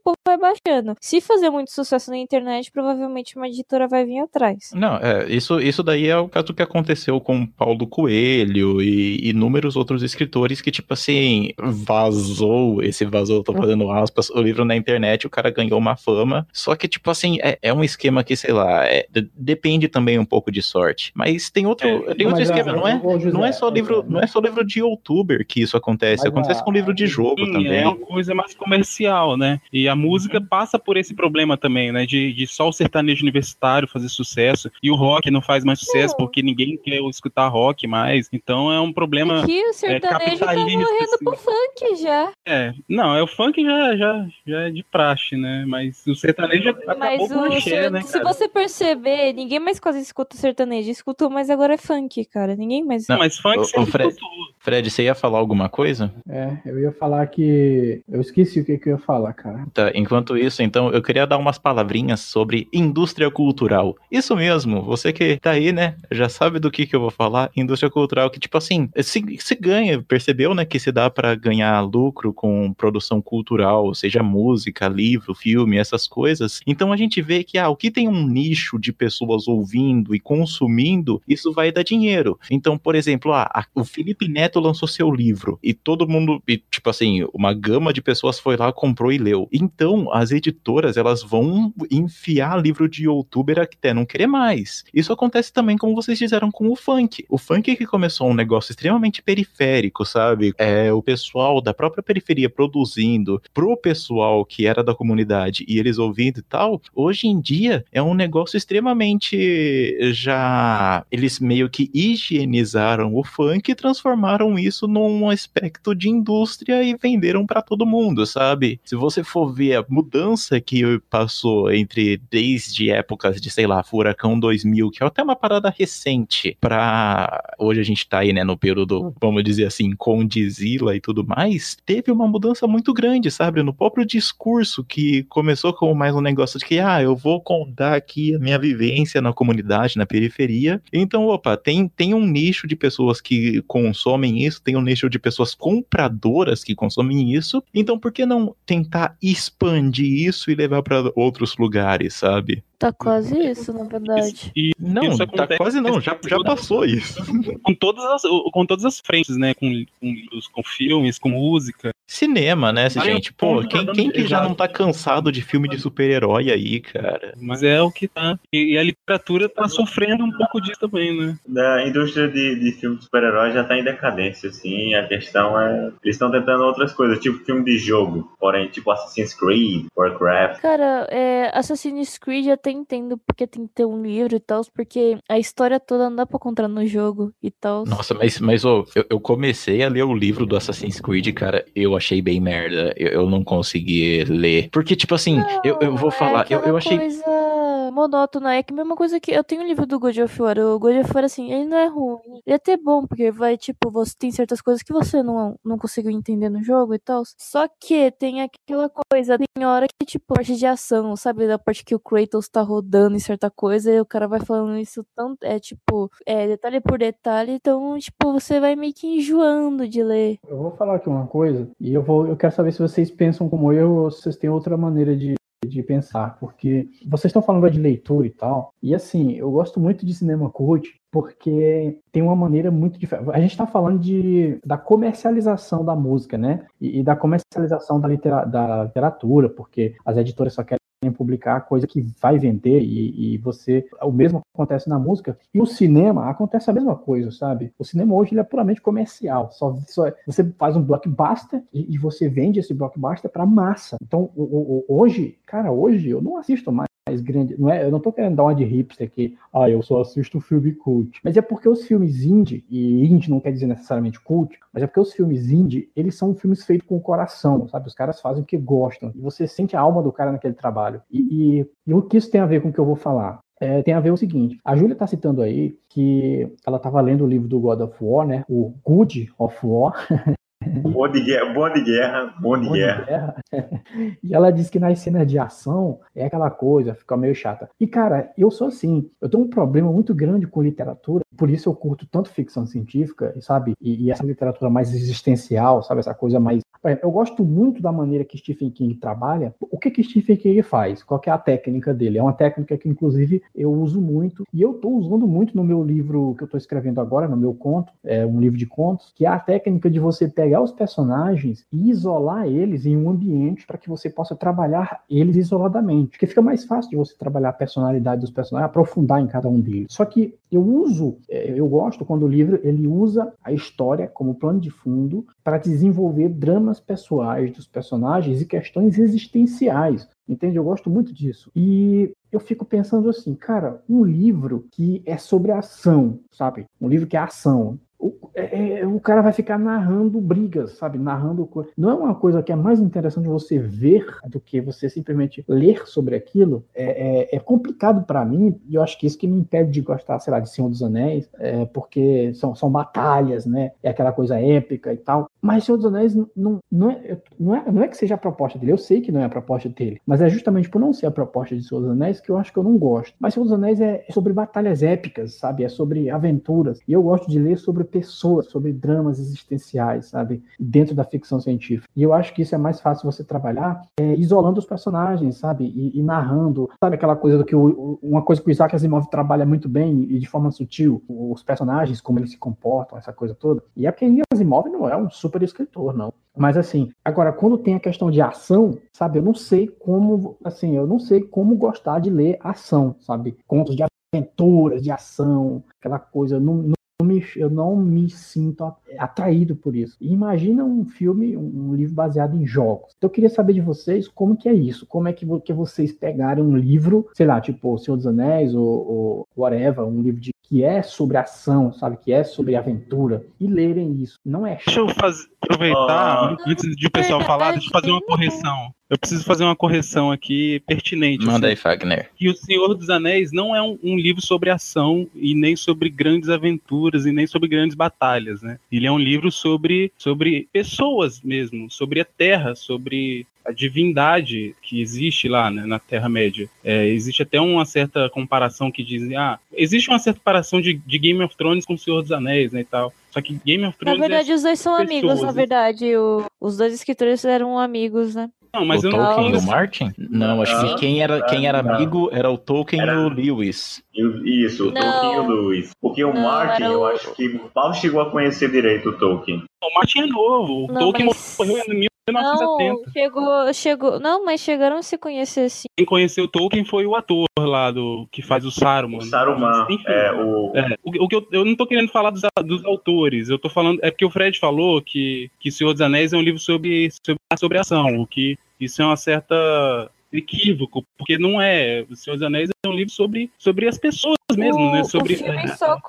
o 0.00 0.02
povo 0.02 0.16
vai 0.26 0.38
baixando. 0.38 0.94
Se 1.00 1.20
fazer 1.20 1.50
muito 1.50 1.70
sucesso 1.72 2.10
na 2.10 2.16
internet, 2.16 2.70
provavelmente 2.72 3.36
uma 3.36 3.46
editora 3.48 3.86
vai 3.86 4.04
vir 4.04 4.18
atrás. 4.20 4.70
Não, 4.74 4.96
é, 4.96 5.26
isso, 5.28 5.60
isso 5.60 5.82
daí 5.82 6.06
é 6.08 6.16
o 6.16 6.28
caso 6.28 6.54
que 6.54 6.62
aconteceu 6.62 7.20
com 7.20 7.46
Paulo 7.46 7.86
Coelho 7.86 8.80
e 8.80 9.28
inúmeros 9.28 9.76
outros 9.76 10.02
escritores 10.02 10.60
que, 10.60 10.70
tipo 10.70 10.92
assim, 10.94 11.50
vazou, 11.58 12.82
esse 12.82 13.04
vazou, 13.04 13.42
tô 13.42 13.52
fazendo 13.52 13.90
aspas, 13.90 14.30
o 14.30 14.40
livro 14.40 14.64
na 14.64 14.74
internet, 14.76 15.26
o 15.26 15.30
cara 15.30 15.50
ganhou 15.50 15.78
uma 15.78 15.96
fama. 15.96 16.46
Só 16.52 16.74
que, 16.74 16.88
tipo 16.88 17.10
assim, 17.10 17.38
é, 17.42 17.58
é 17.62 17.72
um 17.72 17.84
esquema 17.84 18.24
que, 18.24 18.34
sei 18.36 18.52
lá, 18.52 18.84
é- 18.86 19.06
de- 19.10 19.30
depende 19.34 19.88
também 19.88 20.18
um 20.18 20.24
pouco 20.24 20.50
de 20.50 20.62
sorte. 20.62 21.12
Mas 21.14 21.50
tem 21.50 21.66
outro, 21.66 21.86
É, 22.10 22.14
tem 22.14 22.26
outro 22.26 22.42
esquema, 22.42 22.72
ah, 22.72 22.76
não 22.76 22.88
é? 22.88 23.00
Não 23.32 23.44
é 23.44 23.52
só 23.52 23.68
livro, 23.68 24.04
não 24.08 24.20
é 24.20 24.26
só 24.26 24.40
livro 24.40 24.64
de 24.64 24.80
youtuber 24.80 25.46
que 25.46 25.60
isso 25.60 25.76
acontece, 25.76 26.22
Mas, 26.24 26.32
acontece 26.32 26.60
ah, 26.60 26.64
com 26.64 26.72
livro 26.72 26.94
de 26.94 27.06
jogo 27.06 27.44
Sim, 27.44 27.52
também. 27.52 27.78
é 27.82 27.86
uma 27.88 27.96
coisa 27.96 28.34
mais 28.34 28.54
comercial, 28.54 29.36
né? 29.36 29.60
E 29.72 29.88
a 29.90 29.96
música 29.96 30.40
passa 30.40 30.78
por 30.78 30.96
esse 30.96 31.14
problema 31.14 31.56
também, 31.56 31.92
né? 31.92 32.06
De, 32.06 32.32
de 32.32 32.46
só 32.46 32.68
o 32.68 32.72
sertanejo 32.72 33.22
universitário 33.22 33.88
fazer 33.88 34.08
sucesso 34.08 34.70
e 34.82 34.90
o 34.90 34.94
rock 34.94 35.30
não 35.30 35.42
faz 35.42 35.64
mais 35.64 35.78
sucesso 35.80 36.16
porque 36.16 36.42
ninguém 36.42 36.76
quer 36.76 37.00
escutar 37.08 37.48
rock 37.48 37.86
mais. 37.86 38.28
Então 38.32 38.72
é 38.72 38.80
um 38.80 38.92
problema. 38.92 39.42
Aqui 39.42 39.62
o 39.64 39.72
sertanejo 39.72 40.38
tá 40.38 40.46
capitalista, 40.46 40.78
morrendo 40.78 41.14
assim. 41.14 41.24
pro 41.24 41.36
funk 41.36 41.96
já. 42.02 42.32
É, 42.46 42.72
não, 42.88 43.14
é 43.14 43.22
o 43.22 43.26
funk 43.26 43.62
já, 43.62 43.96
já, 43.96 44.26
já 44.46 44.60
é 44.62 44.70
de 44.70 44.82
praxe, 44.82 45.36
né? 45.36 45.64
Mas 45.66 46.06
o 46.06 46.14
sertanejo 46.14 46.70
acabou 46.70 46.96
Mas 46.98 47.28
com 47.28 47.34
o 47.38 47.44
axé, 47.44 47.60
ser- 47.60 47.90
né, 47.90 48.02
se 48.02 48.20
você 48.20 48.48
perceber, 48.48 49.32
ninguém 49.32 49.58
mais 49.60 49.80
quase 49.80 49.98
escuta 50.00 50.36
sertanejo. 50.36 50.90
Escutou, 50.90 51.28
mas 51.28 51.50
agora 51.50 51.74
é 51.74 51.78
funk, 51.78 52.24
cara. 52.26 52.54
Ninguém 52.56 52.84
mais. 52.84 53.06
Não, 53.08 53.18
Mas 53.18 53.36
funk 53.38 53.58
o- 53.58 53.82
o 53.82 53.86
Fred-. 53.86 54.14
Fred, 54.58 54.90
você 54.90 55.04
ia 55.04 55.14
falar 55.14 55.38
alguma 55.38 55.68
coisa? 55.68 56.12
É, 56.28 56.56
eu 56.66 56.78
ia 56.78 56.92
falar 56.92 57.26
que. 57.26 58.02
Eu 58.08 58.20
esqueci 58.20 58.60
o 58.60 58.64
que, 58.64 58.78
que 58.78 58.88
eu 58.88 58.92
ia 58.94 58.98
falar, 58.98 59.32
cara. 59.32 59.66
Enquanto 59.94 60.36
isso, 60.36 60.62
então, 60.62 60.90
eu 60.90 61.02
queria 61.02 61.26
dar 61.26 61.38
umas 61.38 61.58
palavrinhas 61.58 62.20
sobre 62.20 62.68
indústria 62.72 63.30
cultural. 63.30 63.96
Isso 64.10 64.34
mesmo, 64.36 64.82
você 64.82 65.12
que 65.12 65.38
tá 65.38 65.52
aí, 65.52 65.72
né, 65.72 65.96
já 66.10 66.28
sabe 66.28 66.58
do 66.58 66.70
que 66.70 66.86
que 66.86 66.94
eu 66.94 67.00
vou 67.00 67.10
falar. 67.10 67.50
Indústria 67.56 67.90
cultural 67.90 68.30
que, 68.30 68.40
tipo 68.40 68.56
assim, 68.58 68.88
se, 69.02 69.22
se 69.38 69.54
ganha, 69.54 70.02
percebeu, 70.02 70.54
né, 70.54 70.64
que 70.64 70.78
se 70.78 70.92
dá 70.92 71.08
para 71.08 71.34
ganhar 71.34 71.80
lucro 71.80 72.32
com 72.32 72.72
produção 72.72 73.20
cultural, 73.22 73.94
seja 73.94 74.22
música, 74.22 74.88
livro, 74.88 75.34
filme, 75.34 75.76
essas 75.76 76.06
coisas. 76.06 76.60
Então 76.66 76.92
a 76.92 76.96
gente 76.96 77.22
vê 77.22 77.44
que, 77.44 77.58
ah, 77.58 77.68
o 77.68 77.76
que 77.76 77.90
tem 77.90 78.08
um 78.08 78.26
nicho 78.26 78.78
de 78.78 78.92
pessoas 78.92 79.48
ouvindo 79.48 80.14
e 80.14 80.20
consumindo, 80.20 81.22
isso 81.28 81.52
vai 81.52 81.72
dar 81.72 81.82
dinheiro. 81.82 82.38
Então, 82.50 82.76
por 82.76 82.94
exemplo, 82.94 83.32
ah, 83.32 83.48
a, 83.52 83.64
o 83.74 83.84
Felipe 83.84 84.28
Neto 84.28 84.60
lançou 84.60 84.88
seu 84.88 85.10
livro 85.10 85.58
e 85.62 85.72
todo 85.72 86.08
mundo, 86.08 86.42
e, 86.46 86.56
tipo 86.70 86.90
assim, 86.90 87.26
uma 87.32 87.52
gama 87.52 87.92
de 87.92 88.02
pessoas 88.02 88.38
foi 88.38 88.56
lá, 88.56 88.72
comprou 88.72 89.12
e 89.12 89.18
leu. 89.18 89.48
Então, 89.74 90.12
as 90.12 90.30
editoras, 90.30 90.96
elas 90.96 91.22
vão 91.22 91.72
enfiar 91.90 92.60
livro 92.60 92.88
de 92.88 93.04
youtuber 93.04 93.58
até 93.58 93.94
não 93.94 94.04
querer 94.04 94.26
mais. 94.26 94.84
Isso 94.92 95.12
acontece 95.12 95.52
também 95.52 95.76
como 95.76 95.94
vocês 95.94 96.18
fizeram 96.18 96.50
com 96.50 96.68
o 96.68 96.76
funk. 96.76 97.24
O 97.28 97.38
funk 97.38 97.76
que 97.76 97.86
começou 97.86 98.28
um 98.28 98.34
negócio 98.34 98.72
extremamente 98.72 99.22
periférico, 99.22 100.04
sabe? 100.04 100.52
É 100.58 100.92
o 100.92 101.02
pessoal 101.02 101.60
da 101.60 101.72
própria 101.72 102.02
periferia 102.02 102.50
produzindo 102.50 103.40
pro 103.54 103.76
pessoal 103.76 104.44
que 104.44 104.66
era 104.66 104.82
da 104.82 104.94
comunidade 104.94 105.64
e 105.68 105.78
eles 105.78 105.98
ouvindo 105.98 106.38
e 106.38 106.42
tal. 106.42 106.80
Hoje 106.94 107.26
em 107.26 107.40
dia 107.40 107.84
é 107.92 108.02
um 108.02 108.14
negócio 108.14 108.56
extremamente 108.56 110.12
já 110.12 111.04
eles 111.10 111.38
meio 111.40 111.68
que 111.68 111.90
higienizaram 111.94 113.14
o 113.14 113.24
funk 113.24 113.70
e 113.70 113.74
transformaram 113.74 114.58
isso 114.58 114.86
num 114.86 115.28
aspecto 115.28 115.94
de 115.94 116.08
indústria 116.08 116.82
e 116.82 116.96
venderam 116.96 117.46
para 117.46 117.62
todo 117.62 117.86
mundo, 117.86 118.26
sabe? 118.26 118.80
Se 118.84 118.94
você 118.94 119.22
for 119.22 119.52
ver 119.60 119.76
a 119.76 119.84
mudança 119.86 120.58
que 120.58 120.98
passou 121.10 121.70
entre 121.70 122.18
desde 122.30 122.90
épocas 122.90 123.38
de, 123.38 123.50
sei 123.50 123.66
lá, 123.66 123.82
Furacão 123.82 124.40
2000, 124.40 124.90
que 124.90 125.02
é 125.02 125.06
até 125.06 125.22
uma 125.22 125.36
parada 125.36 125.72
recente, 125.76 126.56
pra 126.58 127.42
hoje 127.58 127.78
a 127.78 127.84
gente 127.84 128.08
tá 128.08 128.20
aí, 128.20 128.32
né, 128.32 128.42
no 128.42 128.56
período, 128.56 129.14
vamos 129.20 129.44
dizer 129.44 129.66
assim, 129.66 129.94
com 129.94 130.26
Dizila 130.26 130.96
e 130.96 131.00
tudo 131.00 131.26
mais, 131.26 131.76
teve 131.84 132.10
uma 132.10 132.26
mudança 132.26 132.66
muito 132.66 132.94
grande, 132.94 133.30
sabe? 133.30 133.62
No 133.62 133.74
próprio 133.74 134.06
discurso 134.06 134.82
que 134.82 135.24
começou 135.24 135.74
como 135.74 135.94
mais 135.94 136.14
um 136.14 136.22
negócio 136.22 136.58
de 136.58 136.64
que, 136.64 136.78
ah, 136.78 137.02
eu 137.02 137.14
vou 137.14 137.38
contar 137.38 137.94
aqui 137.94 138.34
a 138.34 138.38
minha 138.38 138.58
vivência 138.58 139.20
na 139.20 139.34
comunidade, 139.34 139.98
na 139.98 140.06
periferia. 140.06 140.80
Então, 140.90 141.26
opa, 141.26 141.54
tem, 141.56 141.86
tem 141.86 142.14
um 142.14 142.26
nicho 142.26 142.66
de 142.66 142.74
pessoas 142.74 143.20
que 143.20 143.60
consomem 143.66 144.46
isso, 144.46 144.62
tem 144.62 144.74
um 144.74 144.80
nicho 144.80 145.10
de 145.10 145.18
pessoas 145.18 145.54
compradoras 145.54 146.64
que 146.64 146.74
consomem 146.74 147.34
isso. 147.34 147.62
Então, 147.74 147.98
por 147.98 148.10
que 148.10 148.24
não 148.24 148.54
tentar 148.64 149.16
expandir 149.50 150.28
isso 150.28 150.50
e 150.50 150.54
levar 150.54 150.82
para 150.82 151.10
outros 151.14 151.56
lugares, 151.56 152.14
sabe? 152.14 152.62
Tá 152.80 152.90
quase 152.90 153.38
isso, 153.38 153.74
na 153.74 153.84
verdade. 153.84 154.50
E 154.56 154.70
não, 154.78 155.02
isso 155.02 155.26
tá 155.26 155.46
quase 155.58 155.82
não, 155.82 156.00
já, 156.00 156.16
já 156.26 156.38
passou 156.42 156.86
isso. 156.86 157.20
Com 157.62 157.74
todas 157.74 158.02
as, 158.06 158.22
com 158.22 158.64
todas 158.64 158.86
as 158.86 159.00
frentes, 159.00 159.36
né? 159.36 159.52
Com, 159.52 159.84
com, 160.00 160.14
com 160.50 160.62
filmes, 160.62 161.18
com 161.18 161.28
música. 161.28 161.92
Cinema, 162.06 162.72
né, 162.72 162.88
gente? 162.88 163.32
Pô, 163.34 163.62
quem, 163.62 163.86
quem 163.92 164.10
que 164.10 164.26
já 164.26 164.42
não 164.42 164.54
tá 164.54 164.66
cansado 164.66 165.30
de 165.30 165.42
filme 165.42 165.68
de 165.68 165.78
super-herói 165.78 166.50
aí, 166.50 166.80
cara? 166.80 167.34
Mas 167.36 167.62
é 167.62 167.82
o 167.82 167.90
que 167.90 168.08
tá. 168.08 168.38
E, 168.50 168.72
e, 168.72 168.78
a 168.78 168.82
literatura 168.82 169.48
tá 169.48 169.68
sofrendo 169.68 170.24
um 170.24 170.32
pouco 170.32 170.60
disso 170.60 170.80
também, 170.80 171.16
né? 171.16 171.38
Da 171.46 171.86
indústria 171.86 172.28
de, 172.28 172.58
de 172.58 172.72
filme 172.72 172.96
de 172.96 173.04
super-herói 173.04 173.52
já 173.52 173.62
tá 173.62 173.78
em 173.78 173.84
decadência, 173.84 174.48
assim. 174.48 174.94
A 174.94 175.06
questão 175.06 175.60
é. 175.60 175.92
Eles 176.02 176.16
estão 176.16 176.30
tentando 176.30 176.64
outras 176.64 176.92
coisas, 176.92 177.20
tipo 177.20 177.44
filme 177.44 177.62
de 177.62 177.78
jogo. 177.78 178.32
Porém, 178.40 178.68
tipo 178.68 178.90
Assassin's 178.90 179.34
Creed, 179.40 179.86
Warcraft. 179.96 180.60
Cara, 180.60 181.06
é, 181.10 181.50
Assassin's 181.54 182.18
Creed 182.18 182.44
já 182.44 182.56
tem 182.56 182.70
até 182.70 182.70
entendo 182.70 183.18
porque 183.18 183.46
tem 183.46 183.66
que 183.66 183.72
ter 183.74 183.84
um 183.84 184.02
livro 184.02 184.36
e 184.36 184.40
tal, 184.40 184.62
porque 184.74 185.18
a 185.28 185.38
história 185.38 185.80
toda 185.80 186.08
não 186.08 186.16
dá 186.16 186.26
pra 186.26 186.38
contar 186.38 186.68
no 186.68 186.86
jogo 186.86 187.32
e 187.42 187.50
tal. 187.50 187.84
Nossa, 187.84 188.14
mas, 188.14 188.38
mas 188.38 188.64
oh, 188.64 188.84
eu, 188.94 189.04
eu, 189.10 189.20
comecei 189.20 189.82
a 189.82 189.88
ler 189.88 190.04
o 190.04 190.14
livro 190.14 190.46
do 190.46 190.56
Assassin's 190.56 191.00
Creed, 191.00 191.32
cara, 191.34 191.64
eu 191.74 191.96
achei 191.96 192.22
bem 192.22 192.40
merda. 192.40 192.94
Eu, 192.96 193.08
eu 193.08 193.30
não 193.30 193.42
consegui 193.42 194.24
ler. 194.24 194.68
Porque, 194.70 194.94
tipo 194.94 195.14
assim, 195.14 195.38
não, 195.38 195.60
eu, 195.64 195.78
eu 195.80 195.96
vou 195.96 196.10
falar, 196.10 196.46
é 196.50 196.54
eu, 196.54 196.60
eu 196.60 196.76
achei. 196.76 196.98
Coisa 196.98 197.59
monótona. 197.90 198.54
É 198.54 198.62
que 198.62 198.72
a 198.72 198.76
mesma 198.76 198.96
coisa 198.96 199.20
que 199.20 199.30
eu 199.30 199.44
tenho 199.44 199.62
um 199.62 199.66
livro 199.66 199.86
do 199.86 199.98
God 199.98 200.16
of 200.18 200.42
War. 200.42 200.58
O 200.58 200.78
God 200.78 200.96
of 200.96 201.12
War, 201.14 201.24
assim, 201.24 201.52
ele 201.52 201.64
não 201.64 201.76
é 201.76 201.86
ruim. 201.86 202.20
Ele 202.26 202.42
é 202.46 202.54
até 202.54 202.76
bom, 202.76 203.06
porque 203.06 203.30
vai, 203.30 203.56
tipo, 203.56 203.90
você 203.90 204.14
tem 204.18 204.30
certas 204.30 204.60
coisas 204.60 204.82
que 204.82 204.92
você 204.92 205.22
não, 205.22 205.56
não 205.64 205.78
conseguiu 205.78 206.10
entender 206.10 206.48
no 206.48 206.62
jogo 206.62 206.94
e 206.94 206.98
tal. 206.98 207.22
Só 207.38 207.68
que 207.68 208.10
tem 208.12 208.42
aquela 208.42 208.90
coisa, 209.10 209.38
tem 209.38 209.64
hora 209.64 209.86
que, 209.86 210.06
tipo, 210.06 210.34
parte 210.34 210.56
de 210.56 210.66
ação, 210.66 211.16
sabe? 211.16 211.46
Da 211.46 211.58
parte 211.58 211.84
que 211.84 211.94
o 211.94 212.00
Kratos 212.00 212.48
tá 212.48 212.62
rodando 212.62 213.16
em 213.16 213.20
certa 213.20 213.50
coisa 213.50 213.92
e 213.92 214.00
o 214.00 214.06
cara 214.06 214.26
vai 214.26 214.40
falando 214.40 214.78
isso 214.78 215.04
tão. 215.14 215.36
É 215.42 215.58
tipo, 215.58 216.10
é 216.26 216.46
detalhe 216.46 216.80
por 216.80 216.98
detalhe. 216.98 217.52
Então, 217.52 217.98
tipo, 217.98 218.32
você 218.32 218.60
vai 218.60 218.76
meio 218.76 218.94
que 218.94 219.06
enjoando 219.06 219.88
de 219.88 220.02
ler. 220.02 220.38
Eu 220.46 220.56
vou 220.56 220.70
falar 220.72 220.96
aqui 220.96 221.08
uma 221.08 221.26
coisa 221.26 221.68
e 221.80 221.94
eu 221.94 222.02
vou. 222.02 222.26
Eu 222.26 222.36
quero 222.36 222.54
saber 222.54 222.72
se 222.72 222.78
vocês 222.78 223.10
pensam 223.10 223.48
como 223.48 223.72
eu 223.72 223.92
ou 223.92 224.10
se 224.10 224.22
vocês 224.22 224.36
têm 224.36 224.50
outra 224.50 224.76
maneira 224.76 225.16
de, 225.16 225.34
de 225.66 225.82
pensar, 225.82 226.38
porque 226.38 226.88
vocês 227.06 227.30
estão 227.30 227.42
falando 227.42 227.70
de 227.70 227.78
leitura 227.78 228.26
e 228.26 228.30
tal, 228.30 228.72
e 228.82 228.94
assim, 228.94 229.32
eu 229.32 229.50
gosto 229.50 229.78
muito 229.78 230.06
de 230.06 230.14
cinema 230.14 230.48
cult, 230.48 230.88
porque 231.10 231.98
tem 232.10 232.22
uma 232.22 232.34
maneira 232.34 232.70
muito 232.70 232.98
diferente. 232.98 233.30
A 233.30 233.40
gente 233.40 233.50
está 233.50 233.66
falando 233.66 233.98
de, 233.98 234.58
da 234.64 234.78
comercialização 234.78 235.84
da 235.84 235.94
música, 235.94 236.38
né? 236.38 236.66
E, 236.80 237.00
e 237.00 237.02
da 237.02 237.14
comercialização 237.14 238.00
da, 238.00 238.08
litera, 238.08 238.44
da 238.44 238.84
literatura, 238.84 239.50
porque 239.50 239.94
as 240.04 240.16
editoras 240.16 240.54
só 240.54 240.62
querem 240.62 240.80
publicar 241.08 241.62
coisa 241.62 241.86
que 241.86 242.02
vai 242.20 242.38
vender 242.38 242.82
e, 242.82 243.34
e, 243.34 243.38
você 243.38 243.88
o 244.02 244.12
mesmo 244.12 244.42
acontece 244.54 244.86
na 244.86 244.98
música 244.98 245.38
e 245.54 245.58
o 245.58 245.64
cinema 245.64 246.28
acontece 246.28 246.68
a 246.68 246.74
mesma 246.74 246.94
coisa 246.94 247.30
sabe? 247.30 247.72
O 247.78 247.84
cinema 247.84 248.14
hoje 248.14 248.34
ele 248.34 248.40
é 248.40 248.44
puramente 248.44 248.82
comercial 248.82 249.50
só, 249.50 249.78
só 249.88 250.12
você 250.26 250.44
faz 250.58 250.76
um 250.76 250.82
blockbuster 250.82 251.62
e, 251.72 251.94
e 251.94 251.96
você 251.96 252.28
vende 252.28 252.60
esse 252.60 252.74
blockbuster 252.74 253.30
para 253.30 253.46
massa. 253.46 253.96
Então 254.02 254.30
o, 254.36 254.42
o, 254.42 254.84
hoje 254.88 255.38
cara 255.46 255.72
hoje 255.72 256.10
eu 256.10 256.20
não 256.20 256.36
assisto 256.36 256.70
mais 256.70 256.89
mais 257.10 257.20
grande. 257.20 257.58
Não 257.58 257.68
é, 257.68 257.84
eu 257.84 257.90
não 257.90 258.00
tô 258.00 258.12
querendo 258.12 258.36
dar 258.36 258.44
uma 258.44 258.54
de 258.54 258.64
hipster 258.64 259.06
aqui, 259.06 259.36
ah, 259.52 259.68
eu 259.68 259.82
só 259.82 260.00
assisto 260.00 260.40
filme 260.40 260.72
cult. 260.72 261.20
Mas 261.24 261.36
é 261.36 261.42
porque 261.42 261.68
os 261.68 261.84
filmes 261.84 262.22
indie, 262.22 262.64
e 262.70 263.04
indie 263.06 263.30
não 263.30 263.40
quer 263.40 263.52
dizer 263.52 263.66
necessariamente 263.66 264.20
cult, 264.20 264.58
mas 264.72 264.82
é 264.82 264.86
porque 264.86 265.00
os 265.00 265.12
filmes 265.12 265.50
indie, 265.50 265.90
eles 265.94 266.14
são 266.14 266.34
filmes 266.34 266.64
feitos 266.64 266.86
com 266.86 266.96
o 266.96 267.00
coração, 267.00 267.68
sabe? 267.68 267.88
Os 267.88 267.94
caras 267.94 268.20
fazem 268.20 268.42
o 268.42 268.46
que 268.46 268.56
gostam. 268.56 269.12
E 269.14 269.20
você 269.20 269.46
sente 269.46 269.76
a 269.76 269.80
alma 269.80 270.02
do 270.02 270.12
cara 270.12 270.32
naquele 270.32 270.54
trabalho. 270.54 271.02
E, 271.10 271.18
e, 271.60 271.66
e 271.86 271.94
o 271.94 272.02
que 272.02 272.16
isso 272.16 272.30
tem 272.30 272.40
a 272.40 272.46
ver 272.46 272.62
com 272.62 272.68
o 272.68 272.72
que 272.72 272.78
eu 272.78 272.86
vou 272.86 272.96
falar? 272.96 273.40
É, 273.60 273.82
tem 273.82 273.92
a 273.92 274.00
ver 274.00 274.10
o 274.10 274.16
seguinte: 274.16 274.58
a 274.64 274.74
Júlia 274.74 274.94
está 274.94 275.06
citando 275.06 275.42
aí 275.42 275.76
que 275.88 276.50
ela 276.66 276.78
estava 276.78 277.00
lendo 277.00 277.24
o 277.24 277.28
livro 277.28 277.46
do 277.46 277.60
God 277.60 277.80
of 277.82 277.94
War, 278.00 278.26
né? 278.26 278.44
O 278.48 278.74
Good 278.82 279.32
of 279.38 279.58
War. 279.62 279.94
Bom 280.62 281.08
de 281.08 281.20
guerra, 281.22 281.54
bom 281.54 281.72
de 281.72 281.80
guerra, 281.82 282.34
bom 282.38 282.58
de, 282.58 282.66
bom 282.68 282.74
guerra. 282.74 283.00
De 283.00 283.06
guerra. 283.06 283.34
e 284.22 284.34
ela 284.34 284.50
diz 284.50 284.68
que 284.68 284.78
nas 284.78 284.98
cenas 284.98 285.26
de 285.26 285.38
ação 285.38 286.00
é 286.14 286.26
aquela 286.26 286.50
coisa, 286.50 286.94
fica 286.94 287.16
meio 287.16 287.34
chata. 287.34 287.70
E 287.80 287.86
cara, 287.86 288.30
eu 288.36 288.50
sou 288.50 288.68
assim, 288.68 289.10
eu 289.22 289.28
tenho 289.28 289.44
um 289.44 289.48
problema 289.48 289.90
muito 289.90 290.14
grande 290.14 290.46
com 290.46 290.62
literatura, 290.62 291.24
por 291.34 291.48
isso 291.48 291.70
eu 291.70 291.74
curto 291.74 292.06
tanto 292.06 292.28
ficção 292.28 292.66
científica, 292.66 293.34
sabe? 293.40 293.72
E, 293.80 294.04
e 294.04 294.10
essa 294.10 294.24
literatura 294.24 294.70
mais 294.70 294.92
existencial, 294.94 295.82
sabe? 295.82 296.00
Essa 296.00 296.12
coisa 296.12 296.38
mais. 296.38 296.60
Eu 297.02 297.10
gosto 297.10 297.44
muito 297.44 297.80
da 297.80 297.92
maneira 297.92 298.24
que 298.24 298.38
Stephen 298.38 298.70
King 298.70 298.94
trabalha. 298.94 299.54
O 299.58 299.78
que 299.78 299.90
que 299.90 300.02
Stephen 300.02 300.36
King 300.36 300.62
faz? 300.62 301.02
Qual 301.02 301.20
é 301.26 301.30
a 301.30 301.38
técnica 301.38 301.92
dele? 301.94 302.18
É 302.18 302.22
uma 302.22 302.32
técnica 302.32 302.76
que, 302.76 302.88
inclusive, 302.88 303.42
eu 303.54 303.70
uso 303.70 304.00
muito 304.00 304.44
e 304.52 304.60
eu 304.60 304.72
estou 304.72 304.92
usando 304.92 305.26
muito 305.26 305.56
no 305.56 305.64
meu 305.64 305.82
livro 305.82 306.34
que 306.36 306.42
eu 306.42 306.46
estou 306.46 306.58
escrevendo 306.58 307.00
agora, 307.00 307.28
no 307.28 307.36
meu 307.36 307.54
conto, 307.54 307.92
é 308.04 308.24
um 308.24 308.40
livro 308.40 308.58
de 308.58 308.66
contos, 308.66 309.12
que 309.14 309.24
é 309.24 309.28
a 309.28 309.38
técnica 309.38 309.90
de 309.90 309.98
você 309.98 310.28
pegar 310.28 310.49
pegar 310.50 310.62
os 310.62 310.72
personagens 310.72 311.64
e 311.72 311.90
isolar 311.90 312.44
eles 312.48 312.84
em 312.84 312.96
um 312.96 313.08
ambiente 313.08 313.64
para 313.64 313.78
que 313.78 313.88
você 313.88 314.10
possa 314.10 314.34
trabalhar 314.34 315.04
eles 315.08 315.36
isoladamente. 315.36 316.10
Porque 316.10 316.26
fica 316.26 316.42
mais 316.42 316.64
fácil 316.64 316.90
de 316.90 316.96
você 316.96 317.16
trabalhar 317.16 317.50
a 317.50 317.52
personalidade 317.52 318.22
dos 318.22 318.32
personagens, 318.32 318.68
aprofundar 318.68 319.22
em 319.22 319.28
cada 319.28 319.48
um 319.48 319.60
deles. 319.60 319.86
Só 319.90 320.04
que 320.04 320.34
eu 320.50 320.60
uso, 320.60 321.18
é, 321.28 321.56
eu 321.56 321.68
gosto 321.68 322.04
quando 322.04 322.24
o 322.24 322.28
livro 322.28 322.58
ele 322.64 322.88
usa 322.88 323.32
a 323.44 323.52
história 323.52 324.08
como 324.08 324.34
plano 324.34 324.58
de 324.58 324.70
fundo 324.70 325.24
para 325.44 325.56
desenvolver 325.56 326.28
dramas 326.28 326.80
pessoais 326.80 327.52
dos 327.52 327.68
personagens 327.68 328.42
e 328.42 328.46
questões 328.46 328.98
existenciais. 328.98 330.08
Entende? 330.28 330.56
Eu 330.56 330.64
gosto 330.64 330.90
muito 330.90 331.14
disso. 331.14 331.50
E 331.54 332.12
eu 332.32 332.40
fico 332.40 332.64
pensando 332.64 333.08
assim, 333.08 333.36
cara, 333.36 333.82
um 333.88 334.02
livro 334.04 334.66
que 334.72 335.00
é 335.06 335.16
sobre 335.16 335.52
ação, 335.52 336.18
sabe? 336.32 336.66
Um 336.80 336.88
livro 336.88 337.06
que 337.06 337.16
é 337.16 337.20
ação 337.20 337.78
o, 338.00 338.30
é, 338.34 338.80
é, 338.80 338.86
o 338.86 338.98
cara 338.98 339.20
vai 339.20 339.32
ficar 339.32 339.58
narrando 339.58 340.20
brigas, 340.20 340.72
sabe? 340.72 340.98
Narrando. 340.98 341.48
Não 341.76 341.90
é 341.90 341.94
uma 341.94 342.14
coisa 342.14 342.42
que 342.42 342.50
é 342.50 342.56
mais 342.56 342.80
interessante 342.80 343.28
você 343.28 343.58
ver 343.58 344.06
do 344.26 344.40
que 344.40 344.60
você 344.60 344.88
simplesmente 344.88 345.44
ler 345.46 345.86
sobre 345.86 346.16
aquilo. 346.16 346.64
É, 346.74 347.34
é, 347.34 347.36
é 347.36 347.38
complicado 347.38 348.04
para 348.06 348.24
mim, 348.24 348.58
e 348.68 348.76
eu 348.76 348.82
acho 348.82 348.98
que 348.98 349.06
isso 349.06 349.18
que 349.18 349.28
me 349.28 349.38
impede 349.38 349.70
de 349.70 349.80
gostar, 349.82 350.18
sei 350.18 350.32
lá, 350.32 350.40
de 350.40 350.50
Senhor 350.50 350.68
dos 350.68 350.82
Anéis, 350.82 351.28
é 351.38 351.66
porque 351.66 352.32
são, 352.34 352.54
são 352.54 352.70
batalhas, 352.70 353.44
né? 353.44 353.72
É 353.82 353.90
aquela 353.90 354.12
coisa 354.12 354.40
épica 354.40 354.92
e 354.92 354.96
tal. 354.96 355.28
Mas 355.42 355.64
Senhor 355.64 355.76
dos 355.76 355.86
Anéis 355.86 356.14
não, 356.34 356.58
não, 356.70 356.90
é, 356.90 357.18
não, 357.38 357.54
é, 357.54 357.70
não 357.70 357.82
é 357.82 357.88
que 357.88 357.96
seja 357.96 358.14
a 358.14 358.18
proposta 358.18 358.58
dele, 358.58 358.72
eu 358.72 358.78
sei 358.78 359.00
que 359.00 359.12
não 359.12 359.20
é 359.20 359.24
a 359.24 359.28
proposta 359.28 359.68
dele, 359.68 360.00
mas 360.06 360.22
é 360.22 360.28
justamente 360.28 360.70
por 360.70 360.80
não 360.80 360.92
ser 360.92 361.06
a 361.06 361.10
proposta 361.10 361.54
de 361.54 361.62
Senhor 361.62 361.80
dos 361.82 361.90
Anéis 361.90 362.20
que 362.20 362.30
eu 362.30 362.38
acho 362.38 362.52
que 362.52 362.58
eu 362.58 362.64
não 362.64 362.78
gosto. 362.78 363.14
Mas 363.20 363.34
Senhor 363.34 363.44
dos 363.44 363.52
Anéis 363.52 363.80
é 363.80 364.04
sobre 364.10 364.32
batalhas 364.32 364.82
épicas, 364.82 365.34
sabe? 365.34 365.64
É 365.64 365.68
sobre 365.68 366.08
aventuras. 366.08 366.80
E 366.86 366.92
eu 366.92 367.02
gosto 367.02 367.28
de 367.28 367.38
ler 367.38 367.58
sobre 367.58 367.84
pessoas, 367.90 368.46
sobre 368.46 368.72
dramas 368.72 369.18
existenciais, 369.18 370.06
sabe? 370.06 370.42
Dentro 370.58 370.94
da 370.94 371.04
ficção 371.04 371.40
científica. 371.40 371.88
E 371.94 372.02
eu 372.02 372.12
acho 372.12 372.32
que 372.32 372.42
isso 372.42 372.54
é 372.54 372.58
mais 372.58 372.80
fácil 372.80 373.10
você 373.10 373.24
trabalhar 373.24 373.82
é, 373.98 374.14
isolando 374.16 374.58
os 374.58 374.64
personagens, 374.64 375.36
sabe? 375.36 375.64
E, 375.64 375.98
e, 375.98 376.02
narrando. 376.02 376.70
Sabe 376.82 376.96
aquela 376.96 377.16
coisa 377.16 377.38
do 377.38 377.44
que 377.44 377.54
o, 377.54 377.98
uma 378.02 378.22
coisa 378.22 378.40
que 378.40 378.48
o 378.48 378.50
Isaac 378.50 378.74
Asimov 378.74 379.08
trabalha 379.10 379.44
muito 379.44 379.68
bem 379.68 380.06
e 380.10 380.18
de 380.18 380.28
forma 380.28 380.50
sutil, 380.50 381.02
os 381.08 381.42
personagens, 381.42 382.00
como 382.00 382.18
eles 382.18 382.30
se 382.30 382.38
comportam, 382.38 382.98
essa 382.98 383.12
coisa 383.12 383.34
toda. 383.34 383.62
E 383.76 383.86
é 383.86 383.90
porque 383.90 384.22
Asimov 384.32 384.68
não 384.68 384.88
é 384.88 384.96
um 384.96 385.10
super 385.10 385.42
escritor, 385.42 385.96
não. 385.96 386.12
Mas 386.36 386.56
assim, 386.56 386.90
agora 387.04 387.32
quando 387.32 387.58
tem 387.58 387.74
a 387.74 387.80
questão 387.80 388.10
de 388.10 388.20
ação, 388.20 388.78
sabe, 388.92 389.18
eu 389.18 389.22
não 389.22 389.34
sei 389.34 389.66
como, 389.66 390.36
assim, 390.44 390.76
eu 390.76 390.86
não 390.86 390.98
sei 390.98 391.22
como 391.22 391.56
gostar 391.56 391.98
de 392.00 392.10
ler 392.10 392.38
ação, 392.40 392.94
sabe? 393.00 393.36
Contos 393.46 393.76
de 393.76 393.82
aventuras, 394.14 394.82
de 394.82 394.90
ação, 394.90 395.62
aquela 395.78 395.98
coisa, 395.98 396.38
não, 396.38 396.54
não 396.54 396.74
me, 397.04 397.24
eu 397.36 397.50
não 397.50 397.76
me 397.76 398.08
sinto 398.10 398.72
atraído 398.98 399.56
por 399.56 399.74
isso. 399.74 399.96
Imagina 400.00 400.64
um 400.64 400.84
filme, 400.84 401.36
um 401.36 401.74
livro 401.74 401.94
baseado 401.94 402.36
em 402.36 402.46
jogos. 402.46 402.92
Então 402.96 403.08
eu 403.08 403.12
queria 403.12 403.30
saber 403.30 403.54
de 403.54 403.60
vocês 403.60 404.08
como 404.08 404.36
que 404.36 404.48
é 404.48 404.52
isso, 404.52 404.86
como 404.86 405.08
é 405.08 405.12
que, 405.12 405.26
que 405.40 405.52
vocês 405.52 405.92
pegaram 405.92 406.44
um 406.44 406.56
livro, 406.56 407.08
sei 407.14 407.26
lá, 407.26 407.40
tipo 407.40 407.72
O 407.72 407.78
Senhor 407.78 407.96
dos 407.96 408.06
Anéis 408.06 408.54
ou, 408.54 408.64
ou 408.64 409.28
whatever, 409.36 409.84
um 409.84 410.02
livro 410.02 410.20
de, 410.20 410.32
que 410.42 410.64
é 410.64 410.82
sobre 410.82 411.16
ação, 411.16 411.72
sabe, 411.72 411.96
que 411.96 412.12
é 412.12 412.24
sobre 412.24 412.56
aventura, 412.56 413.24
e 413.38 413.46
lerem 413.46 414.02
isso. 414.02 414.18
Não 414.24 414.46
é 414.46 414.56
Deixa 414.56 414.80
eu 414.80 414.88
fazer, 414.88 415.28
aproveitar, 415.40 416.36
oh. 416.38 416.50
antes 416.50 416.76
de 416.76 416.86
o 416.86 416.90
pessoal 416.90 417.20
falar, 417.24 417.52
deixa 417.52 417.68
eu 417.68 417.72
fazer 417.72 417.90
uma 417.90 418.02
correção. 418.02 418.74
Eu 418.90 418.98
preciso 418.98 419.22
fazer 419.22 419.44
uma 419.44 419.54
correção 419.54 420.10
aqui 420.10 420.60
pertinente. 420.66 421.24
Manda 421.24 421.46
assim, 421.46 421.52
aí, 421.52 421.56
Fagner. 421.56 422.10
Que 422.16 422.28
O 422.28 422.34
Senhor 422.34 422.74
dos 422.74 422.90
Anéis 422.90 423.30
não 423.30 423.54
é 423.54 423.62
um, 423.62 423.78
um, 423.84 423.96
livro 423.96 424.20
sobre 424.20 424.50
ação 424.50 425.08
e 425.14 425.32
nem 425.32 425.54
sobre 425.54 425.88
grandes 425.88 426.28
aventuras 426.28 427.06
e 427.06 427.12
nem 427.12 427.24
sobre 427.24 427.48
grandes 427.48 427.76
batalhas, 427.76 428.42
né? 428.42 428.58
Ele 428.70 428.88
é 428.88 428.90
um 428.90 428.98
livro 428.98 429.30
sobre, 429.30 429.92
sobre 429.96 430.48
pessoas 430.52 431.22
mesmo, 431.22 431.70
sobre 431.70 432.00
a 432.00 432.04
Terra, 432.04 432.56
sobre 432.56 433.28
a 433.44 433.52
divindade 433.52 434.56
que 434.60 434.80
existe 434.80 435.28
lá 435.28 435.52
né, 435.52 435.64
na 435.64 435.78
Terra-média. 435.78 436.50
É, 436.64 436.88
existe 436.88 437.22
até 437.22 437.40
uma 437.40 437.64
certa 437.64 438.10
comparação 438.10 438.72
que 438.72 438.82
diz, 438.82 439.08
ah, 439.16 439.38
existe 439.52 439.88
uma 439.88 440.00
certa 440.00 440.18
comparação 440.18 440.60
de, 440.60 440.74
de 440.74 440.98
Game 440.98 441.22
of 441.22 441.36
Thrones 441.36 441.64
com 441.64 441.74
o 441.74 441.78
Senhor 441.78 442.02
dos 442.02 442.10
Anéis, 442.10 442.52
né, 442.52 442.60
e 442.60 442.64
tal. 442.64 442.92
Só 443.12 443.22
que 443.22 443.40
Game 443.44 443.64
of 443.64 443.78
Thrones. 443.78 443.98
Na 444.00 444.08
verdade, 444.08 444.32
é 444.32 444.34
os 444.34 444.42
dois 444.42 444.58
são 444.58 444.76
pessoas, 444.76 444.90
amigos, 444.90 445.20
na 445.20 445.26
né? 445.28 445.32
verdade. 445.32 445.96
O, 445.96 446.26
os 446.40 446.56
dois 446.56 446.74
escritores 446.74 447.24
eram 447.24 447.58
amigos, 447.58 448.16
né? 448.16 448.28
Não, 448.52 448.64
mas 448.64 448.82
o 448.82 448.88
eu 448.88 448.90
Tolkien 448.90 449.30
não... 449.30 449.38
e 449.38 449.42
o 449.42 449.46
Martin? 449.46 449.92
Não, 449.96 450.42
acho 450.42 450.60
que 450.60 450.74
quem 450.80 451.02
era, 451.02 451.22
quem 451.26 451.46
era 451.46 451.60
amigo 451.60 452.10
era 452.12 452.30
o 452.30 452.36
Tolkien 452.36 452.82
era... 452.82 452.94
e 452.94 452.96
o 452.96 453.08
Lewis. 453.08 453.82
Isso, 453.94 454.68
o 454.68 454.72
não. 454.72 454.80
Tolkien 454.80 455.14
e 455.14 455.18
o 455.18 455.28
Lewis. 455.28 455.70
Porque 455.80 456.04
o 456.04 456.12
não, 456.12 456.22
Martin, 456.22 456.64
eu 456.64 456.86
acho 456.86 457.14
que 457.14 457.28
o 457.28 457.48
Paulo 457.50 457.74
chegou 457.74 458.00
a 458.00 458.10
conhecer 458.10 458.50
direito 458.50 458.90
o 458.90 458.98
Tolkien. 458.98 459.44
O 459.62 459.74
Martin 459.74 460.00
é 460.00 460.06
novo. 460.06 460.64
O 460.64 460.66
não, 460.66 460.80
Tolkien 460.80 461.06
mas... 461.06 461.36
morreu 461.38 461.62
em 461.68 461.90
1970. 462.12 462.72
Não, 462.72 462.92
chegou, 462.92 463.54
chegou. 463.54 464.00
Não, 464.00 464.24
mas 464.24 464.40
chegaram 464.40 464.76
a 464.76 464.82
se 464.82 464.98
conhecer 464.98 465.48
sim. 465.50 465.68
Quem 465.76 465.86
conheceu 465.86 466.24
o 466.24 466.28
Tolkien 466.28 466.64
foi 466.64 466.86
o 466.86 466.94
ator 466.94 467.26
lá 467.38 467.70
do 467.70 468.06
que 468.10 468.22
faz 468.22 468.44
o 468.44 468.50
Saruman. 468.50 468.98
O 468.98 469.02
Saruman. 469.02 469.66
Enfim, 469.68 469.84
é, 469.86 470.12
o... 470.12 470.52
É, 470.54 470.76
o, 470.82 471.04
o, 471.04 471.08
que 471.08 471.16
eu, 471.16 471.28
eu 471.32 471.44
não 471.44 471.56
tô 471.56 471.66
querendo 471.66 471.90
falar 471.90 472.10
dos, 472.10 472.22
dos 472.44 472.64
autores. 472.64 473.28
Eu 473.28 473.38
tô 473.38 473.48
falando. 473.48 473.78
É 473.82 473.90
porque 473.90 474.04
o 474.04 474.10
Fred 474.10 474.38
falou 474.38 474.80
que, 474.82 475.30
que 475.38 475.50
Senhor 475.50 475.72
dos 475.72 475.80
Anéis 475.80 476.12
é 476.12 476.16
um 476.16 476.22
livro 476.22 476.40
sobre, 476.40 476.88
sobre, 477.04 477.20
sobre 477.38 477.58
ação. 477.58 478.00
O 478.00 478.06
que 478.06 478.38
isso 478.58 478.82
é 478.82 478.84
uma 478.84 478.96
certa 478.96 479.90
equívoco, 480.12 480.84
porque 480.98 481.16
não 481.18 481.40
é. 481.40 481.84
O 481.88 481.96
Senhor 481.96 482.16
dos 482.16 482.26
Anéis 482.26 482.50
é 482.64 482.68
um 482.68 482.72
livro 482.72 482.92
sobre, 482.92 483.30
sobre 483.38 483.68
as 483.68 483.78
pessoas 483.78 484.16
mesmo, 484.36 484.60
o, 484.60 484.72
né? 484.72 484.84
Sobre 484.84 485.16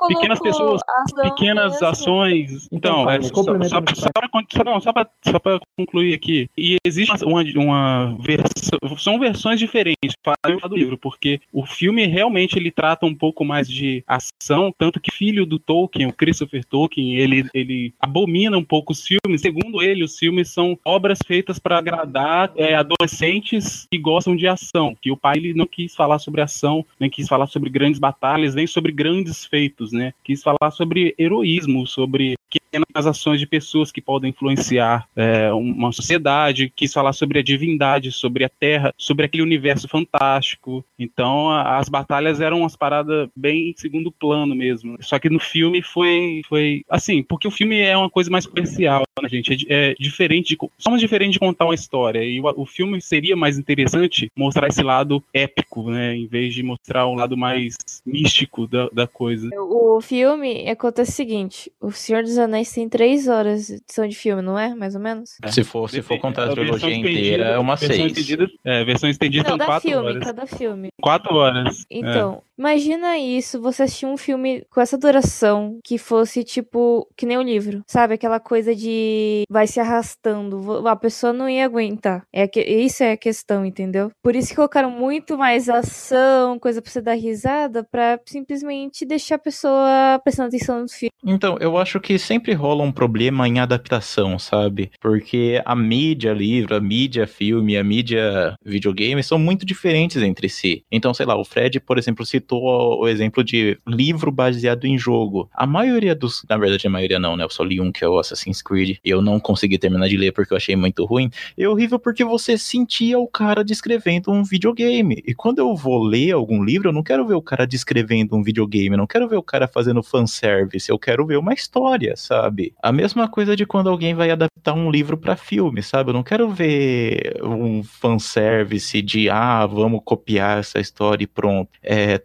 pequenas 0.07 0.39
pessoas, 0.39 0.81
pequenas 1.21 1.81
ações. 1.81 2.67
Então, 2.71 3.01
então 3.01 3.09
é, 3.09 3.21
só, 3.21 3.33
só, 3.33 3.43
só, 3.43 4.79
só 4.79 4.93
para 4.93 5.09
só 5.25 5.59
concluir 5.77 6.13
aqui. 6.13 6.49
E 6.57 6.77
existe 6.85 7.23
uma, 7.23 7.43
uma 7.55 8.17
versão, 8.19 8.97
são 8.97 9.19
versões 9.19 9.59
diferentes 9.59 10.15
para 10.23 10.35
do 10.67 10.75
livro, 10.75 10.97
porque 10.97 11.39
o 11.51 11.65
filme 11.65 12.05
realmente 12.05 12.57
ele 12.57 12.71
trata 12.71 13.05
um 13.05 13.15
pouco 13.15 13.43
mais 13.43 13.67
de 13.67 14.03
ação, 14.07 14.73
tanto 14.77 14.99
que 14.99 15.11
filho 15.11 15.45
do 15.45 15.59
Tolkien, 15.59 16.07
o 16.07 16.13
Christopher 16.13 16.63
Tolkien, 16.65 17.15
ele, 17.15 17.47
ele 17.53 17.93
abomina 17.99 18.57
um 18.57 18.63
pouco 18.63 18.91
os 18.91 19.05
filmes. 19.05 19.41
Segundo 19.41 19.81
ele, 19.81 20.03
os 20.03 20.17
filmes 20.17 20.49
são 20.49 20.77
obras 20.83 21.19
feitas 21.25 21.59
para 21.59 21.77
agradar 21.77 22.51
é, 22.55 22.75
adolescentes 22.75 23.87
que 23.91 23.97
gostam 23.97 24.35
de 24.35 24.47
ação. 24.47 24.95
Que 25.01 25.11
o 25.11 25.17
pai 25.17 25.37
ele 25.37 25.53
não 25.53 25.67
quis 25.67 25.95
falar 25.95 26.19
sobre 26.19 26.41
ação, 26.41 26.85
nem 26.99 27.09
quis 27.09 27.27
falar 27.27 27.47
sobre 27.47 27.69
grandes 27.69 27.99
batalhas, 27.99 28.30
nem 28.37 28.67
sobre 28.67 28.91
grandes 28.91 29.45
feitos, 29.45 29.91
né? 29.91 30.13
Quis 30.23 30.43
falar 30.43 30.71
sobre 30.71 31.15
heroísmo, 31.17 31.85
sobre 31.87 32.35
pequenas 32.71 33.05
ações 33.05 33.39
de 33.39 33.45
pessoas 33.45 33.91
que 33.91 34.01
podem 34.01 34.29
influenciar 34.29 35.07
é, 35.15 35.51
uma 35.51 35.91
sociedade, 35.91 36.71
quis 36.75 36.93
falar 36.93 37.13
sobre 37.13 37.39
a 37.39 37.43
divindade, 37.43 38.11
sobre 38.11 38.45
a 38.45 38.49
Terra, 38.49 38.93
sobre 38.97 39.25
aquele 39.25 39.43
universo 39.43 39.87
fantástico. 39.87 40.83
Então, 40.97 41.49
a, 41.49 41.77
as 41.77 41.89
batalhas 41.89 42.39
eram 42.39 42.59
umas 42.59 42.75
paradas 42.75 43.29
bem 43.35 43.69
em 43.69 43.73
segundo 43.75 44.11
plano 44.11 44.55
mesmo. 44.55 44.97
Só 45.01 45.19
que 45.19 45.29
no 45.29 45.39
filme 45.39 45.81
foi, 45.81 46.41
foi 46.47 46.83
assim, 46.89 47.23
porque 47.23 47.47
o 47.47 47.51
filme 47.51 47.79
é 47.79 47.95
uma 47.95 48.09
coisa 48.09 48.29
mais 48.29 48.45
comercial, 48.45 49.03
né, 49.21 49.29
gente? 49.29 49.65
É, 49.69 49.91
é 49.91 49.95
diferente, 49.99 50.55
de, 50.55 50.69
somos 50.77 50.99
diferentes 50.99 51.33
de 51.33 51.39
contar 51.39 51.65
uma 51.65 51.75
história. 51.75 52.23
E 52.23 52.39
o, 52.39 52.61
o 52.61 52.65
filme 52.65 53.01
seria 53.01 53.35
mais 53.35 53.57
interessante 53.57 54.29
mostrar 54.35 54.67
esse 54.67 54.83
lado 54.83 55.23
épico, 55.33 55.89
né? 55.89 56.15
Em 56.15 56.27
vez 56.27 56.53
de 56.53 56.63
mostrar 56.63 57.07
um 57.07 57.15
lado 57.15 57.35
mais 57.35 57.75
místico 58.21 58.67
da, 58.67 58.89
da 58.89 59.07
coisa. 59.07 59.49
O 59.57 59.99
filme 60.01 60.69
acontece 60.69 61.11
o 61.11 61.15
seguinte: 61.15 61.71
O 61.79 61.91
Senhor 61.91 62.23
dos 62.23 62.37
Anéis 62.37 62.71
tem 62.71 62.87
três 62.89 63.27
horas 63.27 63.67
de 63.67 63.81
de 64.11 64.15
filme, 64.15 64.41
não 64.41 64.57
é? 64.57 64.73
Mais 64.73 64.95
ou 64.95 65.01
menos? 65.01 65.37
É. 65.43 65.51
Se 65.51 65.63
for, 65.63 65.89
se 65.89 66.01
for 66.01 66.19
contar 66.19 66.45
a 66.45 66.51
trilogia 66.51 66.93
inteira, 66.93 67.45
é 67.45 67.59
uma 67.59 67.77
seis. 67.77 67.99
Estendida, 67.99 68.47
é, 68.65 68.83
versão 68.83 69.09
estendida 69.09 69.49
não, 69.49 69.57
são 69.57 69.65
quatro 69.65 69.89
filme, 69.89 70.07
horas. 70.07 70.23
Cada 70.23 70.47
filme. 70.47 70.89
Quatro 71.01 71.35
horas. 71.35 71.85
Então, 71.89 72.41
é. 72.47 72.50
Imagina 72.61 73.17
isso, 73.17 73.59
você 73.59 73.83
assistir 73.83 74.05
um 74.05 74.15
filme 74.15 74.63
com 74.69 74.79
essa 74.79 74.95
duração 74.95 75.79
que 75.83 75.97
fosse 75.97 76.43
tipo, 76.43 77.07
que 77.17 77.25
nem 77.25 77.37
o 77.37 77.41
livro, 77.41 77.83
sabe? 77.87 78.13
Aquela 78.13 78.39
coisa 78.39 78.75
de 78.75 79.43
vai 79.49 79.65
se 79.65 79.79
arrastando, 79.79 80.87
a 80.87 80.95
pessoa 80.95 81.33
não 81.33 81.49
ia 81.49 81.65
aguentar. 81.65 82.23
É 82.31 82.47
que, 82.47 82.61
isso 82.61 83.03
é 83.03 83.13
a 83.13 83.17
questão, 83.17 83.65
entendeu? 83.65 84.11
Por 84.21 84.35
isso 84.35 84.49
que 84.49 84.55
colocaram 84.55 84.91
muito 84.91 85.35
mais 85.37 85.69
ação, 85.69 86.59
coisa 86.59 86.81
pra 86.81 86.91
você 86.91 87.01
dar 87.01 87.13
risada, 87.13 87.83
pra 87.83 88.19
simplesmente 88.25 89.05
deixar 89.05 89.35
a 89.35 89.39
pessoa 89.39 90.21
prestando 90.23 90.49
atenção 90.49 90.81
no 90.81 90.87
filme. 90.87 91.11
Então, 91.25 91.57
eu 91.59 91.77
acho 91.77 91.99
que 91.99 92.19
sempre 92.19 92.53
rola 92.53 92.83
um 92.83 92.91
problema 92.91 93.47
em 93.47 93.59
adaptação, 93.59 94.37
sabe? 94.37 94.91
Porque 94.99 95.61
a 95.65 95.75
mídia 95.75 96.31
livro, 96.33 96.75
a 96.75 96.79
mídia 96.79 97.25
filme, 97.25 97.75
a 97.75 97.83
mídia 97.83 98.55
videogame 98.63 99.23
são 99.23 99.39
muito 99.39 99.65
diferentes 99.65 100.21
entre 100.21 100.47
si. 100.47 100.83
Então, 100.91 101.13
sei 101.13 101.25
lá, 101.25 101.35
o 101.35 101.45
Fred, 101.45 101.79
por 101.79 101.97
exemplo, 101.97 102.25
citou 102.25 102.50
o 102.57 103.07
exemplo 103.07 103.43
de 103.43 103.77
livro 103.87 104.31
baseado 104.31 104.85
em 104.85 104.97
jogo. 104.97 105.49
A 105.53 105.65
maioria 105.65 106.15
dos. 106.15 106.43
Na 106.49 106.57
verdade, 106.57 106.87
a 106.87 106.89
maioria 106.89 107.19
não, 107.19 107.35
né? 107.35 107.43
Eu 107.43 107.49
só 107.49 107.63
li 107.63 107.79
um 107.79 107.91
que 107.91 108.03
é 108.03 108.07
o 108.07 108.19
Assassin's 108.19 108.61
Creed. 108.61 108.97
Eu 109.03 109.21
não 109.21 109.39
consegui 109.39 109.77
terminar 109.77 110.07
de 110.07 110.17
ler 110.17 110.31
porque 110.31 110.53
eu 110.53 110.57
achei 110.57 110.75
muito 110.75 111.05
ruim. 111.05 111.29
É 111.57 111.67
horrível 111.67 111.99
porque 111.99 112.23
você 112.23 112.57
sentia 112.57 113.19
o 113.19 113.27
cara 113.27 113.63
descrevendo 113.63 114.31
um 114.31 114.43
videogame. 114.43 115.21
E 115.25 115.33
quando 115.33 115.59
eu 115.59 115.75
vou 115.75 116.03
ler 116.03 116.31
algum 116.31 116.63
livro, 116.63 116.89
eu 116.89 116.93
não 116.93 117.03
quero 117.03 117.25
ver 117.25 117.35
o 117.35 117.41
cara 117.41 117.65
descrevendo 117.65 118.35
um 118.35 118.43
videogame. 118.43 118.91
Eu 118.91 118.97
não 118.97 119.07
quero 119.07 119.27
ver 119.27 119.37
o 119.37 119.43
cara 119.43 119.67
fazendo 119.67 120.03
fanservice. 120.03 120.89
Eu 120.89 120.99
quero 120.99 121.25
ver 121.25 121.37
uma 121.37 121.53
história, 121.53 122.15
sabe? 122.15 122.73
A 122.81 122.91
mesma 122.91 123.27
coisa 123.27 123.55
de 123.55 123.65
quando 123.65 123.89
alguém 123.89 124.13
vai 124.13 124.31
adaptar 124.31 124.73
um 124.73 124.89
livro 124.89 125.17
para 125.17 125.35
filme, 125.35 125.81
sabe? 125.81 126.09
Eu 126.09 126.13
não 126.13 126.23
quero 126.23 126.49
ver 126.49 127.39
um 127.43 127.83
fanservice 127.83 129.01
de 129.01 129.29
ah, 129.29 129.65
vamos 129.65 130.01
copiar 130.03 130.59
essa 130.59 130.79
história 130.79 131.23
e 131.23 131.27
pronto. 131.27 131.69
É, 131.81 132.17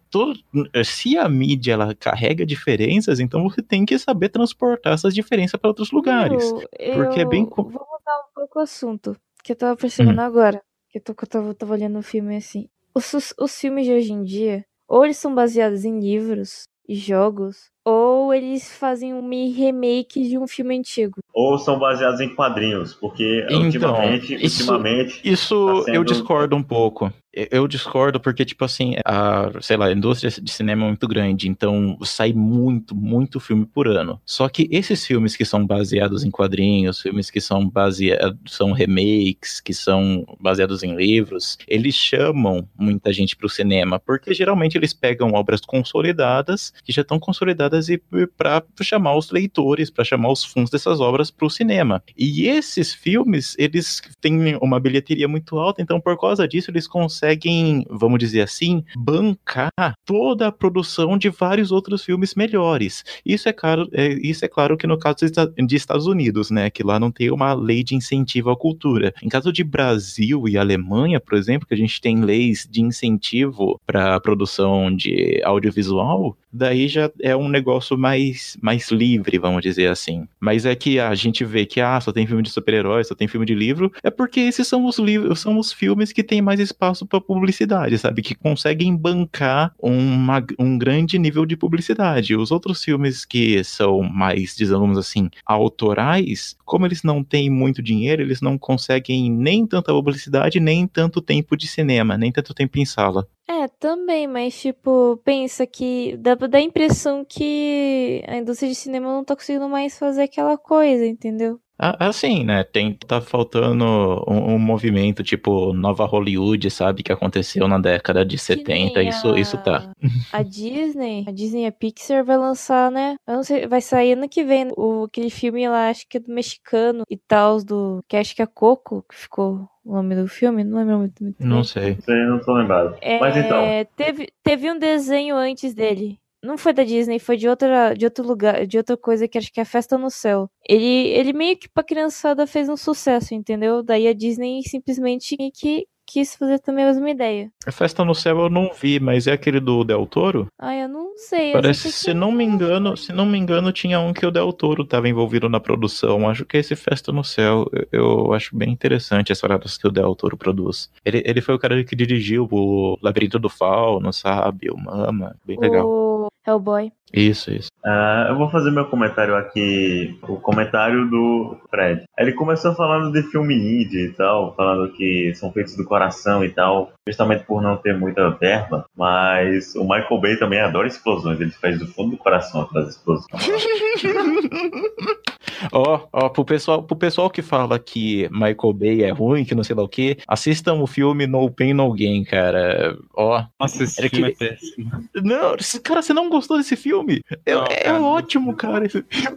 se 0.85 1.17
a 1.17 1.29
mídia 1.29 1.73
ela 1.73 1.95
carrega 1.95 2.45
diferenças, 2.47 3.21
então 3.21 3.43
você 3.43 3.63
tem 3.63 3.85
que 3.85 3.99
saber 3.99 4.29
transportar 4.29 4.93
essas 4.93 5.15
diferenças 5.15 5.59
para 5.61 5.69
outros 5.69 5.91
lugares. 5.91 6.45
Eu, 6.79 6.95
porque 6.95 7.21
eu 7.21 7.23
é 7.23 7.25
bem. 7.25 7.45
Vou 7.45 7.67
mudar 7.67 8.19
um 8.21 8.35
pouco 8.35 8.59
o 8.59 8.63
assunto, 8.63 9.17
que 9.43 9.53
eu 9.53 9.57
tava 9.57 9.77
percebendo 9.77 10.21
hum. 10.21 10.25
agora. 10.25 10.63
Que 10.91 10.99
eu, 10.99 11.03
tô, 11.03 11.15
que 11.15 11.25
eu 11.25 11.29
tava, 11.29 11.55
tava 11.55 11.73
olhando 11.73 11.99
o 11.99 12.03
filme 12.03 12.37
assim. 12.37 12.69
Os, 12.95 13.35
os 13.39 13.59
filmes 13.59 13.85
de 13.85 13.93
hoje 13.93 14.13
em 14.13 14.23
dia, 14.23 14.65
ou 14.89 15.05
eles 15.05 15.19
são 15.19 15.35
baseados 15.35 15.85
em 15.85 15.99
livros 15.99 16.65
e 16.89 16.95
jogos, 16.95 17.71
ou 17.89 18.35
eles 18.35 18.69
fazem 18.77 19.15
um 19.15 19.29
remake 19.53 20.29
de 20.29 20.37
um 20.37 20.49
filme 20.49 20.77
antigo. 20.77 21.21
Ou 21.33 21.57
são 21.57 21.79
baseados 21.79 22.21
em 22.21 22.35
quadrinhos, 22.35 22.93
porque 22.95 23.45
Então, 23.49 23.63
ultimamente, 23.63 24.35
isso- 24.35 24.61
ultimamente 24.63 25.21
Isso 25.23 25.67
Tá 25.67 25.83
sendo- 25.85 25.95
eu 25.95 26.05
discordo 26.05 26.57
um 26.57 26.63
pouco. 26.63 27.13
Eu- 27.33 27.47
Eu 27.51 27.69
discordo 27.69 28.19
porque, 28.19 28.47
tipo 28.47 28.65
assim, 28.65 28.95
a, 29.05 29.51
sei 29.61 29.77
lá, 29.77 29.87
a 29.89 29.93
indústria 29.93 30.31
de 30.31 30.51
cinema 30.51 30.85
é 30.85 30.87
muito 30.89 31.07
grande, 31.07 31.49
então 31.51 31.99
sai 32.03 32.33
muito, 32.33 32.95
muito 32.97 33.39
filme 33.39 33.67
por 33.67 33.87
ano. 33.87 34.19
Só 34.25 34.49
que 34.49 34.67
esses 34.73 35.07
filmes 35.07 35.37
que 35.37 35.45
são 35.45 35.67
baseados 35.67 36.25
em 36.25 36.31
quadrinhos, 36.31 37.03
filmes 37.03 37.31
que 37.31 37.39
são 37.41 37.69
baseados, 37.69 38.39
são 38.47 38.73
remakes, 38.73 39.61
que 39.61 39.75
são 39.75 40.25
baseados 40.41 40.83
em 40.83 40.97
livros, 40.97 41.59
eles 41.69 41.95
chamam 41.95 42.67
muita 42.79 43.13
gente 43.13 43.37
pro 43.37 43.51
cinema, 43.51 43.99
porque 44.01 44.33
geralmente 44.33 44.77
eles 44.79 44.95
pegam 44.95 45.33
obras 45.35 45.61
consolidadas, 45.61 46.73
que 46.85 46.91
já 46.93 47.03
estão 47.03 47.19
consolidadas 47.19 47.76
e 47.89 48.01
para 48.37 48.63
chamar 48.83 49.17
os 49.17 49.31
leitores, 49.31 49.91
para 49.91 50.05
chamar 50.05 50.33
os 50.33 50.45
fãs 50.45 50.71
dessas 50.71 51.01
obras 51.01 51.31
pro 51.31 51.51
cinema. 51.51 52.03
E 52.17 52.47
esses 52.47 52.95
filmes, 52.95 53.55
eles 53.59 54.03
têm 54.21 54.57
uma 54.61 54.81
bilheteria 54.81 55.29
muito 55.29 55.59
alta, 55.59 55.83
então 55.83 56.01
por 56.01 56.19
causa 56.19 56.47
disso 56.47 56.71
eles 56.71 56.87
conseguem, 56.87 57.85
vamos 57.91 58.19
dizer 58.19 58.43
assim, 58.43 58.85
bancar 58.97 59.71
toda 60.05 60.49
a 60.49 60.53
produção 60.53 61.19
de 61.19 61.29
vários 61.29 61.71
outros 61.71 62.05
filmes 62.05 62.35
melhores. 62.35 63.05
Isso 63.25 63.49
é 63.49 63.53
claro, 63.53 63.89
é, 63.93 64.09
isso 64.15 64.45
é 64.45 64.49
claro 64.49 64.77
que 64.77 64.87
no 64.87 64.99
caso 64.99 65.19
de 65.67 65.77
Estados 65.77 66.07
Unidos, 66.07 66.51
né, 66.51 66.71
que 66.71 66.83
lá 66.83 66.99
não 66.99 67.11
tem 67.11 67.31
uma 67.31 67.55
lei 67.55 67.83
de 67.83 67.95
incentivo 67.95 68.51
à 68.51 68.57
cultura. 68.57 69.13
Em 69.23 69.29
caso 69.29 69.53
de 69.53 69.65
Brasil 69.65 70.49
e 70.49 70.57
Alemanha, 70.57 71.21
por 71.21 71.37
exemplo, 71.37 71.67
que 71.67 71.75
a 71.75 71.77
gente 71.77 72.01
tem 72.01 72.21
leis 72.21 72.67
de 72.71 72.81
incentivo 72.81 73.81
para 73.87 74.15
a 74.15 74.21
produção 74.21 74.95
de 74.95 75.41
audiovisual, 75.45 76.37
daí 76.57 76.89
já 76.89 77.11
é 77.21 77.37
um 77.37 77.49
negócio 77.49 77.97
mais, 77.97 78.57
mais 78.61 78.91
livre, 78.91 79.39
vamos 79.39 79.63
dizer 79.63 79.89
assim. 79.89 80.27
Mas 80.41 80.65
é 80.65 80.75
que 80.75 80.99
a 80.99 81.15
gente 81.15 81.45
vê 81.45 81.67
que 81.67 81.81
ah, 81.81 82.01
só 82.01 82.13
tem 82.13 82.27
filme 82.27 82.43
de 82.43 82.51
super-heróis, 82.51 83.09
só 83.09 83.15
tem 83.15 83.29
filme 83.29 83.47
de 83.47 83.55
livro, 83.55 83.93
é 84.03 84.11
porque 84.11 84.41
esses 84.41 84.67
são 84.67 84.87
os 84.87 84.99
livros, 84.99 85.41
são 85.41 85.59
os 85.59 85.73
filmes 85.73 86.13
que 86.13 86.23
têm 86.23 86.41
mais 86.41 86.59
espaço 86.59 87.07
para 87.07 87.21
publicidade, 87.21 87.99
sabe? 87.99 88.23
Que 88.23 88.35
conseguem 88.35 88.97
bancar 88.97 89.75
uma, 89.79 90.45
um 90.59 90.79
grande 90.79 91.19
nível 91.19 91.45
de 91.45 91.57
publicidade. 91.57 92.35
Os 92.35 92.51
outros 92.51 92.83
filmes 92.83 93.25
que 93.25 93.63
são 93.63 94.03
mais, 94.03 94.57
digamos 94.57 94.99
assim, 94.99 95.29
autorais, 95.45 96.57
como 96.65 96.87
eles 96.87 97.03
não 97.03 97.23
têm 97.23 97.51
muito 97.51 97.83
dinheiro, 97.83 98.23
eles 98.23 98.41
não 98.41 98.57
conseguem 98.59 99.31
nem 99.31 99.67
tanta 99.67 99.93
publicidade, 99.93 100.59
nem 100.61 100.87
tanto 100.87 101.21
tempo 101.21 101.57
de 101.57 101.67
cinema, 101.69 102.17
nem 102.17 102.33
tanto 102.33 102.55
tempo 102.55 102.79
em 102.79 102.85
sala. 102.85 103.27
É, 103.49 103.69
também, 103.69 104.27
mas 104.27 104.61
tipo, 104.61 105.17
pensa 105.19 105.67
que 105.67 106.17
dá 106.17 106.37
pra 106.37 106.49
dar 106.49 106.59
a 106.59 106.61
impressão 106.61 107.25
que 107.25 108.23
a 108.27 108.37
indústria 108.37 108.69
de 108.69 108.75
cinema 108.75 109.07
não 109.13 109.25
tá 109.25 109.37
conseguindo 109.37 109.69
mais 109.69 109.97
fazer 109.99 110.23
aquela 110.25 110.59
coisa, 110.59 111.07
entendeu? 111.07 111.61
Ah, 111.79 112.09
Assim, 112.09 112.43
né? 112.45 112.65
Tem, 112.65 112.95
tá 112.95 113.21
faltando 113.21 113.85
um, 114.27 114.55
um 114.55 114.59
movimento 114.59 115.23
tipo 115.23 115.73
Nova 115.75 116.07
Hollywood, 116.07 116.71
sabe? 116.71 117.03
Que 117.03 117.13
aconteceu 117.13 117.69
na 117.69 117.79
década 117.79 118.25
de 118.25 118.39
70. 118.39 118.99
nem 119.01 119.09
Isso, 119.11 119.29
a- 119.33 119.39
isso 119.39 119.59
tá. 119.59 119.93
A 120.33 120.43
Disney, 120.43 121.25
a 121.27 121.31
Disney 121.31 121.65
e 121.65 121.67
a 121.67 121.73
Pixar 121.73 122.25
vai 122.25 122.37
lançar, 122.39 122.91
né? 122.91 123.17
Eu 123.27 123.37
não 123.37 123.43
sei, 123.43 123.67
vai 123.67 123.81
sair 123.81 124.13
ano 124.13 124.29
que 124.29 124.43
vem 124.43 124.73
o, 124.77 125.05
aquele 125.05 125.29
filme 125.31 125.69
lá, 125.69 125.91
acho 125.91 126.07
que 126.09 126.17
é 126.17 126.21
do 126.21 126.33
mexicano 126.33 127.05
e 127.11 127.17
tal, 127.17 127.63
do. 127.63 128.03
Que 128.09 128.17
acho 128.17 128.35
que 128.35 128.43
é 128.43 128.47
Coco, 128.47 129.05
que 129.09 129.15
ficou 129.15 129.69
o 129.85 129.93
nome 129.95 130.17
do 130.17 130.27
filme, 130.27 130.65
não 130.65 130.79
lembro 130.79 130.99
muito, 130.99 131.23
muito 131.23 131.37
Não 131.47 131.57
bem. 131.57 131.65
sei. 131.65 131.99
Eu 132.09 132.31
não 132.31 132.41
tô 132.41 132.55
lembrado. 132.55 132.97
É, 133.03 133.21
Mas 133.21 133.37
então, 133.37 133.63
teve, 133.95 134.29
teve 134.43 134.71
um 134.71 134.79
desenho 134.79 135.37
antes 135.37 135.75
dele. 135.75 136.19
Não 136.47 136.57
foi 136.57 136.73
da 136.73 136.85
Disney, 136.85 137.19
foi 137.19 137.37
de 137.37 137.49
outra, 137.49 137.93
de 137.95 138.05
outro 138.05 138.25
lugar, 138.25 138.67
de 138.67 138.79
outra 138.79 138.97
coisa 138.97 139.27
que 139.27 139.37
acho 139.37 139.53
que 139.53 139.61
é 139.61 139.65
Festa 139.65 139.99
no 139.99 140.11
Céu. 140.11 140.49
Ele, 140.69 141.09
ele 141.09 141.33
meio 141.33 141.57
que 141.57 141.69
pra 141.69 141.83
criançada 141.83 142.47
fez 142.47 142.69
um 142.69 142.77
sucesso, 142.77 143.35
entendeu? 143.35 143.83
Daí 143.83 144.07
a 144.07 144.13
Disney 144.13 144.63
simplesmente 144.63 145.37
que 145.53 145.87
quis 146.07 146.37
fazer 146.37 146.61
também 146.61 146.85
a 146.85 146.89
mesma 146.89 147.11
ideia. 147.11 147.51
A 147.67 147.73
Festa 147.73 148.05
no 148.05 148.15
Céu 148.15 148.39
eu 148.39 148.49
não 148.49 148.71
vi, 148.73 149.01
mas 149.01 149.27
é 149.27 149.33
aquele 149.33 149.59
do 149.59 149.83
Del 149.83 150.07
Toro? 150.07 150.47
Ai, 150.59 150.85
eu 150.85 150.89
não 150.89 151.17
sei. 151.17 151.53
Parece, 151.53 151.91
sei 151.91 151.93
se 151.93 152.15
não 152.15 152.31
me 152.31 152.45
engano, 152.45 152.97
se 152.97 153.13
não 153.13 153.27
me 153.27 153.37
engano, 153.37 153.73
tinha 153.73 153.99
um 153.99 154.13
que 154.13 154.25
o 154.25 154.31
Del 154.31 154.53
Toro 154.53 154.85
estava 154.85 155.09
envolvido 155.09 155.49
na 155.49 155.59
produção. 155.59 156.29
Acho 156.29 156.45
que 156.45 156.57
é 156.57 156.61
esse 156.61 156.77
Festa 156.77 157.11
no 157.11 157.25
Céu. 157.25 157.69
Eu, 157.73 157.89
eu 157.91 158.33
acho 158.33 158.57
bem 158.57 158.71
interessante 158.71 159.33
as 159.33 159.41
paradas 159.41 159.77
que 159.77 159.89
o 159.89 159.91
Del 159.91 160.15
Toro 160.15 160.37
produz. 160.37 160.89
Ele, 161.05 161.23
ele 161.27 161.41
foi 161.41 161.57
o 161.57 161.59
cara 161.59 161.83
que 161.83 161.97
dirigiu 161.97 162.47
o 162.51 162.97
Labirinto 163.03 163.39
do 163.39 163.49
Fauno, 163.49 164.13
sabe? 164.13 164.71
O 164.71 164.77
Mama. 164.77 165.35
Bem 165.45 165.59
legal. 165.59 165.87
O 165.87 166.29
Hellboy. 166.47 166.93
Isso, 167.13 167.51
isso. 167.51 167.69
ah, 167.85 168.27
eu 168.29 168.37
vou 168.37 168.51
fazer 168.51 168.71
meu 168.71 168.87
comentário 168.87 169.37
aqui, 169.37 170.19
o 170.23 170.37
comentário 170.37 171.09
do 171.09 171.57
Fred. 171.71 172.05
Ele 172.19 172.33
começou 172.33 172.75
falando 172.75 173.13
de 173.13 173.23
filme 173.31 173.55
indie 173.55 174.07
e 174.07 174.13
tal, 174.13 174.55
falando 174.55 174.93
que 174.93 175.33
são 175.35 175.53
feitos 175.53 175.77
do 175.77 175.85
coração 175.85 176.45
e 176.45 176.51
tal, 176.51 176.93
justamente 177.09 177.45
por 177.45 177.63
não 177.63 177.77
ter 177.77 177.97
muita 177.97 178.31
verba, 178.31 178.87
mas 178.97 179.75
o 179.77 179.83
Michael 179.83 180.21
Bay 180.21 180.37
também 180.37 180.61
adora 180.61 180.89
explosões, 180.89 181.41
ele 181.41 181.53
faz 181.53 181.79
do 181.79 181.87
fundo 181.87 182.11
do 182.11 182.19
coração 182.19 182.63
aquelas 182.63 182.91
explosões. 182.91 183.27
Ó, 185.73 186.07
ó, 186.13 186.29
pro 186.29 186.45
pessoal, 186.45 186.83
pro 186.83 186.97
pessoal 186.97 187.31
que 187.31 187.43
fala 187.43 187.79
que 187.79 188.29
Michael 188.31 188.73
Bay 188.75 189.03
é 189.03 189.11
ruim, 189.11 189.45
que 189.45 189.55
não 189.55 189.65
sei 189.65 189.75
lá 189.77 189.83
o 189.83 189.89
que, 189.89 190.17
assistam 190.29 190.75
o 190.75 190.87
filme 190.87 191.27
No 191.27 191.51
Pain 191.51 191.73
No 191.75 191.93
Gain, 191.93 192.25
cara. 192.25 192.97
Ó. 193.15 193.43
Nossa, 193.61 193.83
esse 193.85 194.01
Era 194.01 194.09
filme 194.11 194.33
que- 194.35 194.45
é 194.45 194.49
péssimo. 194.51 194.91
Não, 195.23 195.57
cara, 195.83 196.03
você 196.03 196.13
não 196.13 196.29
gostou 196.29 196.57
desse 196.59 196.77
filme? 196.77 197.21
É, 197.45 197.55
Não, 197.55 197.65
é 197.65 197.77
cara. 197.85 198.03
ótimo, 198.03 198.55
cara, 198.55 198.85
esse 198.87 199.03
filme. 199.03 199.37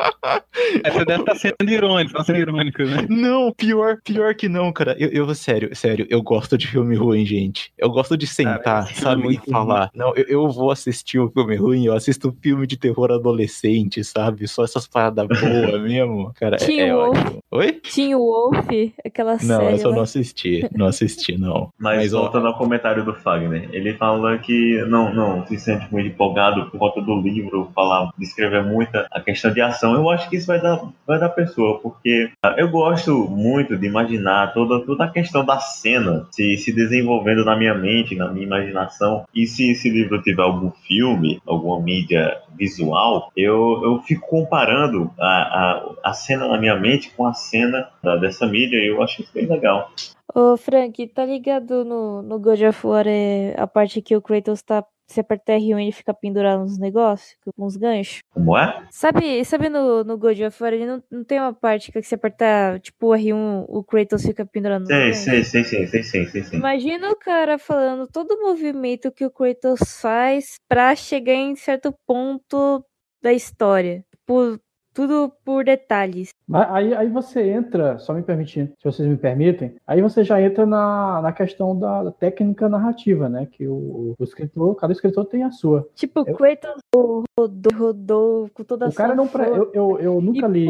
Você 0.92 1.04
deve 1.04 1.20
estar 1.22 1.34
sendo 1.36 1.70
irônico, 1.70 2.12
tá 2.14 2.24
sendo 2.24 2.38
irônico, 2.38 2.82
né? 2.82 3.06
Não, 3.08 3.52
pior, 3.52 3.98
pior 4.04 4.34
que 4.34 4.48
não, 4.48 4.72
cara. 4.72 4.96
Eu, 4.98 5.08
eu, 5.10 5.34
sério, 5.34 5.74
sério, 5.74 6.06
eu 6.10 6.22
gosto 6.22 6.56
de 6.56 6.66
filme 6.66 6.94
ruim, 6.96 7.24
gente. 7.24 7.72
Eu 7.78 7.90
gosto 7.90 8.16
de 8.16 8.26
sentar, 8.26 8.88
é 8.90 8.94
sabe, 8.94 9.34
e 9.34 9.50
falar. 9.50 9.90
Não, 9.94 10.14
eu, 10.16 10.24
eu 10.28 10.48
vou 10.48 10.70
assistir 10.70 11.18
um 11.20 11.30
filme 11.30 11.56
ruim, 11.56 11.86
eu 11.86 11.94
assisto 11.94 12.28
um 12.28 12.32
filme 12.40 12.66
de 12.66 12.76
terror 12.76 13.10
adolescente, 13.12 14.02
sabe? 14.04 14.46
Só 14.48 14.64
essas 14.64 14.86
paradas 14.86 15.26
boas 15.26 15.80
mesmo. 15.82 16.32
Cara, 16.34 16.56
é, 16.56 16.58
Teen 16.58 16.80
é 16.80 16.94
Wolf. 16.94 17.18
ótimo. 17.18 17.38
Oi? 17.50 17.72
Tinha 17.82 18.16
o 18.16 18.24
Wolf, 18.24 18.68
aquela 19.04 19.32
Não, 19.32 19.38
série. 19.38 19.74
essa 19.74 19.86
eu 19.88 19.92
não 19.92 20.02
assisti. 20.02 20.68
Não 20.72 20.86
assisti, 20.86 21.38
não. 21.38 21.72
Mas, 21.78 21.96
Mas, 21.98 22.14
ó, 22.14 22.22
voltando 22.22 22.46
ao 22.46 22.56
comentário 22.56 23.04
do 23.04 23.14
Fagner, 23.14 23.68
ele 23.72 23.94
fala 23.94 24.38
que 24.38 24.82
não, 24.88 25.12
não 25.12 25.46
se 25.46 25.58
sente 25.58 25.86
muito 25.90 26.08
empolgado 26.08 26.70
por 26.70 26.78
conta 26.78 27.00
do 27.00 27.20
livro, 27.20 27.70
falar, 27.74 28.10
descrever 28.18 28.62
muita 28.64 29.06
a 29.10 29.20
questão 29.20 29.52
de 29.52 29.60
ação. 29.60 29.89
Eu 29.94 30.08
acho 30.10 30.28
que 30.28 30.36
isso 30.36 30.46
vai 30.46 30.60
dar, 30.60 30.80
vai 31.06 31.18
dar 31.18 31.28
pessoa, 31.30 31.78
porque 31.80 32.30
ah, 32.42 32.54
eu 32.58 32.68
gosto 32.70 33.12
muito 33.28 33.76
de 33.76 33.86
imaginar 33.86 34.52
toda, 34.52 34.84
toda 34.84 35.04
a 35.04 35.10
questão 35.10 35.44
da 35.44 35.58
cena 35.58 36.26
se, 36.30 36.56
se 36.56 36.72
desenvolvendo 36.72 37.44
na 37.44 37.56
minha 37.56 37.74
mente, 37.74 38.14
na 38.16 38.28
minha 38.28 38.46
imaginação. 38.46 39.24
E 39.34 39.46
se 39.46 39.70
esse 39.70 39.88
livro 39.90 40.20
tiver 40.22 40.42
algum 40.42 40.70
filme, 40.70 41.40
alguma 41.46 41.80
mídia 41.80 42.38
visual, 42.56 43.30
eu, 43.36 43.80
eu 43.82 44.00
fico 44.02 44.26
comparando 44.28 45.10
a, 45.18 45.26
a, 45.26 46.10
a 46.10 46.12
cena 46.12 46.48
na 46.48 46.58
minha 46.58 46.76
mente 46.76 47.10
com 47.16 47.26
a 47.26 47.32
cena 47.32 47.88
da- 48.02 48.16
dessa 48.16 48.46
mídia 48.46 48.76
e 48.78 48.88
eu 48.88 49.02
acho 49.02 49.22
isso 49.22 49.32
bem 49.32 49.46
legal. 49.46 49.90
Ô, 50.34 50.56
Frank, 50.56 51.06
tá 51.08 51.24
ligado 51.24 51.84
no, 51.84 52.22
no 52.22 52.38
God 52.38 52.60
of 52.62 52.86
War 52.86 53.04
é 53.06 53.54
a 53.58 53.66
parte 53.66 54.00
que 54.00 54.14
o 54.14 54.22
Kratos 54.22 54.62
tá. 54.62 54.84
Se 55.10 55.18
apertar 55.18 55.54
R1 55.58 55.80
ele 55.82 55.90
fica 55.92 56.14
pendurado 56.14 56.60
nos 56.60 56.78
negócios, 56.78 57.36
com 57.56 57.66
uns 57.66 57.76
ganchos? 57.76 58.20
Como 58.32 58.56
é? 58.56 58.86
Sabe, 58.92 59.44
sabe 59.44 59.68
no, 59.68 60.04
no 60.04 60.16
God 60.16 60.38
of 60.40 60.62
War 60.62 60.72
ele 60.72 60.86
não, 60.86 61.02
não 61.10 61.24
tem 61.24 61.40
uma 61.40 61.52
parte 61.52 61.90
que 61.90 62.00
se 62.02 62.14
apertar, 62.14 62.78
tipo, 62.78 63.08
o 63.08 63.10
R1, 63.10 63.64
o 63.68 63.82
Kratos 63.82 64.22
fica 64.22 64.46
pendurado 64.46 64.82
nos 64.82 64.88
Sei, 64.88 64.98
ganchos? 65.08 65.24
sei, 65.24 65.44
sei, 65.44 65.64
sei, 65.64 65.86
sei, 65.88 66.02
sei, 66.04 66.26
sei, 66.26 66.44
sei. 66.44 66.58
Imagina 66.60 67.10
o 67.10 67.16
cara 67.16 67.58
falando 67.58 68.06
todo 68.06 68.32
o 68.34 68.40
movimento 68.40 69.10
que 69.10 69.24
o 69.26 69.30
Kratos 69.30 69.80
faz 70.00 70.54
pra 70.68 70.94
chegar 70.94 71.34
em 71.34 71.56
certo 71.56 71.92
ponto 72.06 72.84
da 73.20 73.32
história. 73.32 74.04
Por, 74.24 74.60
tudo 74.92 75.32
por 75.44 75.64
detalhes. 75.64 76.30
Mas 76.46 76.68
Aí, 76.70 76.94
aí 76.94 77.08
você 77.08 77.42
entra, 77.50 77.98
só 77.98 78.12
me 78.12 78.22
permitindo, 78.22 78.72
se 78.78 78.84
vocês 78.84 79.08
me 79.08 79.16
permitem, 79.16 79.74
aí 79.86 80.00
você 80.02 80.22
já 80.24 80.40
entra 80.42 80.66
na, 80.66 81.20
na 81.22 81.32
questão 81.32 81.78
da, 81.78 82.04
da 82.04 82.10
técnica 82.10 82.68
narrativa, 82.68 83.28
né? 83.28 83.46
Que 83.50 83.66
o, 83.66 84.14
o 84.18 84.24
escritor, 84.24 84.74
cada 84.76 84.92
escritor 84.92 85.24
tem 85.26 85.42
a 85.44 85.50
sua. 85.50 85.88
Tipo, 85.94 86.24
Eu- 86.26 86.36
Kratos 86.36 86.80
rodou, 86.94 87.72
rodou 87.74 88.50
com 88.54 88.64
toda 88.64 88.86
a 88.86 88.88
O 88.88 88.92
cara 88.94 89.10
sua 89.10 89.16
não. 89.16 89.26
Pre... 89.28 89.44
força. 89.44 89.58
Eu, 89.58 89.70
eu, 89.72 89.98
eu 90.00 90.20
nunca 90.20 90.46
li. 90.46 90.66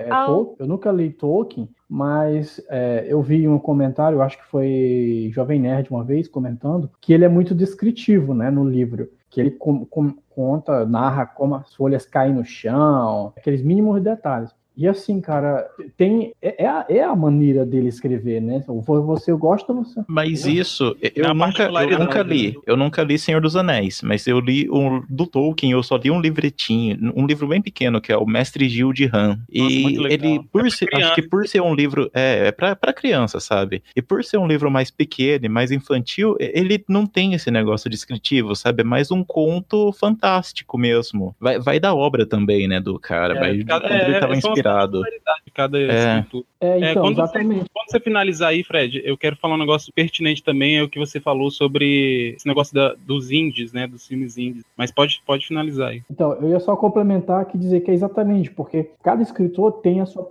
é, 0.00 0.10
ao- 0.10 0.54
Eu 0.58 0.66
nunca 0.66 0.90
li 0.92 1.10
Tolkien, 1.10 1.68
mas 1.88 2.60
é, 2.68 3.04
eu 3.08 3.20
vi 3.22 3.46
um 3.48 3.58
comentário, 3.58 4.22
acho 4.22 4.38
que 4.38 4.46
foi 4.46 5.30
Jovem 5.32 5.60
Nerd 5.60 5.90
uma 5.90 6.04
vez 6.04 6.28
comentando, 6.28 6.90
que 7.00 7.12
ele 7.12 7.24
é 7.24 7.28
muito 7.28 7.54
descritivo, 7.54 8.34
né, 8.34 8.50
no 8.50 8.68
livro. 8.68 9.08
Que 9.34 9.40
ele 9.40 9.50
com- 9.50 9.84
com- 9.84 10.14
conta, 10.30 10.86
narra 10.86 11.26
como 11.26 11.56
as 11.56 11.74
folhas 11.74 12.06
caem 12.06 12.32
no 12.32 12.44
chão, 12.44 13.32
aqueles 13.36 13.62
mínimos 13.62 14.00
detalhes. 14.00 14.54
E 14.76 14.88
assim, 14.88 15.20
cara, 15.20 15.68
tem 15.96 16.32
é, 16.42 16.64
é, 16.64 16.66
a, 16.66 16.86
é 16.88 17.02
a 17.02 17.14
maneira 17.14 17.64
dele 17.64 17.88
escrever, 17.88 18.40
né? 18.40 18.64
Você 18.66 19.32
gosta, 19.32 19.72
você. 19.72 20.02
Mas 20.08 20.46
isso, 20.46 20.96
eu, 21.14 21.32
nunca, 21.32 21.62
eu 21.62 21.98
nunca 21.98 22.22
li. 22.22 22.58
Eu 22.66 22.76
nunca 22.76 23.04
li 23.04 23.16
Senhor 23.16 23.40
dos 23.40 23.54
Anéis, 23.54 24.02
mas 24.02 24.26
eu 24.26 24.40
li 24.40 24.68
um, 24.68 25.00
do 25.08 25.26
Tolkien, 25.26 25.72
eu 25.72 25.82
só 25.82 25.96
li 25.96 26.10
um 26.10 26.20
livretinho, 26.20 27.12
um 27.14 27.24
livro 27.24 27.46
bem 27.46 27.62
pequeno, 27.62 28.00
que 28.00 28.12
é 28.12 28.16
o 28.16 28.26
Mestre 28.26 28.68
Gil 28.68 28.92
de 28.92 29.08
Han. 29.12 29.38
E 29.48 29.96
ele, 30.10 30.40
por 30.50 30.66
é 30.66 30.70
ser, 30.70 30.88
acho 30.92 31.14
que 31.14 31.22
por 31.22 31.46
ser 31.46 31.62
um 31.62 31.74
livro. 31.74 32.10
É, 32.12 32.48
é 32.48 32.52
pra, 32.52 32.74
pra 32.74 32.92
criança, 32.92 33.38
sabe? 33.38 33.82
E 33.94 34.02
por 34.02 34.24
ser 34.24 34.38
um 34.38 34.46
livro 34.46 34.70
mais 34.70 34.90
pequeno 34.90 35.46
e 35.46 35.48
mais 35.48 35.70
infantil, 35.70 36.36
ele 36.40 36.84
não 36.88 37.06
tem 37.06 37.34
esse 37.34 37.50
negócio 37.50 37.88
descritivo, 37.88 38.56
sabe? 38.56 38.82
É 38.82 38.84
mais 38.84 39.12
um 39.12 39.22
conto 39.22 39.92
fantástico 39.92 40.76
mesmo. 40.76 41.34
Vai, 41.38 41.60
vai 41.60 41.78
da 41.78 41.94
obra 41.94 42.26
também, 42.26 42.66
né, 42.66 42.80
do 42.80 42.98
cara. 42.98 43.34
É, 43.34 43.38
vai, 43.38 43.50
é, 43.50 44.10
ele 44.10 44.20
tava 44.20 44.34
inspirado 44.34 44.63
inspirado. 44.64 45.02
De 45.44 45.50
cada 45.52 45.78
é. 45.78 46.24
É, 46.60 46.90
então, 46.90 47.02
quando 47.02 47.12
exatamente. 47.12 47.60
Você, 47.60 47.68
quando 47.72 47.90
você 47.90 48.00
finalizar 48.00 48.48
aí, 48.50 48.64
Fred, 48.64 49.02
eu 49.04 49.16
quero 49.16 49.36
falar 49.36 49.54
um 49.54 49.58
negócio 49.58 49.92
pertinente 49.92 50.42
também, 50.42 50.78
é 50.78 50.82
o 50.82 50.88
que 50.88 50.98
você 50.98 51.20
falou 51.20 51.50
sobre 51.50 52.34
esse 52.36 52.46
negócio 52.46 52.74
da, 52.74 52.94
dos 52.94 53.30
indies, 53.30 53.72
né, 53.72 53.86
dos 53.86 54.06
filmes 54.06 54.38
indies. 54.38 54.64
Mas 54.76 54.90
pode, 54.90 55.22
pode 55.26 55.46
finalizar 55.46 55.90
aí. 55.90 56.02
Então, 56.10 56.32
eu 56.34 56.48
ia 56.48 56.60
só 56.60 56.74
complementar 56.76 57.42
aqui 57.42 57.58
dizer 57.58 57.80
que 57.80 57.90
é 57.90 57.94
exatamente, 57.94 58.50
porque 58.50 58.90
cada 59.02 59.22
escritor 59.22 59.72
tem 59.80 60.00
a 60.00 60.06
sua, 60.06 60.26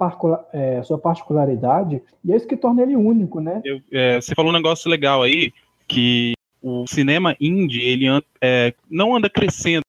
é, 0.52 0.82
sua 0.84 0.98
particularidade 0.98 2.02
e 2.26 2.32
é 2.32 2.36
isso 2.36 2.48
que 2.48 2.58
torna 2.58 2.82
ele 2.82 2.96
único, 2.96 3.40
né? 3.40 3.62
Eu, 3.64 3.80
é, 3.92 4.20
você 4.20 4.34
falou 4.34 4.52
um 4.52 4.56
negócio 4.56 4.90
legal 4.90 5.22
aí, 5.22 5.54
que 5.88 6.34
o 6.62 6.86
cinema 6.88 7.36
indie, 7.40 7.82
ele 7.82 8.06
é, 8.42 8.74
não 8.90 9.16
anda 9.16 9.30
crescendo 9.30 9.84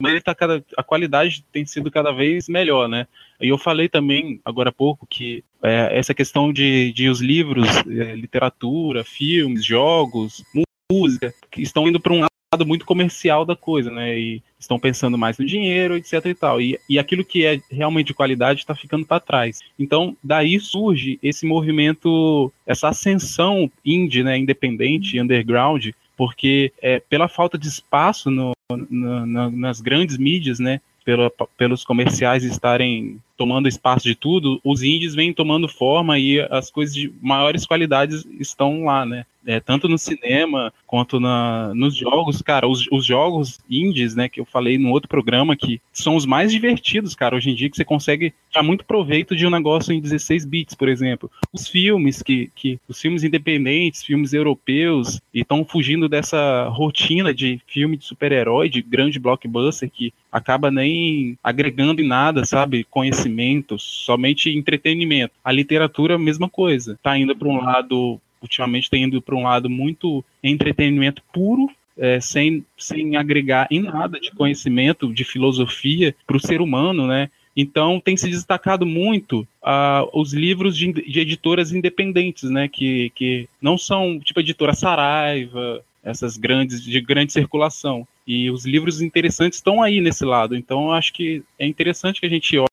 mas 0.00 0.12
ele 0.12 0.20
tá 0.20 0.34
cada, 0.34 0.64
a 0.76 0.82
qualidade 0.82 1.44
tem 1.52 1.64
sido 1.64 1.90
cada 1.90 2.12
vez 2.12 2.48
melhor, 2.48 2.88
né? 2.88 3.06
E 3.40 3.48
eu 3.48 3.58
falei 3.58 3.88
também, 3.88 4.40
agora 4.44 4.70
há 4.70 4.72
pouco, 4.72 5.06
que 5.06 5.44
é, 5.62 5.96
essa 5.98 6.14
questão 6.14 6.52
de, 6.52 6.92
de 6.92 7.08
os 7.08 7.20
livros, 7.20 7.66
é, 7.86 8.14
literatura, 8.14 9.04
filmes, 9.04 9.64
jogos, 9.64 10.42
música, 10.90 11.32
que 11.50 11.62
estão 11.62 11.88
indo 11.88 12.00
para 12.00 12.12
um 12.12 12.20
lado 12.20 12.66
muito 12.66 12.84
comercial 12.84 13.44
da 13.44 13.56
coisa, 13.56 13.90
né? 13.90 14.18
E 14.18 14.42
estão 14.58 14.78
pensando 14.78 15.18
mais 15.18 15.38
no 15.38 15.44
dinheiro, 15.44 15.96
etc 15.96 16.24
e 16.26 16.34
tal. 16.34 16.60
E, 16.60 16.78
e 16.88 16.98
aquilo 16.98 17.24
que 17.24 17.44
é 17.44 17.60
realmente 17.70 18.08
de 18.08 18.14
qualidade 18.14 18.60
está 18.60 18.74
ficando 18.74 19.06
para 19.06 19.20
trás. 19.20 19.60
Então, 19.78 20.16
daí 20.22 20.58
surge 20.58 21.18
esse 21.22 21.46
movimento, 21.46 22.52
essa 22.66 22.88
ascensão 22.88 23.70
indie, 23.84 24.22
né, 24.22 24.36
independente, 24.38 25.20
underground, 25.20 25.88
porque 26.16 26.72
é, 26.80 27.00
pela 27.00 27.28
falta 27.28 27.58
de 27.58 27.68
espaço 27.68 28.30
no, 28.30 28.53
no, 28.70 29.26
no, 29.26 29.50
nas 29.50 29.80
grandes 29.80 30.16
mídias, 30.16 30.58
né, 30.58 30.80
pelos 31.56 31.84
comerciais 31.84 32.44
estarem 32.44 33.20
tomando 33.36 33.68
espaço 33.68 34.04
de 34.04 34.14
tudo, 34.14 34.60
os 34.64 34.82
indies 34.82 35.14
vêm 35.14 35.32
tomando 35.32 35.68
forma 35.68 36.18
e 36.18 36.40
as 36.50 36.70
coisas 36.70 36.94
de 36.94 37.12
maiores 37.20 37.66
qualidades 37.66 38.24
estão 38.38 38.84
lá, 38.84 39.04
né? 39.04 39.26
É, 39.46 39.60
tanto 39.60 39.88
no 39.88 39.98
cinema 39.98 40.72
quanto 40.86 41.20
na, 41.20 41.70
nos 41.74 41.94
jogos, 41.94 42.40
cara, 42.40 42.66
os, 42.66 42.86
os, 42.90 43.04
jogos 43.04 43.60
indies, 43.68 44.14
né, 44.14 44.26
que 44.26 44.40
eu 44.40 44.44
falei 44.46 44.78
no 44.78 44.90
outro 44.90 45.06
programa, 45.06 45.54
que 45.54 45.82
são 45.92 46.16
os 46.16 46.24
mais 46.24 46.50
divertidos, 46.50 47.14
cara, 47.14 47.36
hoje 47.36 47.50
em 47.50 47.54
dia, 47.54 47.68
que 47.68 47.76
você 47.76 47.84
consegue 47.84 48.32
tirar 48.50 48.62
muito 48.62 48.86
proveito 48.86 49.36
de 49.36 49.46
um 49.46 49.50
negócio 49.50 49.92
em 49.92 50.00
16 50.00 50.46
bits, 50.46 50.74
por 50.74 50.88
exemplo. 50.88 51.30
Os 51.52 51.68
filmes, 51.68 52.22
que, 52.22 52.50
que 52.54 52.80
os 52.88 52.98
filmes 52.98 53.22
independentes, 53.22 54.02
filmes 54.02 54.32
europeus, 54.32 55.20
e 55.32 55.40
estão 55.40 55.62
fugindo 55.62 56.08
dessa 56.08 56.66
rotina 56.68 57.34
de 57.34 57.60
filme 57.66 57.98
de 57.98 58.04
super-herói, 58.06 58.70
de 58.70 58.80
grande 58.80 59.18
blockbuster, 59.18 59.90
que 59.90 60.10
acaba 60.32 60.70
nem 60.70 61.38
agregando 61.44 62.00
em 62.00 62.06
nada, 62.06 62.44
sabe, 62.44 62.82
conhecimento, 63.24 63.78
somente 63.78 64.50
entretenimento. 64.50 65.34
A 65.42 65.50
literatura, 65.50 66.18
mesma 66.18 66.48
coisa, 66.48 66.98
tá 67.02 67.16
indo 67.16 67.34
para 67.34 67.48
um 67.48 67.62
lado 67.62 68.20
ultimamente 68.42 68.90
tem 68.90 69.04
ido 69.04 69.22
para 69.22 69.34
um 69.34 69.44
lado 69.44 69.70
muito 69.70 70.22
entretenimento 70.42 71.22
puro, 71.32 71.66
é, 71.96 72.20
sem, 72.20 72.62
sem 72.76 73.16
agregar 73.16 73.66
em 73.70 73.80
nada 73.80 74.20
de 74.20 74.30
conhecimento, 74.32 75.10
de 75.14 75.24
filosofia 75.24 76.14
para 76.26 76.36
o 76.36 76.40
ser 76.40 76.60
humano, 76.60 77.06
né? 77.06 77.30
Então 77.56 77.98
tem 78.00 78.16
se 78.16 78.28
destacado 78.28 78.84
muito 78.84 79.48
uh, 79.62 80.10
os 80.12 80.34
livros 80.34 80.76
de, 80.76 80.92
de, 80.92 81.20
editoras 81.20 81.72
independentes, 81.72 82.50
né? 82.50 82.68
Que, 82.68 83.10
que 83.14 83.48
não 83.62 83.78
são 83.78 84.20
tipo 84.20 84.40
a 84.40 84.42
editora 84.42 84.74
Saraiva, 84.74 85.82
essas 86.02 86.36
grandes 86.36 86.82
de 86.82 87.00
grande 87.00 87.32
circulação. 87.32 88.06
E 88.26 88.50
os 88.50 88.66
livros 88.66 89.00
interessantes 89.00 89.58
estão 89.58 89.82
aí 89.82 90.00
nesse 90.00 90.24
lado. 90.24 90.54
Então 90.54 90.92
acho 90.92 91.12
que 91.12 91.42
é 91.58 91.66
interessante 91.66 92.20
que 92.20 92.26
a 92.26 92.30
gente 92.30 92.58
olhe, 92.58 92.68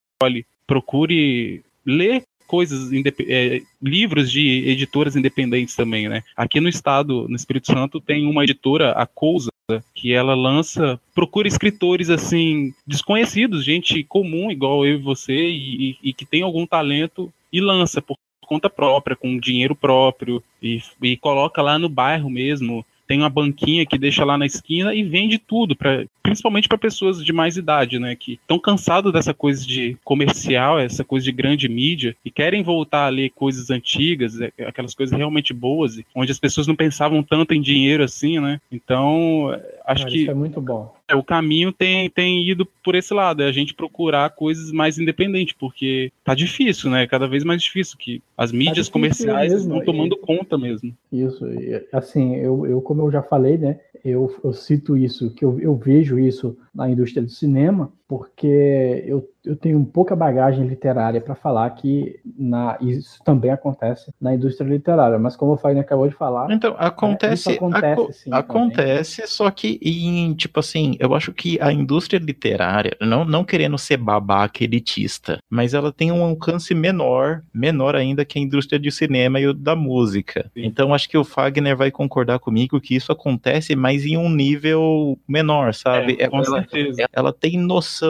procure 0.66 1.62
ler 1.84 2.22
coisas, 2.46 2.90
é, 3.28 3.62
livros 3.82 4.30
de 4.30 4.68
editoras 4.68 5.16
independentes 5.16 5.74
também, 5.74 6.06
né? 6.06 6.22
Aqui 6.36 6.60
no 6.60 6.68
estado, 6.68 7.26
no 7.26 7.34
Espírito 7.34 7.72
Santo, 7.72 7.98
tem 7.98 8.26
uma 8.26 8.44
editora, 8.44 8.92
a 8.92 9.06
Cousa, 9.06 9.50
que 9.94 10.12
ela 10.12 10.34
lança, 10.34 11.00
procura 11.14 11.48
escritores 11.48 12.10
assim, 12.10 12.74
desconhecidos, 12.86 13.64
gente 13.64 14.04
comum, 14.04 14.50
igual 14.50 14.84
eu 14.84 14.96
e 14.96 15.02
você, 15.02 15.48
e, 15.48 15.96
e 16.02 16.12
que 16.12 16.26
tem 16.26 16.42
algum 16.42 16.66
talento, 16.66 17.32
e 17.50 17.58
lança 17.58 18.02
por 18.02 18.18
conta 18.42 18.68
própria, 18.68 19.16
com 19.16 19.38
dinheiro 19.38 19.74
próprio, 19.74 20.42
e, 20.62 20.82
e 21.02 21.16
coloca 21.16 21.62
lá 21.62 21.78
no 21.78 21.88
bairro 21.88 22.28
mesmo, 22.28 22.84
tem 23.12 23.18
uma 23.18 23.28
banquinha 23.28 23.84
que 23.84 23.98
deixa 23.98 24.24
lá 24.24 24.38
na 24.38 24.46
esquina 24.46 24.94
e 24.94 25.02
vende 25.02 25.36
tudo, 25.36 25.76
pra, 25.76 26.06
principalmente 26.22 26.66
para 26.66 26.78
pessoas 26.78 27.22
de 27.22 27.30
mais 27.30 27.58
idade, 27.58 27.98
né? 27.98 28.16
Que 28.16 28.40
estão 28.40 28.58
cansados 28.58 29.12
dessa 29.12 29.34
coisa 29.34 29.66
de 29.66 29.98
comercial, 30.02 30.78
essa 30.80 31.04
coisa 31.04 31.22
de 31.22 31.30
grande 31.30 31.68
mídia, 31.68 32.16
e 32.24 32.30
querem 32.30 32.62
voltar 32.62 33.04
a 33.04 33.10
ler 33.10 33.28
coisas 33.28 33.68
antigas, 33.68 34.40
é, 34.40 34.50
aquelas 34.66 34.94
coisas 34.94 35.14
realmente 35.14 35.52
boas, 35.52 36.00
onde 36.14 36.32
as 36.32 36.38
pessoas 36.38 36.66
não 36.66 36.74
pensavam 36.74 37.22
tanto 37.22 37.52
em 37.52 37.60
dinheiro 37.60 38.02
assim, 38.02 38.40
né? 38.40 38.58
Então, 38.72 39.50
acho 39.84 40.04
Cara, 40.04 40.10
que. 40.10 40.22
Isso 40.22 40.30
é 40.30 40.34
muito 40.34 40.58
bom. 40.62 40.94
É, 41.12 41.16
o 41.16 41.22
caminho 41.22 41.70
tem, 41.70 42.08
tem 42.08 42.48
ido 42.48 42.66
por 42.82 42.94
esse 42.94 43.12
lado, 43.12 43.42
é 43.42 43.46
a 43.46 43.52
gente 43.52 43.74
procurar 43.74 44.30
coisas 44.30 44.72
mais 44.72 44.98
independentes, 44.98 45.54
porque 45.58 46.10
tá 46.24 46.34
difícil, 46.34 46.90
né? 46.90 47.06
Cada 47.06 47.28
vez 47.28 47.44
mais 47.44 47.62
difícil, 47.62 47.98
que 47.98 48.22
as 48.36 48.50
tá 48.50 48.56
mídias 48.56 48.88
tá 48.88 48.92
comerciais 48.94 49.52
mesmo, 49.52 49.76
estão 49.76 49.84
tomando 49.84 50.16
e... 50.16 50.18
conta 50.18 50.56
mesmo. 50.56 50.96
Isso, 51.12 51.44
assim, 51.92 52.36
eu, 52.36 52.66
eu 52.66 52.80
como 52.80 53.02
eu 53.02 53.10
já 53.10 53.22
falei, 53.22 53.58
né? 53.58 53.78
Eu, 54.02 54.34
eu 54.42 54.52
cito 54.54 54.96
isso, 54.96 55.30
que 55.34 55.44
eu, 55.44 55.60
eu 55.60 55.76
vejo 55.76 56.18
isso 56.18 56.56
na 56.74 56.90
indústria 56.90 57.22
do 57.22 57.30
cinema, 57.30 57.92
porque 58.12 59.02
eu, 59.06 59.26
eu 59.42 59.56
tenho 59.56 59.82
pouca 59.86 60.14
bagagem 60.14 60.66
literária 60.66 61.18
para 61.18 61.34
falar 61.34 61.70
que 61.70 62.20
na, 62.38 62.76
isso 62.78 63.18
também 63.24 63.50
acontece 63.50 64.12
na 64.20 64.34
indústria 64.34 64.68
literária, 64.68 65.18
mas 65.18 65.34
como 65.34 65.52
o 65.52 65.56
Fagner 65.56 65.82
acabou 65.82 66.06
de 66.06 66.14
falar. 66.14 66.50
Então, 66.50 66.76
acontece. 66.78 67.52
É, 67.52 67.54
acontece, 67.54 68.12
sim, 68.12 68.30
acontece 68.30 69.26
só 69.26 69.50
que 69.50 69.80
em, 69.80 70.34
tipo 70.34 70.60
assim, 70.60 70.94
eu 70.98 71.14
acho 71.14 71.32
que 71.32 71.58
a 71.58 71.72
indústria 71.72 72.18
literária, 72.18 72.94
não, 73.00 73.24
não 73.24 73.44
querendo 73.44 73.78
ser 73.78 73.96
babaca 73.96 74.62
elitista, 74.62 75.38
mas 75.48 75.72
ela 75.72 75.90
tem 75.90 76.12
um 76.12 76.22
alcance 76.22 76.74
menor, 76.74 77.42
menor 77.50 77.96
ainda 77.96 78.26
que 78.26 78.38
a 78.38 78.42
indústria 78.42 78.78
de 78.78 78.90
cinema 78.90 79.40
e 79.40 79.54
da 79.54 79.74
música. 79.74 80.50
Sim. 80.52 80.66
Então, 80.66 80.92
acho 80.92 81.08
que 81.08 81.16
o 81.16 81.24
Fagner 81.24 81.74
vai 81.74 81.90
concordar 81.90 82.40
comigo 82.40 82.78
que 82.78 82.94
isso 82.94 83.10
acontece, 83.10 83.74
mas 83.74 84.04
em 84.04 84.18
um 84.18 84.28
nível 84.28 85.18
menor, 85.26 85.72
sabe? 85.72 86.18
É, 86.20 86.28
com 86.28 86.36
ela, 86.36 86.60
certeza. 86.68 87.06
ela 87.10 87.32
tem 87.32 87.56
noção 87.56 88.01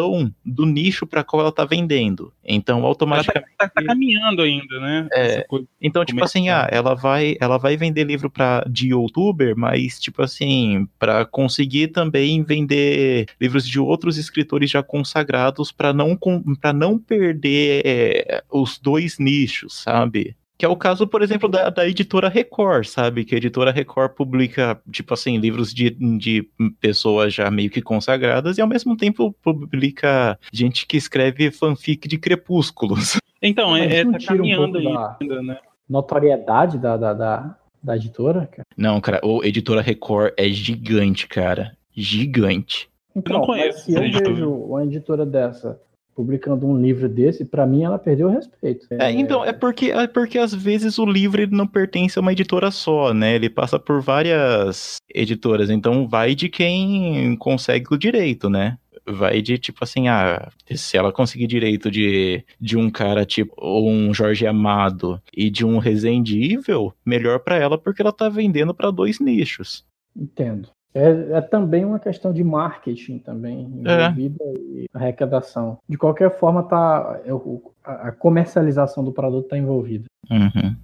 do 0.44 0.64
nicho 0.66 1.06
para 1.06 1.22
qual 1.22 1.42
ela 1.42 1.52
tá 1.52 1.64
vendendo. 1.64 2.32
Então, 2.44 2.84
automaticamente. 2.84 3.54
Ela 3.58 3.68
tá, 3.68 3.82
caminhando 3.82 4.42
ainda, 4.42 4.80
né? 4.80 5.08
É, 5.12 5.46
então, 5.80 6.04
tipo 6.04 6.22
assim, 6.24 6.48
ah, 6.48 6.68
ela 6.70 6.94
vai, 6.94 7.36
ela 7.40 7.58
vai 7.58 7.76
vender 7.76 8.04
livro 8.04 8.30
pra, 8.30 8.64
de 8.68 8.88
youtuber, 8.88 9.56
mas, 9.56 10.00
tipo 10.00 10.22
assim, 10.22 10.88
para 10.98 11.24
conseguir 11.24 11.88
também 11.88 12.42
vender 12.42 13.26
livros 13.40 13.66
de 13.66 13.78
outros 13.78 14.16
escritores 14.18 14.70
já 14.70 14.82
consagrados 14.82 15.70
para 15.70 15.92
não, 15.92 16.18
pra 16.60 16.72
não 16.72 16.98
perder 16.98 17.82
é, 17.84 18.42
os 18.50 18.78
dois 18.78 19.18
nichos, 19.18 19.74
sabe? 19.82 20.36
Que 20.62 20.66
é 20.66 20.68
o 20.68 20.76
caso, 20.76 21.08
por 21.08 21.22
exemplo, 21.22 21.48
da, 21.48 21.70
da 21.70 21.88
editora 21.88 22.28
Record, 22.28 22.84
sabe? 22.84 23.24
Que 23.24 23.34
a 23.34 23.38
editora 23.38 23.72
Record 23.72 24.12
publica, 24.12 24.80
tipo 24.92 25.12
assim, 25.12 25.36
livros 25.36 25.74
de, 25.74 25.90
de 26.16 26.48
pessoas 26.80 27.34
já 27.34 27.50
meio 27.50 27.68
que 27.68 27.82
consagradas 27.82 28.58
e 28.58 28.60
ao 28.60 28.68
mesmo 28.68 28.96
tempo 28.96 29.34
publica 29.42 30.38
gente 30.52 30.86
que 30.86 30.96
escreve 30.96 31.50
fanfic 31.50 32.06
de 32.06 32.16
crepúsculos. 32.16 33.18
Então, 33.44 33.76
é, 33.76 34.02
é 34.02 34.04
tá 34.04 34.18
caminhando 34.24 34.78
um 34.78 35.04
ainda, 35.20 35.42
né? 35.42 35.58
Notoriedade 35.90 36.78
da, 36.78 36.96
da, 36.96 37.12
da, 37.12 37.56
da 37.82 37.96
editora, 37.96 38.46
cara. 38.46 38.64
Não, 38.76 39.00
cara, 39.00 39.18
o 39.24 39.42
editora 39.42 39.82
Record 39.82 40.32
é 40.36 40.48
gigante, 40.48 41.26
cara. 41.26 41.76
Gigante. 41.92 42.88
Então, 43.16 43.34
eu 43.34 43.38
não 43.40 43.46
conheço. 43.46 43.86
Se 43.86 43.94
eu 43.94 44.00
vejo 44.00 44.48
uma 44.48 44.84
editora 44.84 45.26
dessa 45.26 45.76
publicando 46.14 46.66
um 46.66 46.80
livro 46.80 47.08
desse, 47.08 47.44
para 47.44 47.66
mim 47.66 47.84
ela 47.84 47.98
perdeu 47.98 48.28
o 48.28 48.30
respeito. 48.30 48.86
É, 48.90 49.10
então, 49.10 49.44
é 49.44 49.52
porque, 49.52 49.90
é 49.90 50.06
porque 50.06 50.38
às 50.38 50.54
vezes 50.54 50.98
o 50.98 51.06
livro 51.06 51.46
não 51.50 51.66
pertence 51.66 52.18
a 52.18 52.22
uma 52.22 52.32
editora 52.32 52.70
só, 52.70 53.12
né? 53.14 53.34
Ele 53.34 53.48
passa 53.48 53.78
por 53.78 54.00
várias 54.00 54.96
editoras, 55.12 55.70
então 55.70 56.06
vai 56.06 56.34
de 56.34 56.48
quem 56.48 57.36
consegue 57.36 57.86
o 57.90 57.98
direito, 57.98 58.48
né? 58.50 58.78
Vai 59.04 59.42
de 59.42 59.58
tipo 59.58 59.82
assim, 59.82 60.06
ah, 60.08 60.48
se 60.72 60.96
ela 60.96 61.12
conseguir 61.12 61.48
direito 61.48 61.90
de, 61.90 62.44
de 62.60 62.76
um 62.76 62.88
cara 62.88 63.24
tipo 63.24 63.52
um 63.60 64.14
Jorge 64.14 64.46
Amado 64.46 65.20
e 65.36 65.50
de 65.50 65.64
um 65.66 65.78
Resident 65.78 66.30
Evil, 66.30 66.94
melhor 67.04 67.40
pra 67.40 67.56
ela 67.56 67.76
porque 67.76 68.00
ela 68.00 68.12
tá 68.12 68.28
vendendo 68.28 68.72
pra 68.72 68.92
dois 68.92 69.18
nichos. 69.18 69.84
Entendo. 70.16 70.68
É, 70.94 71.38
é 71.38 71.40
também 71.40 71.84
uma 71.84 71.98
questão 71.98 72.32
de 72.32 72.44
marketing 72.44 73.18
também 73.18 73.60
envolvida 73.62 74.44
e 74.44 74.86
arrecadação. 74.92 75.78
De 75.88 75.96
qualquer 75.96 76.38
forma, 76.38 76.62
tá, 76.62 77.20
é, 77.24 77.32
o- 77.32 77.72
a 77.84 78.12
comercialização 78.12 79.02
do 79.04 79.12
produto 79.12 79.44
está 79.44 79.56
envolvida. 79.58 80.04
Uhum. 80.30 80.76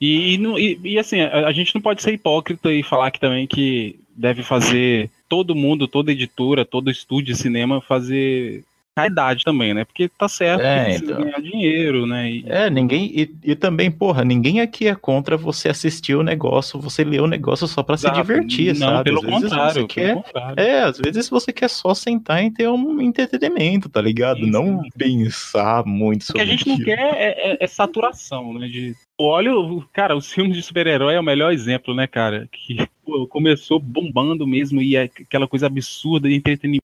E, 0.00 0.34
e, 0.34 0.38
não- 0.38 0.58
e- 0.58 0.78
e, 0.84 0.98
assim, 0.98 1.20
a, 1.20 1.46
a 1.46 1.52
gente 1.52 1.74
não 1.74 1.80
pode 1.80 2.02
ser 2.02 2.12
hipócrita 2.12 2.70
e 2.72 2.82
falar 2.82 3.10
que 3.10 3.20
também 3.20 3.46
que 3.46 3.98
deve 4.14 4.42
fazer 4.42 5.10
todo 5.28 5.54
mundo, 5.54 5.88
toda 5.88 6.12
editora, 6.12 6.64
todo 6.64 6.90
estúdio 6.90 7.34
de 7.34 7.40
cinema 7.40 7.80
fazer 7.80 8.64
caridade 8.96 9.44
também, 9.44 9.74
né? 9.74 9.84
Porque 9.84 10.08
tá 10.08 10.26
certo 10.26 10.62
É, 10.62 10.96
então. 10.96 11.22
ganhar 11.22 11.40
dinheiro, 11.42 12.06
né? 12.06 12.30
E- 12.30 12.44
É, 12.48 12.70
ninguém. 12.70 13.10
E, 13.14 13.30
e 13.44 13.54
também, 13.54 13.90
porra, 13.90 14.24
ninguém 14.24 14.60
aqui 14.60 14.88
é 14.88 14.94
contra 14.94 15.36
você 15.36 15.68
assistir 15.68 16.14
o 16.14 16.22
negócio, 16.22 16.80
você 16.80 17.04
ler 17.04 17.20
o 17.20 17.26
negócio 17.26 17.66
só 17.66 17.82
pra 17.82 17.96
se 17.98 18.10
divertir, 18.10 18.74
não, 18.74 18.88
sabe? 18.88 19.04
Pelo 19.04 19.22
contrário, 19.22 19.74
pelo 19.74 19.88
quer. 19.88 20.14
contrário. 20.14 20.58
É, 20.58 20.80
às 20.82 20.98
vezes 20.98 21.28
você 21.28 21.52
quer 21.52 21.68
só 21.68 21.92
sentar 21.94 22.42
e 22.42 22.50
ter 22.50 22.68
um 22.68 23.00
entretenimento, 23.02 23.88
tá 23.90 24.00
ligado? 24.00 24.44
Sim, 24.44 24.50
não 24.50 24.82
sim. 24.82 24.88
pensar 24.96 25.84
muito 25.84 26.22
O 26.22 26.26
que 26.26 26.26
sobre 26.32 26.42
a 26.42 26.46
gente 26.46 26.66
não 26.66 26.78
quer 26.78 26.98
é, 26.98 27.52
é- 27.52 27.56
é 27.60 27.66
saturação, 27.66 28.54
né? 28.54 28.66
De, 28.66 28.94
olha, 29.20 29.50
cara, 29.92 30.16
os 30.16 30.32
filmes 30.32 30.56
de 30.56 30.62
super-herói 30.62 31.14
é 31.14 31.20
o 31.20 31.24
melhor 31.24 31.52
exemplo, 31.52 31.94
né, 31.94 32.06
cara? 32.06 32.48
Que 32.50 32.78
pô, 33.04 33.26
começou 33.26 33.78
bombando 33.78 34.46
mesmo 34.46 34.80
e 34.80 34.96
é 34.96 35.02
aquela 35.02 35.46
coisa 35.46 35.66
absurda 35.66 36.28
de 36.28 36.34
entretenimento, 36.34 36.82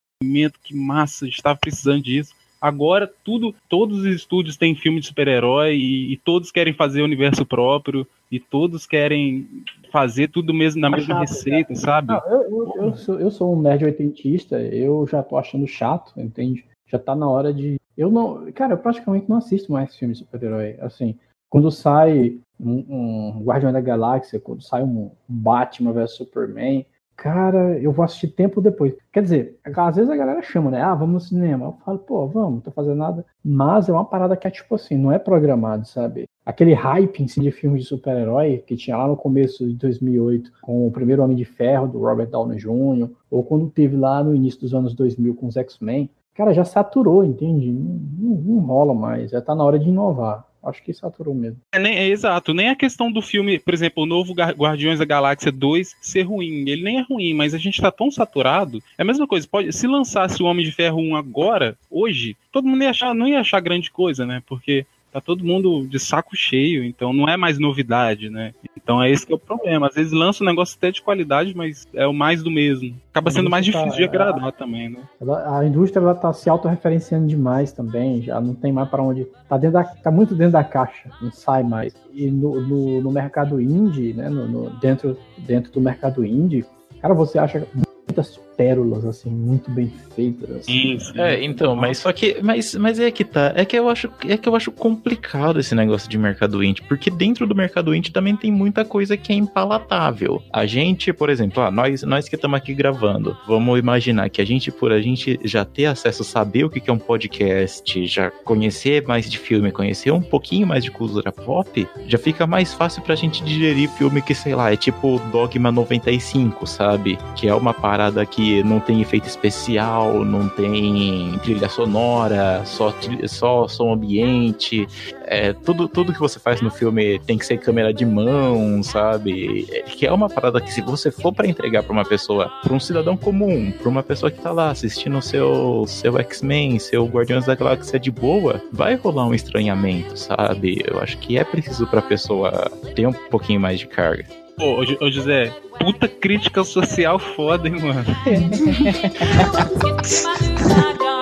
que 0.63 0.75
massa, 0.75 1.25
a 1.25 1.27
gente 1.27 1.41
tava 1.41 1.57
precisando 1.59 2.01
disso. 2.01 2.33
Agora, 2.63 3.11
tudo, 3.25 3.53
todos 3.67 3.99
os 3.99 4.05
estúdios 4.05 4.55
têm 4.55 4.73
filme 4.73 5.01
de 5.01 5.07
super-herói 5.07 5.75
e, 5.75 6.13
e 6.13 6.17
todos 6.17 6.49
querem 6.49 6.73
fazer 6.73 7.01
universo 7.01 7.45
próprio 7.45 8.07
e 8.31 8.39
todos 8.39 8.85
querem 8.85 9.47
fazer 9.91 10.29
tudo 10.29 10.53
mesmo 10.53 10.79
na 10.79 10.89
Tá 10.89 10.95
mesma 10.95 11.15
chato, 11.15 11.21
receita, 11.27 11.75
sabe? 11.75 12.07
Não, 12.07 12.21
eu, 12.25 12.41
eu, 12.41 12.73
eu 12.77 12.95
sou, 12.95 13.19
eu 13.19 13.29
sou 13.29 13.53
um 13.53 13.61
nerd 13.61 13.83
oitentista, 13.83 14.61
eu 14.61 15.05
já 15.05 15.21
tô 15.21 15.37
achando 15.37 15.67
chato, 15.67 16.13
entende? 16.15 16.63
Já 16.87 16.97
tá 16.97 17.13
na 17.13 17.29
hora 17.29 17.53
de. 17.53 17.75
Eu 17.97 18.09
não. 18.09 18.49
Cara, 18.53 18.73
eu 18.73 18.77
praticamente 18.77 19.29
não 19.29 19.37
assisto 19.37 19.71
mais 19.71 19.95
filmes 19.97 20.19
de 20.19 20.23
super-herói. 20.23 20.77
Assim, 20.79 21.19
quando 21.49 21.69
sai 21.69 22.37
um, 22.57 22.85
um 22.87 23.43
Guardião 23.43 23.73
da 23.73 23.81
Galáxia, 23.81 24.39
quando 24.39 24.63
sai 24.63 24.83
um 24.83 25.11
Batman 25.27 25.91
vs 25.91 26.15
Superman, 26.15 26.85
cara, 27.23 27.79
eu 27.79 27.93
vou 27.93 28.03
assistir 28.03 28.27
tempo 28.27 28.59
depois. 28.59 28.93
Quer 29.09 29.23
dizer, 29.23 29.57
às 29.63 29.95
vezes 29.95 30.11
a 30.11 30.15
galera 30.15 30.41
chama, 30.41 30.69
né? 30.69 30.81
Ah, 30.81 30.93
vamos 30.93 31.13
no 31.13 31.19
cinema. 31.21 31.67
Eu 31.67 31.77
falo, 31.85 31.99
pô, 31.99 32.27
vamos, 32.27 32.55
não 32.55 32.59
tô 32.59 32.69
fazendo 32.69 32.97
nada. 32.97 33.25
Mas 33.41 33.87
é 33.87 33.93
uma 33.93 34.03
parada 34.03 34.35
que 34.35 34.45
é 34.45 34.51
tipo 34.51 34.75
assim, 34.75 34.97
não 34.97 35.09
é 35.09 35.17
programado, 35.17 35.87
sabe? 35.87 36.25
Aquele 36.45 36.73
hype 36.73 37.23
em 37.23 37.27
si 37.29 37.39
de 37.39 37.49
filme 37.49 37.79
de 37.79 37.85
super-herói 37.85 38.61
que 38.67 38.75
tinha 38.75 38.97
lá 38.97 39.07
no 39.07 39.15
começo 39.15 39.65
de 39.65 39.73
2008 39.73 40.51
com 40.61 40.85
o 40.85 40.91
primeiro 40.91 41.23
Homem 41.23 41.37
de 41.37 41.45
Ferro, 41.45 41.87
do 41.87 41.99
Robert 41.99 42.27
Downey 42.27 42.57
Jr., 42.57 43.09
ou 43.31 43.41
quando 43.41 43.69
teve 43.69 43.95
lá 43.95 44.21
no 44.21 44.35
início 44.35 44.59
dos 44.59 44.73
anos 44.73 44.93
2000 44.93 45.33
com 45.35 45.47
os 45.47 45.55
X-Men, 45.55 46.09
cara, 46.33 46.53
já 46.53 46.65
saturou, 46.65 47.23
entende? 47.23 47.71
Não, 47.71 47.99
não- 48.19 48.41
não 48.41 48.59
rola 48.61 48.93
mais, 48.93 49.31
já 49.31 49.41
tá 49.41 49.53
na 49.55 49.63
hora 49.63 49.79
de 49.79 49.89
inovar. 49.89 50.45
Acho 50.65 50.81
que 50.81 50.93
saturou 50.93 51.35
mesmo. 51.35 51.57
É, 51.73 51.77
nem- 51.79 51.93
é 51.97 52.07
exato, 52.07 52.53
nem 52.53 52.69
a 52.69 52.75
questão 52.75 53.11
do 53.11 53.21
filme, 53.21 53.59
por 53.59 53.73
exemplo, 53.73 54.03
o 54.03 54.05
novo 54.05 54.33
Guardiões 54.33 54.97
da 54.97 55.03
Galáxia 55.03 55.51
2 55.51 55.93
ser 56.01 56.21
ruim. 56.21 56.63
Ele 56.69 56.81
nem 56.83 56.99
é 56.99 57.01
ruim, 57.01 57.33
mas 57.33 57.53
a 57.53 57.57
gente 57.57 57.81
tá 57.81 57.91
tão 57.91 58.09
saturado. 58.09 58.79
É 58.97 59.01
a 59.01 59.05
mesma 59.05 59.27
coisa, 59.27 59.45
pode, 59.45 59.73
se 59.73 59.85
lançasse 59.87 60.41
o 60.41 60.45
Homem 60.45 60.63
de 60.65 60.71
Ferro 60.71 60.99
1 61.01 61.17
agora, 61.17 61.77
hoje, 61.91 62.37
todo 62.49 62.65
mundo 62.65 62.81
ia 62.81 62.91
achar, 62.91 63.13
não 63.13 63.27
ia 63.27 63.41
achar 63.41 63.59
grande 63.59 63.91
coisa, 63.91 64.25
né? 64.25 64.41
Porque 64.47 64.85
tá 65.13 65.21
todo 65.21 65.43
mundo 65.45 65.85
de 65.87 65.99
saco 65.99 66.35
cheio, 66.35 66.83
então 66.83 67.13
não 67.13 67.29
é 67.29 67.37
mais 67.37 67.59
novidade, 67.59 68.29
né? 68.29 68.51
Então 68.75 69.01
é 69.01 69.09
esse 69.11 69.25
que 69.25 69.31
é 69.31 69.35
o 69.35 69.39
problema. 69.39 69.87
Às 69.87 69.93
vezes 69.95 70.11
lança 70.11 70.43
um 70.43 70.47
negócio 70.47 70.75
até 70.77 70.91
de 70.91 71.01
qualidade, 71.01 71.55
mas 71.55 71.87
é 71.93 72.05
o 72.07 72.13
mais 72.13 72.41
do 72.41 72.49
mesmo. 72.49 72.95
Acaba 73.11 73.29
sendo 73.31 73.49
mais 73.49 73.65
Tá, 73.65 73.71
difícil 73.71 73.95
de 73.97 74.01
é, 74.03 74.05
agradar 74.07 74.51
também, 74.53 74.89
né? 74.89 74.99
Ela- 75.21 75.59
a 75.59 75.65
indústria 75.65 76.01
ela 76.01 76.15
tá 76.15 76.33
se 76.33 76.49
autorreferenciando 76.49 77.27
demais 77.27 77.71
também, 77.71 78.21
já 78.23 78.41
não 78.41 78.55
tem 78.55 78.73
mais 78.73 78.89
para 78.89 79.03
onde. 79.03 79.25
Tá, 79.47 79.55
dentro 79.57 79.73
da, 79.73 79.83
tá 79.83 80.09
muito 80.11 80.33
dentro 80.33 80.53
da 80.53 80.63
caixa, 80.63 81.09
não 81.21 81.31
sai 81.31 81.61
mais. 81.63 81.95
E 82.11 82.29
no, 82.31 82.59
no, 82.59 83.01
no 83.01 83.11
mercado 83.11 83.61
indie, 83.61 84.13
né? 84.13 84.27
no- 84.29 84.47
no- 84.47 84.69
dentro, 84.79 85.15
dentro 85.37 85.71
do 85.71 85.79
mercado 85.79 86.25
indie, 86.25 86.65
cara, 87.01 87.13
você 87.13 87.37
acha 87.37 87.65
muitas 88.07 88.39
pérolas, 88.55 89.05
assim, 89.05 89.29
muito 89.29 89.69
bem 89.71 89.91
feitas. 90.15 90.49
Assim. 90.57 90.71
Sim, 90.71 90.99
sim. 90.99 91.19
É, 91.19 91.43
então, 91.43 91.75
mas 91.75 91.97
só 91.97 92.11
que. 92.11 92.37
Mas, 92.41 92.75
mas 92.75 92.99
é 92.99 93.11
que 93.11 93.23
tá. 93.23 93.53
É 93.55 93.65
que 93.65 93.77
eu 93.77 93.89
acho 93.89 94.09
é 94.27 94.37
que 94.37 94.47
eu 94.47 94.55
acho 94.55 94.71
complicado 94.71 95.59
esse 95.59 95.75
negócio 95.75 96.09
de 96.09 96.17
mercado 96.17 96.63
indie. 96.63 96.81
Porque 96.83 97.09
dentro 97.09 97.47
do 97.47 97.55
mercado 97.55 97.93
indie 97.93 98.11
também 98.11 98.35
tem 98.35 98.51
muita 98.51 98.85
coisa 98.85 99.17
que 99.17 99.31
é 99.31 99.35
impalatável. 99.35 100.41
A 100.51 100.65
gente, 100.65 101.11
por 101.11 101.29
exemplo, 101.29 101.61
ah, 101.63 101.71
nós, 101.71 102.03
nós 102.03 102.27
que 102.27 102.35
estamos 102.35 102.57
aqui 102.57 102.73
gravando, 102.73 103.37
vamos 103.47 103.79
imaginar 103.79 104.29
que 104.29 104.41
a 104.41 104.45
gente, 104.45 104.71
por 104.71 104.91
a 104.91 105.01
gente 105.01 105.39
já 105.43 105.65
ter 105.65 105.85
acesso, 105.85 106.23
saber 106.23 106.65
o 106.65 106.69
que 106.69 106.79
que 106.79 106.89
é 106.89 106.93
um 106.93 106.99
podcast, 106.99 108.05
já 108.05 108.31
conhecer 108.43 109.05
mais 109.07 109.29
de 109.29 109.37
filme, 109.37 109.71
conhecer 109.71 110.11
um 110.11 110.21
pouquinho 110.21 110.67
mais 110.67 110.83
de 110.83 110.91
cultura 110.91 111.31
pop, 111.31 111.87
já 112.07 112.17
fica 112.17 112.45
mais 112.45 112.73
fácil 112.73 113.01
pra 113.01 113.15
gente 113.15 113.43
digerir 113.43 113.89
filme 113.89 114.21
que, 114.21 114.35
sei 114.35 114.55
lá, 114.55 114.71
é 114.71 114.75
tipo 114.75 115.19
Dogma 115.31 115.71
95, 115.71 116.65
sabe? 116.67 117.17
Que 117.35 117.47
é 117.47 117.55
uma 117.55 117.73
parada 117.73 118.25
que 118.25 118.42
não 118.63 118.79
tem 118.79 119.01
efeito 119.01 119.27
especial, 119.27 120.25
não 120.25 120.49
tem 120.49 121.39
trilha 121.43 121.69
sonora, 121.69 122.61
só, 122.65 122.93
só 123.27 123.67
som 123.67 123.93
ambiente. 123.93 124.87
É, 125.25 125.53
tudo, 125.53 125.87
tudo 125.87 126.13
que 126.13 126.19
você 126.19 126.39
faz 126.39 126.61
no 126.61 126.69
filme 126.69 127.19
tem 127.19 127.37
que 127.37 127.45
ser 127.45 127.57
câmera 127.57 127.93
de 127.93 128.05
mão, 128.05 128.83
sabe? 128.83 129.67
É, 129.71 129.81
Que 129.83 130.05
é 130.05 130.11
uma 130.11 130.29
parada 130.29 130.59
que 130.59 130.71
se 130.71 130.81
você 130.81 131.09
for 131.11 131.33
pra 131.33 131.47
entregar 131.47 131.83
pra 131.83 131.93
uma 131.93 132.05
pessoa, 132.05 132.51
pra 132.61 132.73
um 132.73 132.79
cidadão 132.79 133.15
comum, 133.15 133.71
pra 133.71 133.89
uma 133.89 134.03
pessoa 134.03 134.31
que 134.31 134.41
tá 134.41 134.51
lá 134.51 134.71
assistindo 134.71 135.21
seu, 135.21 135.85
seu 135.87 136.17
X-Men, 136.19 136.79
seu 136.79 137.05
Guardiões 137.05 137.45
da 137.45 137.55
Galáxia 137.55 137.99
de 137.99 138.11
boa, 138.11 138.61
vai 138.71 138.95
rolar 138.95 139.25
um 139.25 139.33
estranhamento, 139.33 140.17
sabe? 140.17 140.83
Eu 140.85 140.99
acho 140.99 141.17
que 141.19 141.37
é 141.37 141.43
preciso 141.43 141.87
pra 141.87 142.01
pessoa 142.01 142.69
ter 142.95 143.07
um 143.07 143.13
pouquinho 143.13 143.59
mais 143.59 143.79
de 143.79 143.87
carga. 143.87 144.42
Ô, 144.59 144.83
José, 145.09 145.51
puta 145.79 146.07
crítica 146.07 146.63
social 146.63 147.17
foda, 147.19 147.67
hein, 147.67 147.81
mano? 147.81 148.03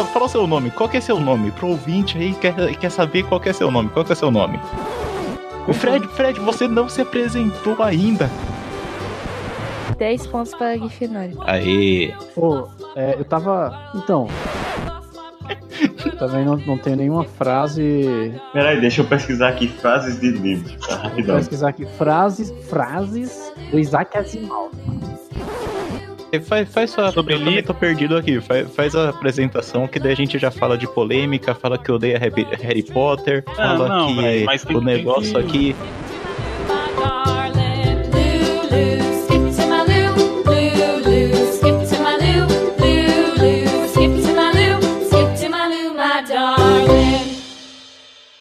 fala, 0.00 0.06
fala 0.06 0.24
o 0.26 0.28
seu 0.28 0.46
nome. 0.46 0.70
Qual 0.70 0.88
que 0.88 0.96
é 0.96 1.00
seu 1.00 1.18
nome? 1.18 1.50
Pro 1.52 1.68
ouvinte 1.68 2.16
aí 2.18 2.34
quer, 2.34 2.54
quer 2.76 2.90
saber 2.90 3.24
qual 3.24 3.40
que 3.40 3.48
é 3.48 3.52
seu 3.52 3.70
nome. 3.70 3.88
Qual 3.90 4.04
que 4.04 4.12
é 4.12 4.14
seu 4.14 4.30
nome? 4.30 4.58
O 5.68 5.72
Fred, 5.72 6.06
Fred, 6.08 6.40
você 6.40 6.66
não 6.66 6.88
se 6.88 7.00
apresentou 7.02 7.82
ainda. 7.82 8.30
10 9.98 10.26
pontos 10.28 10.54
para 10.54 10.76
Grifinória. 10.76 11.34
Aê. 11.40 12.14
Pô, 12.34 12.68
é, 12.96 13.16
eu 13.18 13.24
tava. 13.24 13.90
Então. 13.94 14.26
Também 16.18 16.44
não, 16.44 16.56
não 16.56 16.78
tenho 16.78 16.96
nenhuma 16.96 17.24
frase. 17.24 18.34
Peraí, 18.52 18.80
deixa 18.80 19.02
eu 19.02 19.06
pesquisar 19.06 19.48
aqui 19.48 19.68
frases 19.68 20.20
de 20.20 20.30
livro. 20.30 20.78
Tá, 20.78 21.08
Vou 21.08 21.36
pesquisar 21.36 21.70
aqui 21.70 21.86
frases, 21.96 22.52
frases 22.68 23.52
do 23.70 23.78
Isaac 23.78 24.16
Asimov. 24.16 24.70
Faz, 26.38 26.68
faz 26.72 26.90
sua. 26.90 27.10
Sobre 27.12 27.34
eu 27.34 27.38
li- 27.38 27.62
tô 27.62 27.74
perdido 27.74 28.16
aqui. 28.16 28.40
Faz, 28.40 28.72
faz 28.74 28.94
a 28.94 29.08
apresentação, 29.08 29.88
que 29.88 29.98
daí 29.98 30.12
a 30.12 30.16
gente 30.16 30.38
já 30.38 30.50
fala 30.50 30.78
de 30.78 30.86
polêmica, 30.86 31.54
fala 31.54 31.76
que 31.76 31.90
odeia 31.90 32.18
Harry, 32.18 32.46
Harry 32.62 32.82
Potter, 32.82 33.42
fala 33.56 33.88
não, 33.88 34.14
que 34.14 34.22
tem- 34.22 34.76
o 34.76 34.80
negócio 34.80 35.32
que- 35.32 35.38
aqui 35.38 35.76